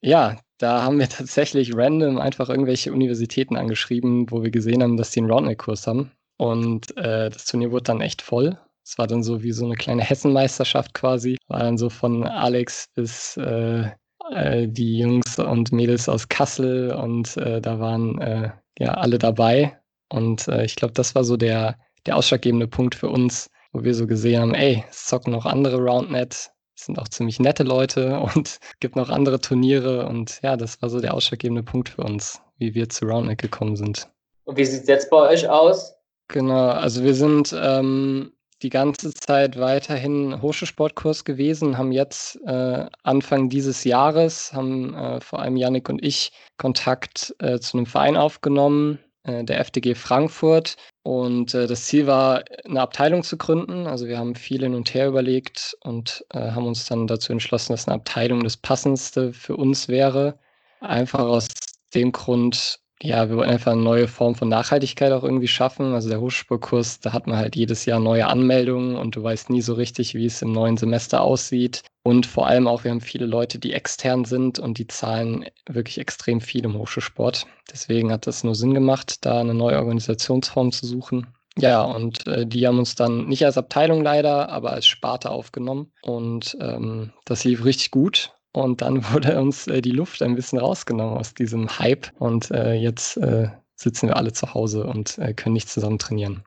Ja, 0.00 0.38
da 0.58 0.82
haben 0.82 0.98
wir 0.98 1.08
tatsächlich 1.08 1.74
random 1.74 2.18
einfach 2.18 2.48
irgendwelche 2.48 2.92
Universitäten 2.92 3.56
angeschrieben, 3.56 4.30
wo 4.30 4.42
wir 4.42 4.50
gesehen 4.50 4.82
haben, 4.82 4.96
dass 4.96 5.10
die 5.10 5.20
einen 5.20 5.30
Roundnet-Kurs 5.30 5.86
haben. 5.86 6.12
Und 6.36 6.96
äh, 6.96 7.30
das 7.30 7.44
Turnier 7.46 7.70
wurde 7.70 7.84
dann 7.84 8.00
echt 8.00 8.22
voll. 8.22 8.58
Es 8.84 8.96
war 8.96 9.06
dann 9.06 9.22
so 9.22 9.42
wie 9.42 9.52
so 9.52 9.66
eine 9.66 9.74
kleine 9.74 10.02
Hessenmeisterschaft 10.02 10.94
quasi. 10.94 11.36
War 11.48 11.60
dann 11.60 11.76
so 11.76 11.90
von 11.90 12.24
Alex 12.24 12.86
bis 12.94 13.36
äh, 13.36 13.90
äh, 14.30 14.68
die 14.68 14.98
Jungs 14.98 15.38
und 15.38 15.72
Mädels 15.72 16.08
aus 16.08 16.28
Kassel 16.28 16.92
und 16.92 17.36
äh, 17.36 17.60
da 17.60 17.80
waren 17.80 18.18
äh, 18.20 18.50
ja 18.78 18.94
alle 18.94 19.18
dabei. 19.18 19.78
Und 20.08 20.48
äh, 20.48 20.64
ich 20.64 20.76
glaube, 20.76 20.94
das 20.94 21.14
war 21.14 21.24
so 21.24 21.36
der, 21.36 21.76
der 22.06 22.16
ausschlaggebende 22.16 22.68
Punkt 22.68 22.94
für 22.94 23.08
uns, 23.08 23.50
wo 23.72 23.84
wir 23.84 23.94
so 23.94 24.06
gesehen 24.06 24.40
haben, 24.40 24.54
ey, 24.54 24.84
es 24.88 25.06
zocken 25.06 25.32
noch 25.32 25.46
andere 25.46 25.78
Roundnet, 25.78 26.50
es 26.78 26.84
sind 26.84 26.98
auch 26.98 27.08
ziemlich 27.08 27.40
nette 27.40 27.64
Leute 27.64 28.20
und 28.34 28.58
gibt 28.80 28.96
noch 28.96 29.10
andere 29.10 29.40
Turniere. 29.40 30.06
Und 30.06 30.40
ja, 30.42 30.56
das 30.56 30.80
war 30.80 30.88
so 30.90 31.00
der 31.00 31.14
ausschlaggebende 31.14 31.62
Punkt 31.62 31.88
für 31.90 32.02
uns, 32.02 32.40
wie 32.58 32.74
wir 32.74 32.88
zu 32.88 33.04
Roundnet 33.06 33.40
gekommen 33.40 33.76
sind. 33.76 34.08
Und 34.44 34.56
wie 34.56 34.64
sieht 34.64 34.82
es 34.82 34.88
jetzt 34.88 35.10
bei 35.10 35.28
euch 35.28 35.48
aus? 35.48 35.94
Genau, 36.28 36.68
also 36.68 37.02
wir 37.04 37.14
sind 37.14 37.54
ähm, 37.58 38.32
die 38.62 38.70
ganze 38.70 39.14
Zeit 39.14 39.58
weiterhin 39.58 40.42
Hochschulsportkurs 40.42 41.24
gewesen, 41.24 41.78
haben 41.78 41.92
jetzt 41.92 42.38
äh, 42.46 42.86
Anfang 43.02 43.48
dieses 43.48 43.84
Jahres, 43.84 44.52
haben 44.52 44.94
äh, 44.94 45.20
vor 45.20 45.40
allem 45.40 45.56
Yannick 45.56 45.88
und 45.88 46.04
ich 46.04 46.32
Kontakt 46.58 47.34
äh, 47.38 47.58
zu 47.60 47.76
einem 47.76 47.86
Verein 47.86 48.16
aufgenommen, 48.16 48.98
der 49.24 49.60
FDG 49.60 49.94
Frankfurt. 49.94 50.76
Und 51.02 51.54
äh, 51.54 51.66
das 51.66 51.84
Ziel 51.84 52.06
war, 52.06 52.44
eine 52.64 52.80
Abteilung 52.80 53.22
zu 53.22 53.36
gründen. 53.36 53.86
Also 53.86 54.06
wir 54.06 54.18
haben 54.18 54.34
viel 54.34 54.62
hin 54.62 54.74
und 54.74 54.92
her 54.92 55.08
überlegt 55.08 55.76
und 55.80 56.24
äh, 56.30 56.50
haben 56.50 56.66
uns 56.66 56.86
dann 56.86 57.06
dazu 57.06 57.32
entschlossen, 57.32 57.72
dass 57.72 57.88
eine 57.88 57.96
Abteilung 57.96 58.44
das 58.44 58.56
Passendste 58.56 59.32
für 59.32 59.56
uns 59.56 59.88
wäre. 59.88 60.38
Einfach 60.80 61.20
aus 61.20 61.48
dem 61.94 62.12
Grund, 62.12 62.80
ja, 63.02 63.28
wir 63.28 63.36
wollen 63.36 63.50
einfach 63.50 63.72
eine 63.72 63.82
neue 63.82 64.08
Form 64.08 64.34
von 64.34 64.48
Nachhaltigkeit 64.48 65.12
auch 65.12 65.24
irgendwie 65.24 65.48
schaffen. 65.48 65.94
Also 65.94 66.08
der 66.08 66.20
Hochschulkurs, 66.20 67.00
da 67.00 67.12
hat 67.12 67.26
man 67.26 67.36
halt 67.38 67.56
jedes 67.56 67.86
Jahr 67.86 68.00
neue 68.00 68.26
Anmeldungen 68.26 68.96
und 68.96 69.16
du 69.16 69.22
weißt 69.22 69.50
nie 69.50 69.62
so 69.62 69.74
richtig, 69.74 70.14
wie 70.14 70.26
es 70.26 70.42
im 70.42 70.52
neuen 70.52 70.76
Semester 70.76 71.22
aussieht. 71.22 71.82
Und 72.08 72.24
vor 72.24 72.46
allem 72.46 72.66
auch, 72.66 72.84
wir 72.84 72.90
haben 72.90 73.02
viele 73.02 73.26
Leute, 73.26 73.58
die 73.58 73.74
extern 73.74 74.24
sind 74.24 74.58
und 74.58 74.78
die 74.78 74.86
zahlen 74.86 75.44
wirklich 75.68 75.98
extrem 75.98 76.40
viel 76.40 76.64
im 76.64 76.72
Hochschulsport. 76.72 77.44
Deswegen 77.70 78.10
hat 78.10 78.26
das 78.26 78.44
nur 78.44 78.54
Sinn 78.54 78.72
gemacht, 78.72 79.26
da 79.26 79.40
eine 79.40 79.52
neue 79.52 79.76
Organisationsform 79.76 80.72
zu 80.72 80.86
suchen. 80.86 81.26
Ja, 81.58 81.82
und 81.82 82.26
äh, 82.26 82.46
die 82.46 82.66
haben 82.66 82.78
uns 82.78 82.94
dann 82.94 83.26
nicht 83.26 83.44
als 83.44 83.58
Abteilung 83.58 84.02
leider, 84.02 84.48
aber 84.48 84.70
als 84.70 84.86
Sparte 84.86 85.30
aufgenommen. 85.30 85.92
Und 86.00 86.56
ähm, 86.62 87.12
das 87.26 87.44
lief 87.44 87.66
richtig 87.66 87.90
gut. 87.90 88.32
Und 88.52 88.80
dann 88.80 89.04
wurde 89.12 89.38
uns 89.38 89.66
äh, 89.66 89.82
die 89.82 89.90
Luft 89.90 90.22
ein 90.22 90.34
bisschen 90.34 90.60
rausgenommen 90.60 91.18
aus 91.18 91.34
diesem 91.34 91.78
Hype. 91.78 92.10
Und 92.18 92.50
äh, 92.52 92.72
jetzt 92.72 93.18
äh, 93.18 93.50
sitzen 93.74 94.08
wir 94.08 94.16
alle 94.16 94.32
zu 94.32 94.54
Hause 94.54 94.84
und 94.84 95.18
äh, 95.18 95.34
können 95.34 95.52
nicht 95.52 95.68
zusammen 95.68 95.98
trainieren. 95.98 96.42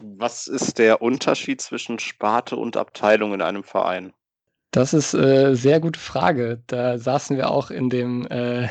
Was 0.00 0.46
ist 0.46 0.78
der 0.78 1.02
Unterschied 1.02 1.60
zwischen 1.60 1.98
Sparte 1.98 2.56
und 2.56 2.78
Abteilung 2.78 3.34
in 3.34 3.42
einem 3.42 3.64
Verein? 3.64 4.14
Das 4.74 4.92
ist 4.92 5.14
eine 5.14 5.50
äh, 5.50 5.54
sehr 5.54 5.78
gute 5.78 6.00
Frage. 6.00 6.60
Da 6.66 6.98
saßen 6.98 7.36
wir 7.36 7.48
auch 7.48 7.70
in 7.70 7.90
dem, 7.90 8.26
äh, 8.26 8.66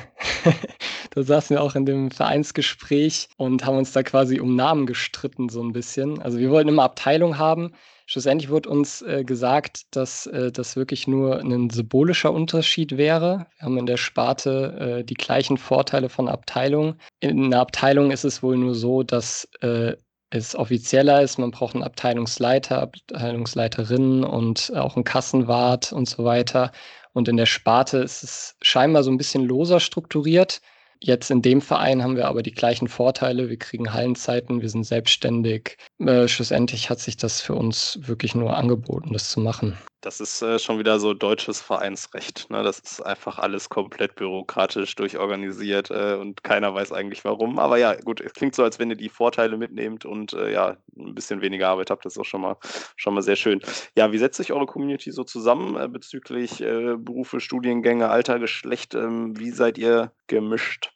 da 1.11 1.23
saßen 1.23 1.55
wir 1.55 1.63
auch 1.63 1.75
in 1.75 1.85
dem 1.85 2.11
Vereinsgespräch 2.11 3.29
und 3.37 3.65
haben 3.65 3.77
uns 3.77 3.93
da 3.93 4.03
quasi 4.03 4.41
um 4.41 4.57
Namen 4.57 4.85
gestritten 4.85 5.47
so 5.47 5.63
ein 5.63 5.71
bisschen. 5.71 6.21
Also 6.21 6.39
wir 6.39 6.51
wollten 6.51 6.67
immer 6.67 6.83
Abteilung 6.83 7.37
haben. 7.37 7.71
Schlussendlich 8.05 8.49
wurde 8.49 8.67
uns 8.67 9.01
äh, 9.01 9.23
gesagt, 9.23 9.95
dass 9.95 10.25
äh, 10.27 10.51
das 10.51 10.75
wirklich 10.75 11.07
nur 11.07 11.39
ein 11.39 11.69
symbolischer 11.69 12.33
Unterschied 12.33 12.97
wäre. 12.97 13.47
Wir 13.57 13.65
haben 13.65 13.77
in 13.77 13.85
der 13.85 13.95
Sparte 13.95 14.97
äh, 14.99 15.03
die 15.05 15.13
gleichen 15.13 15.57
Vorteile 15.57 16.09
von 16.09 16.27
Abteilung. 16.27 16.95
In 17.21 17.45
einer 17.45 17.61
Abteilung 17.61 18.11
ist 18.11 18.25
es 18.25 18.43
wohl 18.43 18.57
nur 18.57 18.75
so, 18.75 19.03
dass 19.03 19.47
äh, 19.61 19.93
es 20.33 20.55
offizieller 20.55 21.21
ist. 21.21 21.37
Man 21.37 21.51
braucht 21.51 21.75
einen 21.75 21.83
Abteilungsleiter, 21.83 22.81
Abteilungsleiterin 22.81 24.23
und 24.23 24.71
auch 24.75 24.95
einen 24.95 25.03
Kassenwart 25.03 25.93
und 25.93 26.07
so 26.09 26.23
weiter. 26.23 26.71
Und 27.13 27.27
in 27.27 27.37
der 27.37 27.45
Sparte 27.45 27.99
ist 27.99 28.23
es 28.23 28.55
scheinbar 28.61 29.03
so 29.03 29.11
ein 29.11 29.17
bisschen 29.17 29.43
loser 29.43 29.79
strukturiert. 29.79 30.61
Jetzt 30.99 31.29
in 31.31 31.41
dem 31.41 31.61
Verein 31.61 32.01
haben 32.01 32.15
wir 32.15 32.27
aber 32.27 32.43
die 32.43 32.53
gleichen 32.53 32.87
Vorteile. 32.87 33.49
Wir 33.49 33.57
kriegen 33.57 33.93
Hallenzeiten, 33.93 34.61
wir 34.61 34.69
sind 34.69 34.85
selbstständig. 34.85 35.77
Äh, 35.99 36.27
schlussendlich 36.27 36.89
hat 36.89 36.99
sich 36.99 37.17
das 37.17 37.41
für 37.41 37.55
uns 37.55 37.99
wirklich 38.01 38.35
nur 38.35 38.55
angeboten, 38.55 39.13
das 39.13 39.29
zu 39.29 39.39
machen. 39.41 39.77
Das 40.03 40.19
ist 40.19 40.41
äh, 40.41 40.59
schon 40.59 40.79
wieder 40.79 40.99
so 40.99 41.13
deutsches 41.13 41.61
Vereinsrecht. 41.61 42.49
Ne? 42.49 42.61
Das 42.61 42.79
ist 42.79 43.01
einfach 43.01 43.39
alles 43.39 43.69
komplett 43.69 44.15
bürokratisch 44.15 44.95
durchorganisiert 44.95 45.91
äh, 45.91 46.17
und 46.19 46.43
keiner 46.43 46.73
weiß 46.73 46.91
eigentlich 46.91 47.23
warum. 47.23 47.57
Aber 47.57 47.77
ja, 47.77 47.95
gut, 47.95 48.19
es 48.19 48.33
klingt 48.33 48.53
so, 48.53 48.63
als 48.63 48.79
wenn 48.79 48.89
ihr 48.89 48.97
die 48.97 49.07
Vorteile 49.07 49.55
mitnehmt 49.55 50.03
und 50.03 50.33
äh, 50.33 50.51
ja, 50.51 50.75
ein 50.97 51.15
bisschen 51.15 51.41
weniger 51.41 51.69
Arbeit 51.69 51.89
habt. 51.89 52.03
Das 52.03 52.13
ist 52.13 52.19
auch 52.19 52.25
schon 52.25 52.41
mal, 52.41 52.57
schon 52.97 53.13
mal 53.13 53.21
sehr 53.21 53.37
schön. 53.37 53.61
Ja, 53.95 54.11
wie 54.11 54.17
setzt 54.17 54.35
sich 54.35 54.51
eure 54.51 54.65
Community 54.65 55.09
so 55.11 55.23
zusammen 55.23 55.77
äh, 55.77 55.87
bezüglich 55.87 56.59
äh, 56.59 56.97
Berufe, 56.97 57.39
Studiengänge, 57.39 58.09
Alter, 58.09 58.39
Geschlecht? 58.39 58.95
Ähm, 58.95 59.39
wie 59.39 59.51
seid 59.51 59.77
ihr 59.77 60.11
gemischt? 60.27 60.91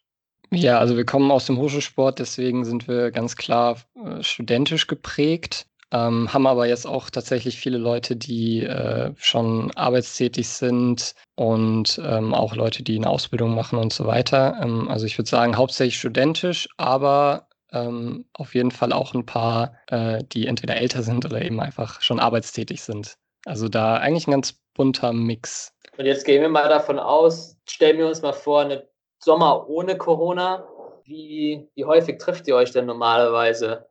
Ja, 0.51 0.79
also 0.79 0.97
wir 0.97 1.05
kommen 1.05 1.31
aus 1.31 1.45
dem 1.45 1.57
Hochschulsport, 1.57 2.19
deswegen 2.19 2.65
sind 2.65 2.89
wir 2.89 3.11
ganz 3.11 3.37
klar 3.37 3.77
äh, 3.95 4.21
studentisch 4.21 4.87
geprägt. 4.87 5.65
Ähm, 5.91 6.33
haben 6.33 6.47
aber 6.47 6.67
jetzt 6.67 6.85
auch 6.85 7.09
tatsächlich 7.09 7.57
viele 7.57 7.77
Leute, 7.77 8.17
die 8.17 8.63
äh, 8.63 9.13
schon 9.17 9.71
arbeitstätig 9.75 10.49
sind 10.49 11.15
und 11.35 12.01
ähm, 12.03 12.33
auch 12.33 12.55
Leute, 12.55 12.83
die 12.83 12.97
eine 12.97 13.09
Ausbildung 13.09 13.55
machen 13.55 13.79
und 13.79 13.93
so 13.93 14.05
weiter. 14.05 14.59
Ähm, 14.61 14.89
also 14.89 15.05
ich 15.05 15.17
würde 15.17 15.29
sagen, 15.29 15.55
hauptsächlich 15.55 15.97
studentisch, 15.97 16.67
aber 16.75 17.47
ähm, 17.71 18.25
auf 18.33 18.53
jeden 18.53 18.71
Fall 18.71 18.91
auch 18.91 19.13
ein 19.13 19.25
paar, 19.25 19.75
äh, 19.87 20.23
die 20.25 20.47
entweder 20.47 20.75
älter 20.75 21.03
sind 21.03 21.25
oder 21.25 21.41
eben 21.41 21.59
einfach 21.61 22.01
schon 22.01 22.19
arbeitstätig 22.19 22.81
sind. 22.81 23.15
Also 23.45 23.69
da 23.69 23.95
eigentlich 23.95 24.27
ein 24.27 24.31
ganz 24.31 24.59
bunter 24.73 25.13
Mix. 25.13 25.73
Und 25.97 26.05
jetzt 26.05 26.25
gehen 26.25 26.41
wir 26.41 26.49
mal 26.49 26.67
davon 26.67 26.99
aus, 26.99 27.57
stellen 27.65 27.97
wir 27.97 28.07
uns 28.07 28.21
mal 28.21 28.33
vor, 28.33 28.61
eine 28.61 28.87
Sommer 29.19 29.69
ohne 29.69 29.97
Corona. 29.97 30.67
Wie, 31.05 31.69
wie 31.75 31.85
häufig 31.85 32.17
trifft 32.17 32.47
ihr 32.47 32.55
euch 32.55 32.71
denn 32.71 32.85
normalerweise? 32.85 33.87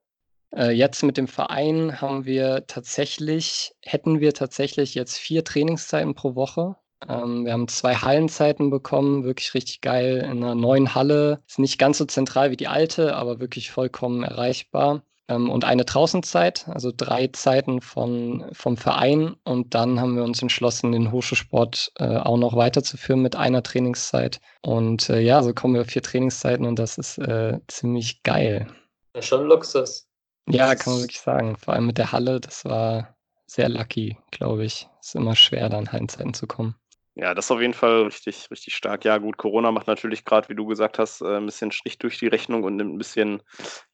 Äh, 0.54 0.70
jetzt 0.70 1.02
mit 1.02 1.16
dem 1.16 1.28
Verein 1.28 2.00
haben 2.00 2.24
wir 2.24 2.66
tatsächlich, 2.66 3.74
hätten 3.82 4.20
wir 4.20 4.32
tatsächlich 4.34 4.94
jetzt 4.94 5.18
vier 5.18 5.44
Trainingszeiten 5.44 6.14
pro 6.14 6.34
Woche. 6.34 6.76
Ähm, 7.08 7.44
wir 7.44 7.52
haben 7.52 7.68
zwei 7.68 7.94
Hallenzeiten 7.94 8.70
bekommen, 8.70 9.24
wirklich 9.24 9.54
richtig 9.54 9.80
geil 9.80 10.18
in 10.18 10.42
einer 10.42 10.54
neuen 10.54 10.94
Halle. 10.94 11.42
Ist 11.46 11.58
nicht 11.58 11.78
ganz 11.78 11.98
so 11.98 12.04
zentral 12.04 12.50
wie 12.50 12.56
die 12.56 12.68
alte, 12.68 13.16
aber 13.16 13.40
wirklich 13.40 13.70
vollkommen 13.70 14.22
erreichbar. 14.22 15.02
Ähm, 15.28 15.50
und 15.50 15.64
eine 15.64 15.84
Draußenzeit, 15.84 16.68
also 16.68 16.92
drei 16.96 17.28
Zeiten 17.28 17.80
von, 17.80 18.46
vom 18.52 18.76
Verein. 18.76 19.34
Und 19.44 19.74
dann 19.74 20.00
haben 20.00 20.16
wir 20.16 20.24
uns 20.24 20.40
entschlossen, 20.40 20.92
den 20.92 21.12
Hochschulsport 21.12 21.92
äh, 21.98 22.16
auch 22.16 22.38
noch 22.38 22.56
weiterzuführen 22.56 23.22
mit 23.22 23.36
einer 23.36 23.62
Trainingszeit. 23.62 24.40
Und 24.62 25.10
äh, 25.10 25.20
ja, 25.20 25.42
so 25.42 25.52
kommen 25.52 25.74
wir 25.74 25.82
auf 25.82 25.88
vier 25.88 26.02
Trainingszeiten 26.02 26.64
und 26.64 26.78
das 26.78 26.98
ist 26.98 27.18
äh, 27.18 27.58
ziemlich 27.66 28.22
geil. 28.22 28.68
Ja, 29.14 29.22
schon 29.22 29.46
Luxus. 29.46 30.05
Ja, 30.48 30.74
kann 30.74 30.92
man 30.94 31.02
wirklich 31.02 31.20
sagen. 31.20 31.56
Vor 31.56 31.74
allem 31.74 31.86
mit 31.86 31.98
der 31.98 32.12
Halle, 32.12 32.40
das 32.40 32.64
war 32.64 33.16
sehr 33.46 33.68
lucky, 33.68 34.16
glaube 34.30 34.64
ich. 34.64 34.88
Ist 35.00 35.14
immer 35.14 35.36
schwer, 35.36 35.68
dann 35.68 35.90
Hallenzeiten 35.90 36.34
zu 36.34 36.46
kommen. 36.46 36.76
Ja, 37.14 37.34
das 37.34 37.46
ist 37.46 37.50
auf 37.50 37.62
jeden 37.62 37.72
Fall 37.72 38.02
richtig, 38.02 38.50
richtig 38.50 38.74
stark. 38.74 39.04
Ja, 39.06 39.16
gut, 39.16 39.38
Corona 39.38 39.72
macht 39.72 39.86
natürlich 39.86 40.24
gerade, 40.26 40.50
wie 40.50 40.54
du 40.54 40.66
gesagt 40.66 40.98
hast, 40.98 41.22
äh, 41.22 41.38
ein 41.38 41.46
bisschen 41.46 41.72
Strich 41.72 41.98
durch 41.98 42.18
die 42.18 42.26
Rechnung 42.26 42.62
und 42.62 42.76
nimmt 42.76 42.94
ein 42.94 42.98
bisschen 42.98 43.42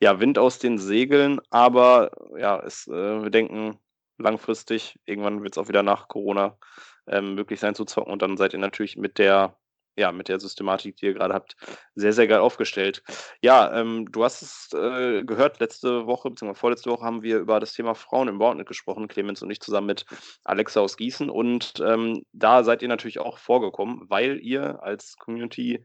ja, 0.00 0.18
Wind 0.18 0.38
aus 0.38 0.58
den 0.58 0.76
Segeln. 0.76 1.40
Aber 1.50 2.10
ja, 2.36 2.60
es, 2.60 2.88
äh, 2.88 3.22
wir 3.22 3.30
denken 3.30 3.78
langfristig, 4.18 4.98
irgendwann 5.04 5.42
wird 5.42 5.54
es 5.54 5.58
auch 5.58 5.68
wieder 5.68 5.84
nach 5.84 6.08
Corona 6.08 6.58
ähm, 7.06 7.34
möglich 7.36 7.60
sein 7.60 7.76
zu 7.76 7.84
zocken. 7.84 8.12
Und 8.12 8.22
dann 8.22 8.36
seid 8.36 8.54
ihr 8.54 8.58
natürlich 8.58 8.96
mit 8.96 9.18
der 9.18 9.56
ja, 9.96 10.12
mit 10.12 10.28
der 10.28 10.40
Systematik, 10.40 10.96
die 10.96 11.06
ihr 11.06 11.14
gerade 11.14 11.34
habt, 11.34 11.56
sehr, 11.94 12.12
sehr 12.12 12.26
geil 12.26 12.40
aufgestellt. 12.40 13.02
Ja, 13.42 13.72
ähm, 13.78 14.10
du 14.10 14.24
hast 14.24 14.42
es 14.42 14.70
äh, 14.72 15.22
gehört, 15.24 15.60
letzte 15.60 16.06
Woche, 16.06 16.30
beziehungsweise 16.30 16.60
vorletzte 16.60 16.90
Woche 16.90 17.04
haben 17.04 17.22
wir 17.22 17.38
über 17.38 17.60
das 17.60 17.74
Thema 17.74 17.94
Frauen 17.94 18.28
im 18.28 18.38
Baunet 18.38 18.66
gesprochen, 18.66 19.08
Clemens 19.08 19.42
und 19.42 19.50
ich 19.50 19.60
zusammen 19.60 19.88
mit 19.88 20.06
Alexa 20.44 20.80
aus 20.80 20.96
Gießen. 20.96 21.28
Und 21.28 21.74
ähm, 21.84 22.24
da 22.32 22.64
seid 22.64 22.82
ihr 22.82 22.88
natürlich 22.88 23.18
auch 23.18 23.38
vorgekommen, 23.38 24.04
weil 24.08 24.38
ihr 24.40 24.82
als 24.82 25.16
Community 25.16 25.84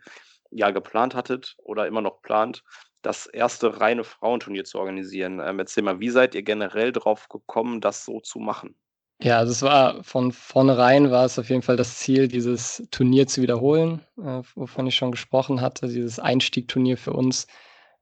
ja 0.51 0.71
geplant 0.71 1.13
hattet 1.13 1.55
oder 1.57 1.87
immer 1.87 2.01
noch 2.01 2.21
plant, 2.21 2.63
das 3.01 3.25
erste 3.25 3.79
reine 3.79 4.03
Frauenturnier 4.03 4.63
zu 4.63 4.79
organisieren. 4.79 5.41
Ähm, 5.43 5.59
erzähl 5.59 5.83
mal, 5.83 5.99
wie 5.99 6.09
seid 6.09 6.35
ihr 6.35 6.43
generell 6.43 6.91
drauf 6.91 7.27
gekommen, 7.29 7.81
das 7.81 8.05
so 8.05 8.19
zu 8.21 8.39
machen? 8.39 8.75
Ja, 9.20 9.39
also 9.39 9.51
es 9.51 9.63
war 9.63 10.03
von 10.03 10.32
vornherein 10.32 11.09
war 11.09 11.26
es 11.26 11.39
auf 11.39 11.49
jeden 11.49 11.63
Fall 11.63 11.76
das 11.76 11.97
Ziel, 11.97 12.28
dieses 12.28 12.84
Turnier 12.91 13.26
zu 13.26 13.41
wiederholen, 13.41 14.01
äh, 14.20 14.41
wovon 14.55 14.86
ich 14.86 14.95
schon 14.95 15.11
gesprochen 15.11 15.59
hatte, 15.59 15.88
dieses 15.88 16.20
Einstiegturnier 16.20 16.97
für 16.97 17.13
uns, 17.13 17.47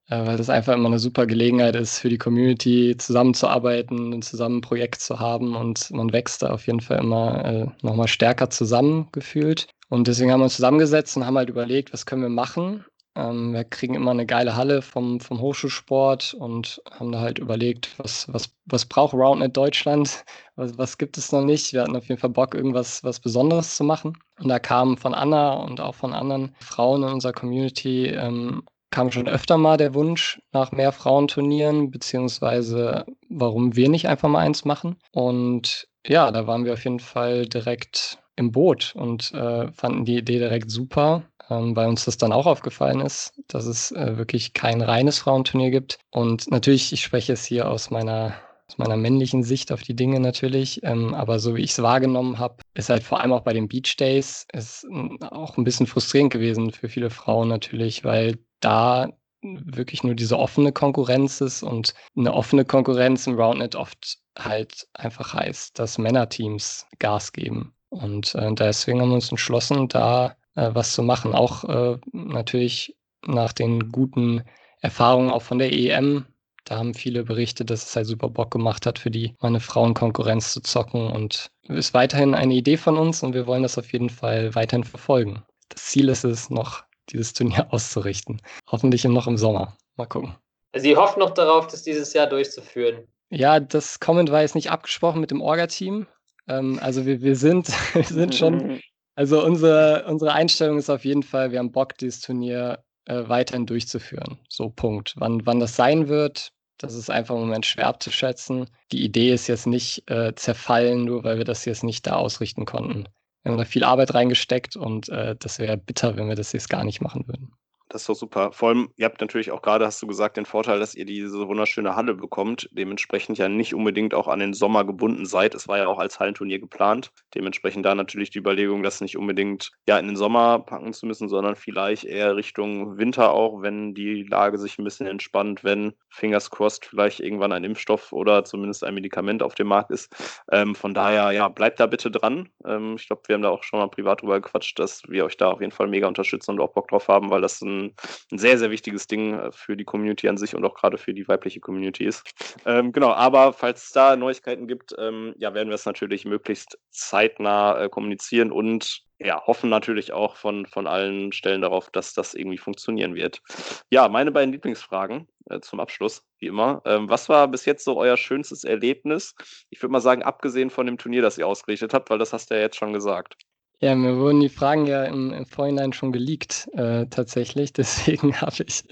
äh, 0.09 0.26
weil 0.26 0.36
das 0.38 0.49
einfach 0.49 0.74
immer 0.74 0.88
eine 0.89 0.99
super 0.99 1.26
Gelegenheit 1.26 1.76
ist, 1.78 1.99
für 1.99 2.09
die 2.09 2.18
Community 2.18 2.97
zusammenzuarbeiten, 2.97 4.13
und 4.13 4.24
zusammen 4.26 4.57
ein 4.57 4.61
Projekt 4.61 4.99
zu 5.01 5.20
haben 5.20 5.55
und 5.55 5.89
man 5.91 6.11
wächst 6.11 6.41
da 6.43 6.49
auf 6.51 6.68
jeden 6.68 6.82
Fall 6.82 6.99
immer 6.99 7.45
äh, 7.45 7.68
nochmal 7.82 8.09
stärker 8.09 8.49
zusammengefühlt. 8.49 9.68
Und 9.89 10.07
deswegen 10.07 10.32
haben 10.32 10.41
wir 10.41 10.45
uns 10.45 10.55
zusammengesetzt 10.57 11.16
und 11.16 11.26
haben 11.26 11.38
halt 11.38 11.49
überlegt, 11.49 11.93
was 11.93 12.05
können 12.05 12.24
wir 12.24 12.30
machen 12.30 12.84
ähm, 13.16 13.53
wir 13.53 13.63
kriegen 13.63 13.95
immer 13.95 14.11
eine 14.11 14.26
geile 14.26 14.55
Halle 14.55 14.82
vom, 14.82 15.20
vom 15.20 15.39
Hochschulsport 15.39 16.34
und 16.34 16.82
haben 16.91 17.11
da 17.11 17.20
halt 17.20 17.39
überlegt, 17.39 17.97
was, 17.97 18.32
was, 18.32 18.53
was 18.66 18.86
braucht 18.86 19.13
Roundnet 19.13 19.55
Deutschland? 19.55 20.24
Was, 20.57 20.78
was 20.78 20.97
gibt 20.97 21.18
es 21.18 21.34
noch 21.34 21.43
nicht? 21.43 21.74
Wir 21.74 21.82
hatten 21.82 21.97
auf 21.97 22.07
jeden 22.07 22.18
Fall 22.18 22.30
Bock, 22.30 22.55
irgendwas 22.55 23.03
was 23.03 23.20
Besonderes 23.20 23.76
zu 23.76 23.84
machen. 23.84 24.18
Und 24.39 24.47
da 24.47 24.57
kam 24.57 24.95
von 24.95 25.13
Anna 25.13 25.51
und 25.51 25.82
auch 25.82 25.95
von 25.95 26.13
anderen 26.13 26.55
Frauen 26.61 27.03
in 27.03 27.09
unserer 27.09 27.34
Community 27.34 28.05
ähm, 28.05 28.63
kam 28.89 29.11
schon 29.11 29.28
öfter 29.28 29.57
mal 29.57 29.76
der 29.76 29.93
Wunsch 29.93 30.41
nach 30.53 30.72
mehr 30.72 30.93
Frauenturnieren, 30.93 31.91
beziehungsweise 31.91 33.05
warum 33.28 33.76
wir 33.76 33.89
nicht 33.89 34.07
einfach 34.07 34.30
mal 34.30 34.39
eins 34.39 34.63
machen. 34.63 34.95
Und 35.11 35.89
ja, 36.07 36.32
da 36.32 36.47
waren 36.47 36.63
wir 36.63 36.72
auf 36.72 36.86
jeden 36.86 37.01
Fall 37.01 37.45
direkt 37.45 38.20
im 38.38 38.53
Boot 38.53 38.93
und 38.95 39.34
äh, 39.34 39.70
fanden 39.74 40.05
die 40.05 40.18
Idee 40.18 40.39
direkt 40.39 40.72
super 40.72 41.24
ähm, 41.49 41.75
weil 41.75 41.87
uns 41.87 42.05
das 42.05 42.17
dann 42.17 42.31
auch 42.31 42.45
aufgefallen 42.45 43.01
ist, 43.01 43.33
dass 43.47 43.65
es 43.65 43.91
äh, 43.91 44.17
wirklich 44.17 44.53
kein 44.53 44.81
reines 44.81 45.19
Frauenturnier 45.19 45.71
gibt. 45.71 45.99
Und 46.11 46.49
natürlich, 46.51 46.93
ich 46.93 47.03
spreche 47.03 47.33
es 47.33 47.45
hier 47.45 47.69
aus 47.69 47.89
meiner 47.89 48.35
aus 48.67 48.79
meiner 48.79 48.97
männlichen 48.97 49.43
Sicht 49.43 49.71
auf 49.71 49.83
die 49.83 49.95
Dinge 49.95 50.19
natürlich, 50.19 50.81
ähm, 50.83 51.13
aber 51.13 51.37
so 51.37 51.55
wie 51.55 51.61
ich 51.61 51.71
es 51.71 51.81
wahrgenommen 51.83 52.39
habe, 52.39 52.57
ist 52.73 52.89
halt 52.89 53.03
vor 53.03 53.21
allem 53.21 53.31
auch 53.31 53.41
bei 53.41 53.53
den 53.53 53.67
Beach 53.67 53.95
Days 53.95 54.47
ist 54.53 54.87
auch 55.21 55.57
ein 55.57 55.63
bisschen 55.63 55.85
frustrierend 55.85 56.33
gewesen 56.33 56.71
für 56.71 56.89
viele 56.89 57.11
Frauen 57.11 57.47
natürlich, 57.47 58.03
weil 58.03 58.39
da 58.61 59.09
wirklich 59.41 60.03
nur 60.03 60.15
diese 60.15 60.39
offene 60.39 60.71
Konkurrenz 60.71 61.41
ist 61.41 61.61
und 61.61 61.93
eine 62.17 62.33
offene 62.33 62.65
Konkurrenz 62.65 63.27
im 63.27 63.35
Roundnet 63.35 63.75
oft 63.75 64.17
halt 64.37 64.87
einfach 64.93 65.33
heißt, 65.33 65.77
dass 65.77 65.97
Männerteams 65.99 66.87
Gas 66.97 67.31
geben. 67.31 67.73
Und 67.89 68.33
äh, 68.35 68.53
deswegen 68.53 68.99
haben 69.01 69.09
wir 69.09 69.15
uns 69.15 69.29
entschlossen, 69.29 69.87
da 69.87 70.35
äh, 70.55 70.71
was 70.73 70.93
zu 70.93 71.03
machen. 71.03 71.33
Auch 71.33 71.63
äh, 71.65 71.97
natürlich 72.11 72.95
nach 73.25 73.53
den 73.53 73.91
guten 73.91 74.43
Erfahrungen 74.81 75.29
auch 75.29 75.41
von 75.41 75.59
der 75.59 75.73
EM. 75.73 76.25
Da 76.63 76.77
haben 76.77 76.95
viele 76.95 77.23
berichtet, 77.23 77.69
dass 77.69 77.87
es 77.87 77.95
halt 77.95 78.07
super 78.07 78.29
Bock 78.29 78.51
gemacht 78.51 78.85
hat, 78.85 78.97
für 78.97 79.11
die 79.11 79.35
meine 79.39 79.59
Frauenkonkurrenz 79.59 80.51
zu 80.51 80.61
zocken. 80.61 81.11
Und 81.11 81.51
ist 81.67 81.93
weiterhin 81.93 82.33
eine 82.33 82.53
Idee 82.53 82.77
von 82.77 82.97
uns 82.97 83.21
und 83.23 83.33
wir 83.33 83.45
wollen 83.47 83.63
das 83.63 83.77
auf 83.77 83.91
jeden 83.93 84.09
Fall 84.09 84.55
weiterhin 84.55 84.83
verfolgen. 84.83 85.43
Das 85.69 85.85
Ziel 85.85 86.09
ist 86.09 86.23
es, 86.23 86.49
noch 86.49 86.83
dieses 87.09 87.33
Turnier 87.33 87.67
auszurichten. 87.71 88.41
Hoffentlich 88.67 89.03
noch 89.05 89.27
im 89.27 89.37
Sommer. 89.37 89.77
Mal 89.95 90.07
gucken. 90.07 90.35
Sie 90.75 90.95
hoffen 90.95 91.19
noch 91.19 91.31
darauf, 91.31 91.67
das 91.67 91.83
dieses 91.83 92.13
Jahr 92.13 92.27
durchzuführen. 92.27 93.07
Ja, 93.29 93.59
das 93.59 93.99
Comment 93.99 94.31
war 94.31 94.41
jetzt 94.41 94.55
nicht 94.55 94.71
abgesprochen 94.71 95.21
mit 95.21 95.31
dem 95.31 95.41
Orga-Team. 95.41 96.07
Ähm, 96.47 96.79
also 96.81 97.05
wir, 97.05 97.21
wir, 97.21 97.35
sind, 97.35 97.67
wir 97.93 98.03
sind 98.03 98.35
schon 98.35 98.81
Also 99.16 99.43
unsere, 99.43 100.05
unsere 100.07 100.34
Einstellung 100.34 100.78
ist 100.78 100.89
auf 100.89 101.05
jeden 101.05 101.24
Fall, 101.24 101.51
wir 101.51 101.59
haben 101.59 101.72
Bock, 101.72 101.97
dieses 101.97 102.20
Turnier 102.20 102.84
äh, 103.05 103.24
weiterhin 103.28 103.66
durchzuführen. 103.66 104.39
So 104.49 104.70
Punkt. 104.70 105.13
Wann, 105.18 105.45
wann 105.45 105.59
das 105.59 105.76
sein 105.76 106.07
wird, 106.09 106.51
das 106.78 106.95
ist 106.95 107.09
einfach 107.09 107.36
im 107.36 107.41
Moment 107.41 107.66
schwer 107.66 107.88
abzuschätzen. 107.88 108.70
Die 108.91 109.03
Idee 109.03 109.34
ist 109.34 109.47
jetzt 109.47 109.68
nicht 109.68 110.09
äh, 110.09 110.36
zerfallen, 110.36 111.05
nur 111.05 111.24
weil 111.24 111.38
wir 111.38 111.45
das 111.45 111.66
jetzt 111.66 111.84
nicht 111.84 112.05
da 112.05 112.16
ausrichten 112.16 112.66
konnten. 112.66 113.07
Wir 113.43 113.51
haben 113.51 113.57
da 113.57 113.66
viel 113.66 113.84
Arbeit 113.84 114.13
reingesteckt 114.13 114.76
und 114.76 115.07
äh, 115.09 115.36
das 115.38 115.59
wäre 115.59 115.78
bitter, 115.78 116.18
wenn 116.18 116.28
wir 116.28 116.36
das 116.36 116.51
jetzt 116.51 116.70
gar 116.70 116.84
nicht 116.84 117.01
machen 117.01 117.28
würden. 117.28 117.53
Das 117.89 118.01
ist 118.01 118.09
doch 118.09 118.15
super. 118.15 118.51
Vor 118.51 118.69
allem, 118.69 118.89
ihr 118.95 119.05
habt 119.05 119.21
natürlich 119.21 119.51
auch 119.51 119.61
gerade, 119.61 119.86
hast 119.86 120.01
du 120.01 120.07
gesagt, 120.07 120.38
den 120.38 120.47
Vorteil, 120.47 120.79
dass 120.79 120.95
ihr 120.95 121.05
diese 121.05 121.47
wunderschöne 121.47 121.95
Halle 121.95 122.15
bekommt. 122.15 122.67
Dementsprechend 122.71 123.38
ja 123.38 123.47
nicht 123.47 123.75
unbedingt 123.75 124.15
auch 124.15 124.27
an 124.27 124.39
den 124.39 124.53
Sommer 124.53 124.86
gebunden 124.86 125.27
seid. 125.27 125.53
Es 125.53 125.67
war 125.67 125.77
ja 125.77 125.88
auch 125.88 125.99
als 125.99 126.19
Hallenturnier 126.19 126.57
geplant. 126.57 127.11
Dementsprechend 127.36 127.86
da 127.86 127.93
natürlich 127.93 128.31
die 128.31 128.39
Überlegung, 128.39 128.81
das 128.81 129.01
nicht 129.01 129.17
unbedingt 129.17 129.71
ja 129.88 129.99
in 129.99 130.07
den 130.07 130.15
Sommer 130.15 130.59
packen 130.59 130.93
zu 130.93 131.05
müssen, 131.05 131.29
sondern 131.29 131.55
vielleicht 131.55 132.05
eher 132.05 132.36
Richtung 132.36 132.97
Winter 132.97 133.31
auch, 133.31 133.61
wenn 133.61 133.93
die 133.93 134.23
Lage 134.23 134.57
sich 134.57 134.79
ein 134.79 134.83
bisschen 134.83 135.05
entspannt, 135.05 135.63
wenn 135.63 135.93
fingers 136.09 136.49
crossed 136.49 136.86
vielleicht 136.86 137.19
irgendwann 137.19 137.51
ein 137.51 137.63
Impfstoff 137.63 138.11
oder 138.11 138.43
zumindest 138.45 138.83
ein 138.83 138.95
Medikament 138.95 139.43
auf 139.43 139.53
dem 139.53 139.67
Markt 139.67 139.91
ist. 139.91 140.11
Ähm, 140.51 140.73
von 140.73 140.95
daher, 140.95 141.31
ja, 141.33 141.49
bleibt 141.49 141.79
da 141.79 141.86
bitte 141.86 142.09
dran. 142.09 142.49
Ähm, 142.65 142.95
ich 142.97 143.05
glaube, 143.05 143.21
wir 143.27 143.36
haben 143.36 143.43
da 143.43 143.49
auch 143.49 143.63
schon 143.63 143.79
mal 143.79 143.89
privat 143.89 144.23
drüber 144.23 144.41
gequatscht, 144.41 144.79
dass 144.79 145.03
wir 145.07 145.23
euch 145.25 145.38
da 145.38 145.51
auf 145.51 145.61
jeden 145.61 145.71
Fall 145.71 145.88
mega 145.88 146.07
unterstützen 146.07 146.51
und 146.51 146.59
auch 146.59 146.73
Bock 146.73 146.88
drauf 146.88 147.07
haben, 147.09 147.29
weil 147.29 147.41
das 147.41 147.61
ein 147.61 147.74
ein, 147.76 147.95
sehr, 148.32 148.57
sehr 148.57 148.71
wichtiges 148.71 149.07
Ding 149.07 149.38
äh, 149.38 149.51
für 149.51 149.78
die 149.78 149.86
Community 149.86 150.28
an 150.28 150.38
sich 150.38 150.55
und 150.55 150.65
auch 150.65 150.73
gerade 150.73 150.97
für 150.97 151.13
die 151.13 151.28
weibliche 151.28 151.59
Community 151.59 152.05
ist. 152.05 152.23
Ähm, 152.65 152.91
genau, 152.91 153.11
aber 153.11 153.53
falls 153.53 153.86
es 153.86 153.91
da 153.91 154.15
Neuigkeiten 154.15 154.67
gibt, 154.67 154.95
ähm, 154.97 155.34
ja, 155.38 155.53
werden 155.53 155.69
wir 155.69 155.76
es 155.76 155.86
natürlich 155.86 156.26
möglichst 156.26 156.78
zeitnah 156.91 157.80
äh, 157.80 157.89
kommunizieren 157.89 158.51
und 158.51 159.05
ja, 159.17 159.41
hoffen 159.45 159.69
natürlich 159.69 160.11
auch 160.11 160.36
von, 160.36 160.65
von 160.65 160.88
allen 160.88 161.32
Stellen 161.32 161.61
darauf, 161.61 161.89
dass 161.89 162.13
das 162.13 162.34
irgendwie 162.34 162.57
funktionieren 162.57 163.15
wird. 163.15 163.41
Ja, 163.89 164.09
meine 164.09 164.32
beiden 164.32 164.51
Lieblingsfragen 164.51 165.28
äh, 165.49 165.61
zum 165.61 165.80
Abschluss, 165.80 166.23
wie 166.39 166.47
immer. 166.47 166.82
Ähm, 166.86 167.09
was 167.09 167.30
war 167.30 167.47
bis 167.47 167.65
jetzt 167.65 167.86
so 167.86 167.97
euer 167.97 168.17
schönstes 168.17 168.63
Erlebnis? 168.65 169.36
Ich 169.69 169.82
würde 169.82 169.93
mal 169.93 170.01
sagen, 170.01 170.23
abgesehen 170.23 170.69
von 170.69 170.86
dem 170.86 170.97
Turnier, 170.97 171.21
das 171.21 171.38
ihr 171.38 171.47
ausgerichtet 171.47 171.93
habt, 171.93 172.09
weil 172.09 172.19
das 172.19 172.34
hast 172.34 172.51
du 172.51 172.55
ja 172.55 172.61
jetzt 172.61 172.76
schon 172.76 172.93
gesagt. 172.93 173.38
Ja, 173.80 173.93
mir 173.93 174.17
wurden 174.17 174.39
die 174.39 174.49
Fragen 174.49 174.86
ja 174.88 175.03
im, 175.03 175.34
im 175.34 175.45
Vorhinein 175.45 175.93
schon 175.93 176.11
geleakt, 176.11 176.69
äh, 176.73 177.05
tatsächlich. 177.07 177.73
Deswegen 177.73 178.39
habe 178.39 178.63
ich 178.65 178.84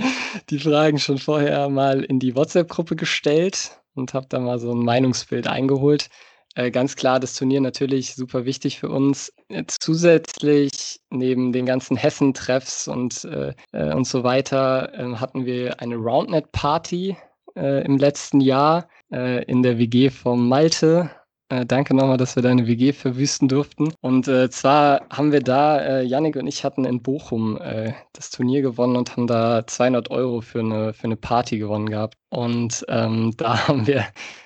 die 0.50 0.60
Fragen 0.60 1.00
schon 1.00 1.18
vorher 1.18 1.70
mal 1.70 2.04
in 2.04 2.20
die 2.20 2.36
WhatsApp-Gruppe 2.36 2.96
gestellt 2.96 3.80
und 3.96 4.14
habe 4.14 4.28
da 4.30 4.40
mal 4.40 4.60
so 4.60 4.72
ein 4.72 4.84
Meinungsbild 4.84 5.48
eingeholt. 5.48 6.10
Äh, 6.56 6.70
ganz 6.70 6.96
klar, 6.96 7.20
das 7.20 7.34
Turnier 7.34 7.62
natürlich 7.62 8.16
super 8.16 8.46
wichtig 8.46 8.80
für 8.80 8.90
uns. 8.90 9.34
Äh, 9.50 9.64
zusätzlich 9.68 11.00
neben 11.10 11.52
den 11.52 11.66
ganzen 11.66 11.98
Hessen-Treffs 11.98 12.88
und, 12.88 13.24
äh, 13.26 13.54
äh 13.72 13.94
und 13.94 14.06
so 14.06 14.24
weiter 14.24 14.92
ähm, 14.96 15.20
hatten 15.20 15.46
wir 15.46 15.80
eine 15.80 15.96
Roundnet-Party 15.96 17.18
äh, 17.56 17.86
im 17.86 17.98
letzten 17.98 18.42
Jahr 18.42 18.88
in 19.10 19.62
der 19.62 19.78
WG 19.78 20.10
vom 20.10 20.50
Malte 20.50 21.12
äh, 21.54 21.66
danke 21.66 21.96
nochmal, 21.96 22.18
dass 22.18 22.36
wir 22.36 22.44
deine 22.44 22.68
WG 22.68 22.94
verwüsten 22.94 23.48
durften. 23.48 23.94
Und 24.02 24.28
äh, 24.28 24.50
zwar 24.50 25.06
haben 25.10 25.32
wir 25.32 25.42
da, 25.42 25.80
äh, 25.80 26.04
Yannick 26.04 26.36
und 26.36 26.48
ich 26.48 26.64
hatten 26.64 26.86
in 26.86 27.02
Bochum 27.02 27.58
äh, 27.58 27.94
das 28.14 28.30
Turnier 28.32 28.62
gewonnen 28.62 28.96
und 28.96 29.16
haben 29.16 29.28
da 29.28 29.66
200 29.66 30.10
Euro 30.12 30.42
für 30.42 30.60
eine, 30.60 30.94
für 30.94 31.06
eine 31.06 31.16
Party 31.16 31.58
gewonnen 31.60 31.90
gehabt. 31.90 32.18
Und 32.34 32.84
ähm, 32.90 33.32
da 33.38 33.68
haben 33.68 33.86
wir, 33.86 34.06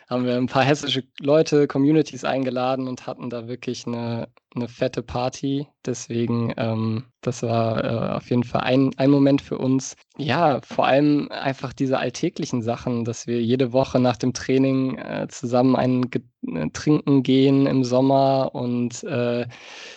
haben 0.09 0.25
wir 0.25 0.35
ein 0.35 0.47
paar 0.47 0.63
hessische 0.63 1.03
Leute, 1.19 1.67
Communities 1.67 2.25
eingeladen 2.25 2.87
und 2.87 3.07
hatten 3.07 3.29
da 3.29 3.47
wirklich 3.47 3.87
eine, 3.87 4.27
eine 4.53 4.67
fette 4.67 5.01
Party. 5.01 5.67
Deswegen, 5.85 6.53
ähm, 6.57 7.05
das 7.21 7.43
war 7.43 7.83
äh, 7.83 8.15
auf 8.17 8.29
jeden 8.29 8.43
Fall 8.43 8.61
ein, 8.61 8.91
ein 8.97 9.09
Moment 9.09 9.41
für 9.41 9.57
uns. 9.57 9.95
Ja, 10.17 10.59
vor 10.61 10.85
allem 10.85 11.29
einfach 11.31 11.71
diese 11.71 11.97
alltäglichen 11.97 12.61
Sachen, 12.61 13.05
dass 13.05 13.25
wir 13.25 13.41
jede 13.41 13.71
Woche 13.71 14.01
nach 14.01 14.17
dem 14.17 14.33
Training 14.33 14.97
äh, 14.97 15.27
zusammen 15.29 15.77
ein 15.77 16.11
Ge 16.11 16.23
äh, 16.53 16.67
Trinken 16.73 17.23
gehen 17.23 17.67
im 17.67 17.85
Sommer 17.85 18.53
und 18.53 19.01
äh, 19.05 19.47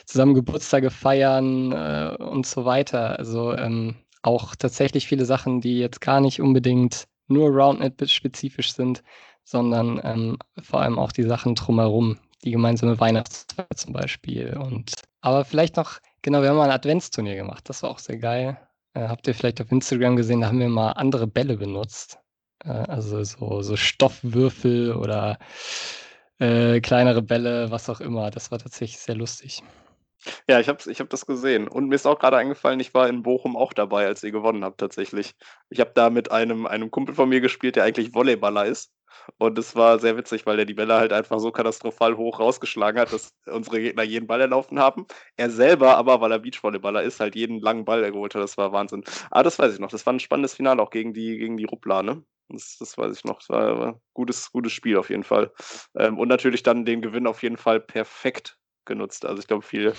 zusammen 0.06 0.34
Geburtstage 0.34 0.90
feiern 0.90 1.72
äh, 1.72 2.14
und 2.22 2.46
so 2.46 2.64
weiter. 2.64 3.18
Also 3.18 3.52
ähm, 3.52 3.96
auch 4.22 4.54
tatsächlich 4.54 5.08
viele 5.08 5.24
Sachen, 5.24 5.60
die 5.60 5.78
jetzt 5.78 6.00
gar 6.00 6.20
nicht 6.20 6.40
unbedingt 6.40 7.08
nur 7.30 7.50
Roundnet-spezifisch 7.50 8.72
sind, 8.72 9.02
sondern 9.44 10.00
ähm, 10.04 10.38
vor 10.62 10.82
allem 10.82 10.98
auch 10.98 11.12
die 11.12 11.24
Sachen 11.24 11.54
drumherum, 11.54 12.18
die 12.44 12.50
gemeinsame 12.50 12.98
Weihnachtsfeier 13.00 13.66
zum 13.74 13.92
Beispiel. 13.92 14.56
Und 14.56 14.92
aber 15.20 15.44
vielleicht 15.44 15.76
noch, 15.76 15.98
genau, 16.22 16.42
wir 16.42 16.50
haben 16.50 16.56
mal 16.56 16.64
ein 16.64 16.70
Adventsturnier 16.70 17.36
gemacht, 17.36 17.68
das 17.68 17.82
war 17.82 17.90
auch 17.90 17.98
sehr 17.98 18.18
geil. 18.18 18.58
Äh, 18.94 19.08
habt 19.08 19.26
ihr 19.26 19.34
vielleicht 19.34 19.60
auf 19.60 19.70
Instagram 19.70 20.16
gesehen, 20.16 20.40
da 20.40 20.48
haben 20.48 20.60
wir 20.60 20.68
mal 20.68 20.92
andere 20.92 21.26
Bälle 21.26 21.56
benutzt. 21.56 22.18
Äh, 22.64 22.70
also 22.70 23.22
so, 23.24 23.62
so 23.62 23.76
Stoffwürfel 23.76 24.94
oder 24.94 25.38
äh, 26.38 26.80
kleinere 26.80 27.22
Bälle, 27.22 27.70
was 27.70 27.88
auch 27.88 28.00
immer. 28.00 28.30
Das 28.30 28.50
war 28.50 28.58
tatsächlich 28.58 28.98
sehr 28.98 29.14
lustig. 29.14 29.62
Ja, 30.48 30.60
ich 30.60 30.68
habe 30.68 30.78
ich 30.90 31.00
hab 31.00 31.08
das 31.10 31.26
gesehen. 31.26 31.68
Und 31.68 31.88
mir 31.88 31.94
ist 31.94 32.06
auch 32.06 32.18
gerade 32.18 32.36
eingefallen, 32.36 32.80
ich 32.80 32.92
war 32.94 33.08
in 33.08 33.22
Bochum 33.22 33.56
auch 33.56 33.72
dabei, 33.72 34.06
als 34.06 34.22
ihr 34.22 34.32
gewonnen 34.32 34.64
habt, 34.64 34.78
tatsächlich. 34.78 35.34
Ich 35.70 35.80
habe 35.80 35.92
da 35.94 36.10
mit 36.10 36.30
einem, 36.30 36.66
einem 36.66 36.90
Kumpel 36.90 37.14
von 37.14 37.28
mir 37.28 37.40
gespielt, 37.40 37.76
der 37.76 37.84
eigentlich 37.84 38.12
Volleyballer 38.14 38.66
ist. 38.66 38.92
Und 39.38 39.58
es 39.58 39.74
war 39.76 39.98
sehr 39.98 40.16
witzig, 40.16 40.46
weil 40.46 40.58
er 40.58 40.64
die 40.64 40.74
Bälle 40.74 40.94
halt 40.94 41.12
einfach 41.12 41.38
so 41.40 41.50
katastrophal 41.52 42.16
hoch 42.16 42.38
rausgeschlagen 42.40 43.00
hat, 43.00 43.12
dass 43.12 43.34
unsere 43.46 43.80
Gegner 43.80 44.02
jeden 44.02 44.26
Ball 44.26 44.40
erlaufen 44.40 44.78
haben. 44.78 45.06
Er 45.36 45.50
selber 45.50 45.96
aber, 45.96 46.20
weil 46.20 46.32
er 46.32 46.38
Beachvolleyballer 46.38 47.02
ist, 47.02 47.20
halt 47.20 47.34
jeden 47.34 47.60
langen 47.60 47.84
Ball 47.84 48.04
erholt 48.04 48.34
hat. 48.34 48.42
Das 48.42 48.56
war 48.56 48.72
Wahnsinn. 48.72 49.04
Ah, 49.30 49.42
das 49.42 49.58
weiß 49.58 49.74
ich 49.74 49.80
noch. 49.80 49.90
Das 49.90 50.06
war 50.06 50.12
ein 50.12 50.20
spannendes 50.20 50.54
Finale 50.54 50.82
auch 50.82 50.90
gegen 50.90 51.12
die, 51.14 51.38
gegen 51.38 51.56
die 51.56 51.64
Ruppler, 51.64 52.02
ne? 52.02 52.22
Das, 52.48 52.76
das 52.78 52.96
weiß 52.98 53.16
ich 53.16 53.24
noch. 53.24 53.38
Das 53.38 53.48
war 53.48 53.86
ein 53.88 54.00
gutes, 54.14 54.50
gutes 54.52 54.72
Spiel 54.72 54.96
auf 54.96 55.10
jeden 55.10 55.24
Fall. 55.24 55.52
Ähm, 55.96 56.18
und 56.18 56.28
natürlich 56.28 56.62
dann 56.62 56.84
den 56.84 57.02
Gewinn 57.02 57.26
auf 57.26 57.42
jeden 57.42 57.56
Fall 57.56 57.80
perfekt 57.80 58.59
genutzt. 58.84 59.24
Also 59.24 59.40
ich 59.40 59.46
glaube, 59.46 59.62
viel, 59.62 59.92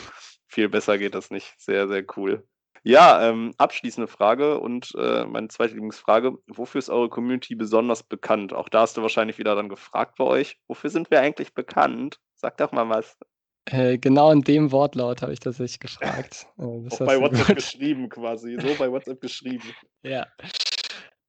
viel 0.47 0.69
besser 0.69 0.97
geht 0.97 1.15
das 1.15 1.31
nicht. 1.31 1.53
Sehr, 1.57 1.87
sehr 1.87 2.03
cool. 2.17 2.45
Ja, 2.83 3.29
ähm, 3.29 3.53
abschließende 3.57 4.07
Frage 4.07 4.59
und 4.59 4.93
äh, 4.97 5.25
meine 5.25 5.49
zweite 5.49 5.73
Lieblingsfrage. 5.73 6.37
Wofür 6.47 6.79
ist 6.79 6.89
eure 6.89 7.09
Community 7.09 7.53
besonders 7.53 8.01
bekannt? 8.01 8.53
Auch 8.53 8.69
da 8.69 8.81
hast 8.81 8.97
du 8.97 9.03
wahrscheinlich 9.03 9.37
wieder 9.37 9.55
dann 9.55 9.69
gefragt 9.69 10.15
bei 10.17 10.23
euch. 10.23 10.57
Wofür 10.67 10.89
sind 10.89 11.11
wir 11.11 11.21
eigentlich 11.21 11.53
bekannt? 11.53 12.19
Sag 12.35 12.57
doch 12.57 12.71
mal 12.71 12.89
was. 12.89 13.17
Äh, 13.65 13.99
genau 13.99 14.31
in 14.31 14.41
dem 14.41 14.71
Wortlaut 14.71 15.21
habe 15.21 15.33
ich 15.33 15.39
tatsächlich 15.39 15.79
gefragt. 15.79 16.47
Äh, 16.57 16.63
Auch 16.63 16.99
bei 16.99 17.19
WhatsApp 17.19 17.47
gut. 17.47 17.55
geschrieben 17.57 18.09
quasi. 18.09 18.57
So 18.59 18.73
bei 18.75 18.91
WhatsApp 18.91 19.21
geschrieben. 19.21 19.63
Ja. 20.03 20.25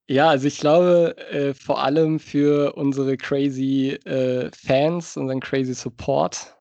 Ja, 0.09 0.31
also 0.31 0.49
ich 0.49 0.59
glaube, 0.59 1.17
äh, 1.31 1.55
vor 1.55 1.83
allem 1.83 2.19
für 2.19 2.75
unsere 2.75 3.17
crazy 3.17 3.91
äh, 4.05 4.51
Fans, 4.55 5.17
unseren 5.17 5.41
crazy 5.41 5.75
Support, 5.75 6.57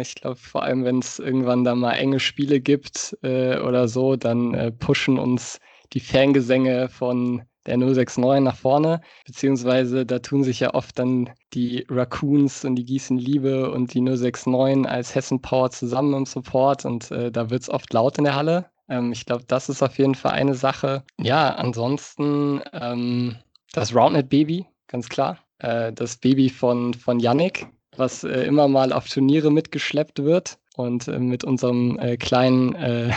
ich 0.00 0.14
glaube, 0.14 0.36
vor 0.36 0.62
allem, 0.62 0.84
wenn 0.84 0.98
es 0.98 1.18
irgendwann 1.18 1.64
da 1.64 1.74
mal 1.74 1.92
enge 1.92 2.20
Spiele 2.20 2.60
gibt 2.60 3.16
äh, 3.22 3.58
oder 3.58 3.88
so, 3.88 4.16
dann 4.16 4.54
äh, 4.54 4.70
pushen 4.70 5.18
uns 5.18 5.58
die 5.92 6.00
Fangesänge 6.00 6.88
von 6.88 7.42
der 7.66 7.76
069 7.76 8.42
nach 8.42 8.56
vorne, 8.56 9.00
beziehungsweise 9.24 10.04
da 10.04 10.18
tun 10.18 10.42
sich 10.42 10.60
ja 10.60 10.74
oft 10.74 10.98
dann 10.98 11.30
die 11.52 11.86
Raccoons 11.88 12.64
und 12.64 12.76
die 12.76 12.84
Gießen 12.84 13.16
Liebe 13.16 13.70
und 13.70 13.94
die 13.94 14.00
069 14.00 14.90
als 14.90 15.14
Hessen 15.14 15.40
Power 15.40 15.70
zusammen 15.70 16.14
im 16.14 16.26
Support 16.26 16.84
und 16.84 17.10
äh, 17.10 17.30
da 17.30 17.50
wird 17.50 17.62
es 17.62 17.70
oft 17.70 17.92
laut 17.92 18.18
in 18.18 18.24
der 18.24 18.34
Halle. 18.34 18.66
Ähm, 18.88 19.12
ich 19.12 19.26
glaube, 19.26 19.44
das 19.46 19.68
ist 19.68 19.82
auf 19.82 19.98
jeden 19.98 20.14
Fall 20.14 20.32
eine 20.32 20.54
Sache. 20.54 21.04
Ja, 21.20 21.50
ansonsten 21.54 22.60
ähm, 22.72 23.36
das 23.72 23.94
Roundnet 23.94 24.28
Baby, 24.28 24.66
ganz 24.88 25.08
klar. 25.08 25.38
Äh, 25.58 25.92
das 25.92 26.16
Baby 26.16 26.48
von, 26.48 26.94
von 26.94 27.20
Yannick, 27.20 27.68
was 27.96 28.24
äh, 28.24 28.44
immer 28.44 28.68
mal 28.68 28.92
auf 28.92 29.08
Turniere 29.08 29.50
mitgeschleppt 29.50 30.22
wird. 30.22 30.58
Und 30.76 31.08
äh, 31.08 31.18
mit 31.18 31.44
unserem 31.44 31.98
äh, 31.98 32.16
kleinen 32.16 32.74
äh, 32.74 33.12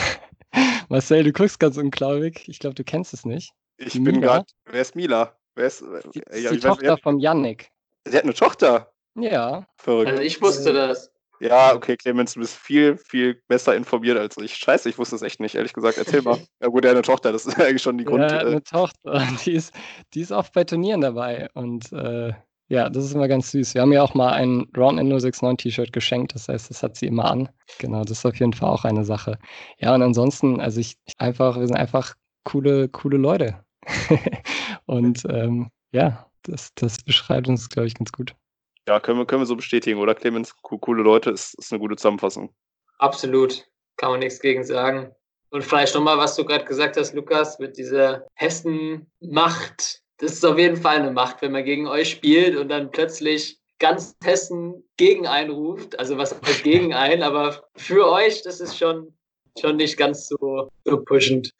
Marcel, 0.89 1.23
du 1.23 1.31
guckst 1.31 1.59
ganz 1.59 1.77
unglaublich. 1.77 2.43
Ich 2.47 2.59
glaube, 2.59 2.75
du 2.75 2.83
kennst 2.83 3.13
es 3.13 3.25
nicht. 3.25 3.53
Ich 3.77 3.93
Die 3.93 3.99
bin 3.99 4.21
gerade. 4.21 4.45
Wer 4.65 4.81
ist 4.81 4.95
Mila? 4.95 5.37
Wer 5.55 5.67
ist, 5.67 5.83
die, 6.13 6.21
äh, 6.27 6.41
ja, 6.41 6.51
die 6.51 6.59
Tochter 6.59 6.93
weiß, 6.93 7.01
vom 7.01 7.19
Yannick. 7.19 7.71
Sie 8.05 8.15
hat 8.15 8.23
eine 8.23 8.33
Tochter. 8.33 8.91
Ja. 9.15 9.65
Verrückt. 9.77 10.11
Also 10.11 10.21
ich 10.21 10.41
wusste 10.41 10.73
das. 10.73 11.11
Ja, 11.39 11.73
okay, 11.73 11.97
Clemens, 11.97 12.33
du 12.33 12.39
bist 12.39 12.55
viel, 12.55 12.97
viel 12.97 13.41
besser 13.47 13.75
informiert 13.75 14.17
als 14.17 14.37
ich. 14.37 14.55
Scheiße, 14.55 14.89
ich 14.89 14.97
wusste 14.97 15.15
es 15.15 15.21
echt 15.21 15.39
nicht, 15.39 15.55
ehrlich 15.55 15.73
gesagt. 15.73 15.97
Erzähl 15.97 16.21
mal. 16.21 16.37
Ja 16.61 16.67
gut, 16.69 16.85
er 16.85 16.91
hat 16.91 16.95
eine 16.95 17.03
Tochter, 17.03 17.31
das 17.31 17.45
ist 17.45 17.59
eigentlich 17.59 17.81
schon 17.81 17.97
die 17.97 18.05
Grund. 18.05 18.31
Ja, 18.31 18.39
eine 18.39 18.63
Tochter, 18.63 19.27
die 19.45 19.53
ist, 19.53 19.73
die 20.13 20.21
ist 20.21 20.31
oft 20.31 20.53
bei 20.53 20.63
Turnieren 20.63 21.01
dabei 21.01 21.49
und 21.53 21.91
äh, 21.91 22.33
ja, 22.67 22.89
das 22.89 23.05
ist 23.05 23.13
immer 23.13 23.27
ganz 23.27 23.51
süß. 23.51 23.75
Wir 23.75 23.81
haben 23.81 23.91
ja 23.91 24.01
auch 24.01 24.15
mal 24.15 24.33
ein 24.33 24.67
Round 24.75 24.99
Endo 24.99 25.15
69 25.15 25.57
T-Shirt 25.57 25.93
geschenkt, 25.93 26.33
das 26.33 26.47
heißt, 26.47 26.69
das 26.69 26.81
hat 26.81 26.95
sie 26.95 27.05
immer 27.05 27.25
an. 27.25 27.49
Genau, 27.79 28.03
das 28.03 28.19
ist 28.19 28.25
auf 28.25 28.35
jeden 28.35 28.53
Fall 28.53 28.69
auch 28.69 28.85
eine 28.85 29.05
Sache. 29.05 29.37
Ja, 29.79 29.93
und 29.93 30.01
ansonsten, 30.01 30.59
also 30.59 30.79
ich 30.79 30.97
einfach, 31.17 31.59
wir 31.59 31.67
sind 31.67 31.75
einfach 31.75 32.15
coole, 32.43 32.89
coole 32.89 33.17
Leute. 33.17 33.63
und 34.85 35.23
ähm, 35.29 35.69
ja, 35.91 36.25
das, 36.43 36.73
das 36.75 37.03
beschreibt 37.03 37.47
uns, 37.47 37.69
glaube 37.69 37.87
ich, 37.87 37.93
ganz 37.93 38.11
gut. 38.11 38.35
Ja, 38.87 38.99
können 38.99 39.19
wir, 39.19 39.25
können 39.25 39.41
wir 39.41 39.47
so 39.47 39.55
bestätigen, 39.55 39.99
oder 39.99 40.15
Clemens? 40.15 40.55
Coole 40.61 41.03
Leute 41.03 41.31
ist, 41.31 41.55
ist 41.55 41.71
eine 41.71 41.79
gute 41.79 41.95
Zusammenfassung. 41.95 42.53
Absolut, 42.99 43.67
kann 43.97 44.11
man 44.11 44.19
nichts 44.19 44.39
gegen 44.39 44.63
sagen. 44.63 45.11
Und 45.49 45.63
vielleicht 45.63 45.95
nochmal, 45.95 46.17
was 46.17 46.35
du 46.35 46.45
gerade 46.45 46.65
gesagt 46.65 46.97
hast, 46.97 47.13
Lukas, 47.13 47.59
mit 47.59 47.77
dieser 47.77 48.25
Hessen-Macht, 48.33 50.03
das 50.17 50.33
ist 50.33 50.45
auf 50.45 50.57
jeden 50.57 50.77
Fall 50.77 50.97
eine 50.97 51.11
Macht, 51.11 51.41
wenn 51.41 51.51
man 51.51 51.65
gegen 51.65 51.87
euch 51.87 52.09
spielt 52.09 52.55
und 52.55 52.69
dann 52.69 52.91
plötzlich 52.91 53.59
ganz 53.79 54.15
Hessen 54.23 54.83
gegen 54.97 55.27
einen 55.27 55.51
ruft. 55.51 55.99
Also 55.99 56.17
was 56.17 56.39
heißt 56.41 56.63
gegen 56.63 56.93
einen, 56.93 57.23
aber 57.23 57.63
für 57.75 58.09
euch, 58.09 58.41
das 58.43 58.61
ist 58.61 58.77
schon, 58.77 59.13
schon 59.59 59.75
nicht 59.75 59.97
ganz 59.97 60.27
so, 60.27 60.69
so 60.85 61.03
pushend. 61.03 61.51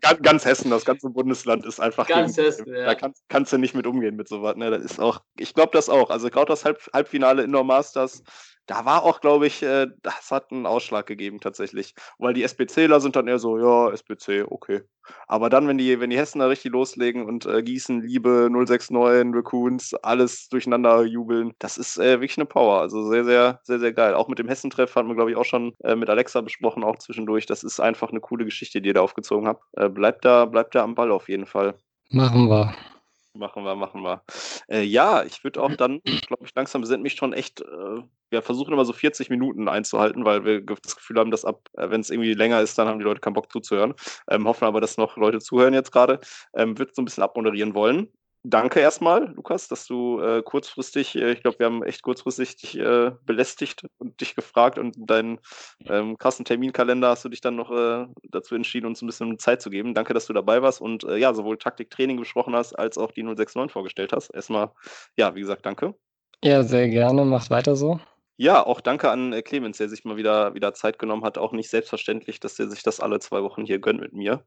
ganz, 0.00 0.22
ganz, 0.22 0.44
Hessen, 0.44 0.70
das 0.70 0.84
ganze 0.84 1.10
Bundesland 1.10 1.66
ist 1.66 1.80
einfach. 1.80 2.06
Ganz 2.06 2.36
gegen, 2.36 2.46
Hessen, 2.46 2.74
ja. 2.74 2.86
Da 2.86 2.94
kannst, 2.94 3.24
kannst, 3.28 3.52
du 3.52 3.58
nicht 3.58 3.74
mit 3.74 3.86
umgehen 3.86 4.14
mit 4.14 4.28
sowas. 4.28 4.56
Ne? 4.56 4.70
Das 4.70 4.84
ist 4.84 5.00
auch, 5.00 5.20
ich 5.36 5.54
glaube 5.54 5.70
das 5.72 5.88
auch. 5.88 6.10
Also 6.10 6.30
gerade 6.30 6.46
das 6.46 6.64
Halb, 6.64 6.80
Halbfinale 6.92 7.42
Indoor 7.42 7.64
Masters 7.64 8.22
da 8.66 8.84
war 8.84 9.02
auch, 9.02 9.20
glaube 9.20 9.46
ich, 9.46 9.62
äh, 9.62 9.88
das 10.02 10.30
hat 10.30 10.52
einen 10.52 10.66
Ausschlag 10.66 11.06
gegeben 11.06 11.40
tatsächlich. 11.40 11.94
Weil 12.18 12.34
die 12.34 12.42
SPCler 12.42 13.00
sind 13.00 13.16
dann 13.16 13.28
eher 13.28 13.38
so, 13.38 13.58
ja, 13.58 13.92
SPC, 13.92 14.46
okay. 14.48 14.82
Aber 15.26 15.50
dann, 15.50 15.68
wenn 15.68 15.78
die, 15.78 16.00
wenn 16.00 16.10
die 16.10 16.18
Hessen 16.18 16.38
da 16.38 16.46
richtig 16.46 16.72
loslegen 16.72 17.24
und 17.24 17.46
äh, 17.46 17.62
Gießen, 17.62 18.02
Liebe, 18.02 18.48
069, 18.50 19.34
Raccoons, 19.34 19.94
alles 20.02 20.48
durcheinander 20.48 21.02
jubeln, 21.04 21.52
das 21.58 21.78
ist 21.78 21.98
äh, 21.98 22.20
wirklich 22.20 22.38
eine 22.38 22.46
Power. 22.46 22.80
Also 22.80 23.08
sehr, 23.08 23.24
sehr, 23.24 23.60
sehr, 23.62 23.78
sehr 23.78 23.92
geil. 23.92 24.14
Auch 24.14 24.28
mit 24.28 24.38
dem 24.38 24.48
Hessentreff 24.48 24.94
hatten 24.94 25.08
wir, 25.08 25.14
glaube 25.14 25.30
ich, 25.30 25.36
auch 25.36 25.44
schon 25.44 25.74
äh, 25.84 25.96
mit 25.96 26.10
Alexa 26.10 26.40
besprochen, 26.40 26.84
auch 26.84 26.98
zwischendurch. 26.98 27.46
Das 27.46 27.62
ist 27.62 27.80
einfach 27.80 28.10
eine 28.10 28.20
coole 28.20 28.44
Geschichte, 28.44 28.80
die 28.80 28.88
ihr 28.88 28.94
da 28.94 29.00
aufgezogen 29.00 29.46
habt. 29.46 29.64
Äh, 29.72 29.88
bleibt 29.88 30.24
da, 30.24 30.44
bleibt 30.44 30.74
da 30.74 30.82
am 30.82 30.94
Ball 30.94 31.10
auf 31.10 31.28
jeden 31.28 31.46
Fall. 31.46 31.74
Machen 32.10 32.48
wir. 32.48 32.74
Machen 33.34 33.64
wir, 33.64 33.74
machen 33.76 34.02
wir. 34.02 34.22
Äh, 34.68 34.82
ja, 34.82 35.24
ich 35.24 35.42
würde 35.42 35.62
auch 35.62 35.74
dann, 35.74 36.02
glaube 36.26 36.44
ich, 36.44 36.54
langsam, 36.54 36.82
wir 36.82 36.86
sind 36.86 37.02
mich 37.02 37.14
schon 37.14 37.32
echt, 37.32 37.62
äh, 37.62 38.02
wir 38.30 38.42
versuchen 38.42 38.74
immer 38.74 38.84
so 38.84 38.92
40 38.92 39.30
Minuten 39.30 39.68
einzuhalten, 39.68 40.26
weil 40.26 40.44
wir 40.44 40.60
das 40.60 40.96
Gefühl 40.96 41.18
haben, 41.18 41.30
dass 41.30 41.46
ab, 41.46 41.68
äh, 41.74 41.88
wenn 41.88 42.02
es 42.02 42.10
irgendwie 42.10 42.34
länger 42.34 42.60
ist, 42.60 42.76
dann 42.76 42.88
haben 42.88 42.98
die 42.98 43.04
Leute 43.06 43.20
keinen 43.20 43.32
Bock 43.32 43.50
zuzuhören. 43.50 43.94
Ähm, 44.30 44.46
hoffen 44.46 44.66
aber, 44.66 44.82
dass 44.82 44.98
noch 44.98 45.16
Leute 45.16 45.38
zuhören 45.40 45.72
jetzt 45.72 45.92
gerade. 45.92 46.20
Ähm, 46.54 46.78
würde 46.78 46.92
so 46.94 47.00
ein 47.00 47.06
bisschen 47.06 47.22
abmoderieren 47.22 47.74
wollen 47.74 48.08
danke 48.44 48.80
erstmal, 48.80 49.32
Lukas, 49.34 49.68
dass 49.68 49.86
du 49.86 50.20
äh, 50.20 50.42
kurzfristig, 50.42 51.16
äh, 51.16 51.32
ich 51.32 51.42
glaube, 51.42 51.58
wir 51.58 51.66
haben 51.66 51.82
echt 51.82 52.02
kurzfristig 52.02 52.56
dich 52.56 52.78
äh, 52.78 53.12
belästigt 53.24 53.86
und 53.98 54.20
dich 54.20 54.34
gefragt 54.34 54.78
und 54.78 54.94
deinen 54.98 55.38
ähm, 55.86 56.18
krassen 56.18 56.44
Terminkalender 56.44 57.08
hast 57.08 57.24
du 57.24 57.28
dich 57.28 57.40
dann 57.40 57.56
noch 57.56 57.70
äh, 57.70 58.06
dazu 58.30 58.54
entschieden, 58.54 58.86
uns 58.86 59.02
ein 59.02 59.06
bisschen 59.06 59.38
Zeit 59.38 59.62
zu 59.62 59.70
geben. 59.70 59.94
Danke, 59.94 60.14
dass 60.14 60.26
du 60.26 60.32
dabei 60.32 60.62
warst 60.62 60.80
und 60.80 61.04
äh, 61.04 61.16
ja, 61.16 61.34
sowohl 61.34 61.58
Taktiktraining 61.58 62.18
besprochen 62.18 62.54
hast, 62.54 62.78
als 62.78 62.98
auch 62.98 63.12
die 63.12 63.22
069 63.22 63.72
vorgestellt 63.72 64.12
hast. 64.12 64.30
Erstmal, 64.34 64.70
ja, 65.16 65.34
wie 65.34 65.40
gesagt, 65.40 65.64
danke. 65.66 65.94
Ja, 66.44 66.62
sehr 66.62 66.88
gerne. 66.88 67.24
Macht 67.24 67.50
weiter 67.50 67.76
so. 67.76 68.00
Ja, 68.36 68.64
auch 68.64 68.80
danke 68.80 69.10
an 69.10 69.32
äh, 69.32 69.42
Clemens, 69.42 69.78
der 69.78 69.88
sich 69.88 70.04
mal 70.04 70.16
wieder, 70.16 70.54
wieder 70.54 70.72
Zeit 70.72 70.98
genommen 70.98 71.24
hat. 71.24 71.38
Auch 71.38 71.52
nicht 71.52 71.68
selbstverständlich, 71.68 72.40
dass 72.40 72.54
der 72.54 72.68
sich 72.68 72.82
das 72.82 72.98
alle 72.98 73.20
zwei 73.20 73.42
Wochen 73.42 73.64
hier 73.64 73.78
gönnt 73.78 74.00
mit 74.00 74.14
mir 74.14 74.44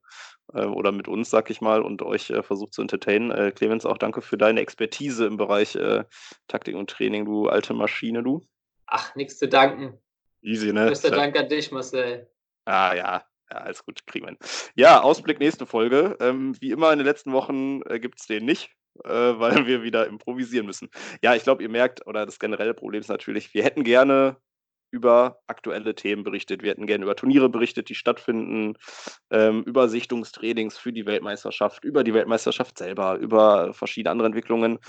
äh, 0.54 0.66
oder 0.66 0.92
mit 0.92 1.08
uns, 1.08 1.30
sag 1.30 1.50
ich 1.50 1.62
mal, 1.62 1.82
und 1.82 2.02
euch 2.02 2.30
äh, 2.32 2.42
versucht 2.42 2.74
zu 2.74 2.82
entertainen. 2.82 3.32
Äh, 3.32 3.52
Clemens, 3.52 3.86
auch 3.86 3.98
danke 3.98 4.22
für 4.22 4.38
deine 4.38 4.62
Expertise 4.62 5.26
im 5.26 5.38
Bereich 5.38 5.76
äh, 5.76 6.04
Taktik 6.48 6.76
und 6.76 6.90
Training, 6.90 7.26
du 7.26 7.48
alte 7.48 7.74
Maschine, 7.74 8.24
du. 8.24 8.42
Ach, 8.88 9.16
nichts 9.16 9.38
zu 9.38 9.48
danken. 9.48 10.00
Easy, 10.42 10.74
ne? 10.74 10.88
Größter 10.88 11.12
Dank 11.12 11.38
an 11.38 11.50
dich, 11.50 11.72
Marcel. 11.72 12.28
Ah, 12.66 12.94
ja. 12.96 13.24
Ja, 13.52 13.58
alles 13.58 13.86
gut, 13.86 14.08
kriegen 14.08 14.26
wir 14.26 14.30
hin. 14.30 14.40
Ja, 14.76 15.02
Ausblick 15.02 15.40
nächste 15.40 15.68
Folge. 15.68 16.18
Ähm, 16.20 16.56
wie 16.60 16.72
immer 16.72 16.92
in 16.92 16.98
den 16.98 17.06
letzten 17.06 17.32
Wochen 17.32 17.82
äh, 17.84 18.00
gibt 18.00 18.20
es 18.20 18.26
den 18.26 18.46
nicht 18.46 18.72
äh, 19.04 19.10
weil 19.40 19.68
wir 19.68 19.84
wieder 19.84 20.08
improvisieren 20.08 20.66
müssen. 20.66 20.90
Ja, 21.22 21.36
ich 21.36 21.44
glaube, 21.44 21.64
ihr 21.64 21.70
merkt, 21.70 22.06
oder 22.08 22.26
das 22.26 22.40
generelle 22.40 22.74
Problem 22.74 23.02
ist 23.02 23.10
natürlich, 23.10 23.54
wir 23.54 23.64
hätten 23.64 23.84
gerne 23.84 24.38
über 24.92 25.40
aktuelle 25.48 25.94
Themen 25.94 26.24
berichtet. 26.24 26.64
Wir 26.64 26.72
hätten 26.72 26.88
gerne 26.88 27.04
über 27.04 27.16
Turniere 27.16 27.50
berichtet, 27.50 27.90
die 27.90 27.96
stattfinden, 27.96 28.78
ähm, 29.30 29.64
über 29.64 29.90
Sichtungstrainings 29.90 30.78
für 30.78 30.94
die 30.94 31.06
Weltmeisterschaft, 31.06 31.84
über 31.84 32.04
die 32.04 32.14
Weltmeisterschaft 32.14 32.78
selber, 32.78 33.16
über 33.18 33.74
verschiedene 33.74 34.12
andere 34.12 34.28
Entwicklungen. 34.28 34.80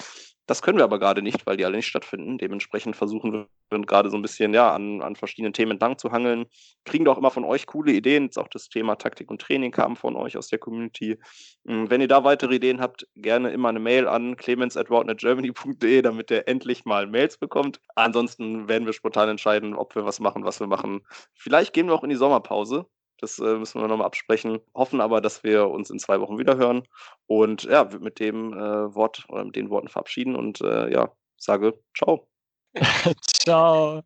Das 0.47 0.63
können 0.63 0.79
wir 0.79 0.85
aber 0.85 1.01
gerade 1.01 1.23
nicht, 1.23 1.45
weil 1.45 1.57
die 1.57 1.65
alle 1.65 1.77
nicht 1.77 1.89
stattfinden. 1.89 2.39
Dementsprechend 2.39 2.95
versuchen 2.95 3.33
wir 3.33 3.49
gerade 3.69 4.11
so 4.11 4.17
ein 4.17 4.23
bisschen 4.23 4.55
ja, 4.55 4.73
an, 4.73 5.03
an 5.03 5.17
verschiedenen 5.17 5.53
Themen 5.53 5.73
entlang 5.73 5.99
zu 5.99 6.13
hangeln. 6.13 6.47
Kriegen 6.85 7.05
doch 7.05 7.19
immer 7.19 7.33
von 7.33 7.45
euch 7.45 7.67
coole 7.67 7.93
Ideen. 7.93 8.25
Jetzt 8.25 8.39
auch 8.39 8.47
das 8.47 8.69
Thema 8.69 8.95
Taktik 8.95 9.29
und 9.29 9.41
Training 9.41 9.73
kam 9.73 9.97
von 9.97 10.15
euch 10.15 10.37
aus 10.37 10.47
der 10.47 10.61
Community. 10.61 11.19
Hm, 11.67 11.91
wenn 11.91 12.01
ihr 12.01 12.09
da 12.09 12.23
weitere 12.23 12.55
Ideen 12.55 12.81
habt, 12.81 13.09
gerne 13.17 13.51
immer 13.51 13.71
eine 13.71 13.81
Mail 13.81 14.07
an 14.07 14.37
clemens.routnetgermany.de, 14.37 16.03
damit 16.03 16.31
ihr 16.31 16.47
endlich 16.47 16.85
mal 16.85 17.09
Mails 17.09 17.39
bekommt. 17.39 17.81
Ansonsten 17.97 18.69
werden 18.69 18.87
wir 18.87 18.93
spontan 18.93 19.29
entscheiden, 19.29 19.75
ob 19.75 19.97
wir 19.97 20.05
was 20.05 20.21
machen, 20.21 20.45
was 20.45 20.61
wir 20.61 20.69
machen. 20.69 21.01
Vielleicht 21.35 21.73
gehen 21.73 21.89
wir 21.89 21.95
auch 21.95 22.05
in 22.05 22.11
die 22.11 22.17
Sommerpause. 22.17 22.87
Das 23.19 23.39
äh, 23.39 23.57
müssen 23.57 23.81
wir 23.81 23.89
nochmal 23.89 24.07
absprechen. 24.07 24.61
Hoffen 24.75 25.01
aber, 25.01 25.21
dass 25.21 25.43
wir 25.43 25.69
uns 25.69 25.91
in 25.91 25.99
zwei 25.99 26.21
Wochen 26.21 26.39
wieder 26.39 26.57
hören. 26.57 26.83
Und 27.27 27.65
ja, 27.65 27.89
mit 28.01 28.21
dem 28.21 28.53
äh, 28.53 28.95
Wort 28.95 29.25
oder 29.29 29.45
mit 29.45 29.57
den 29.57 29.71
Worten 29.71 29.89
verabschieden 29.89 30.37
und 30.37 30.61
äh, 30.61 30.93
ja, 30.93 31.11
sage 31.37 31.79
ciao. 31.97 32.29
ciao. 33.23 34.03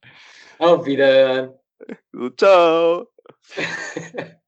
Auf 0.58 0.86
Wiederhören. 0.86 1.54
Ciao. 2.36 3.08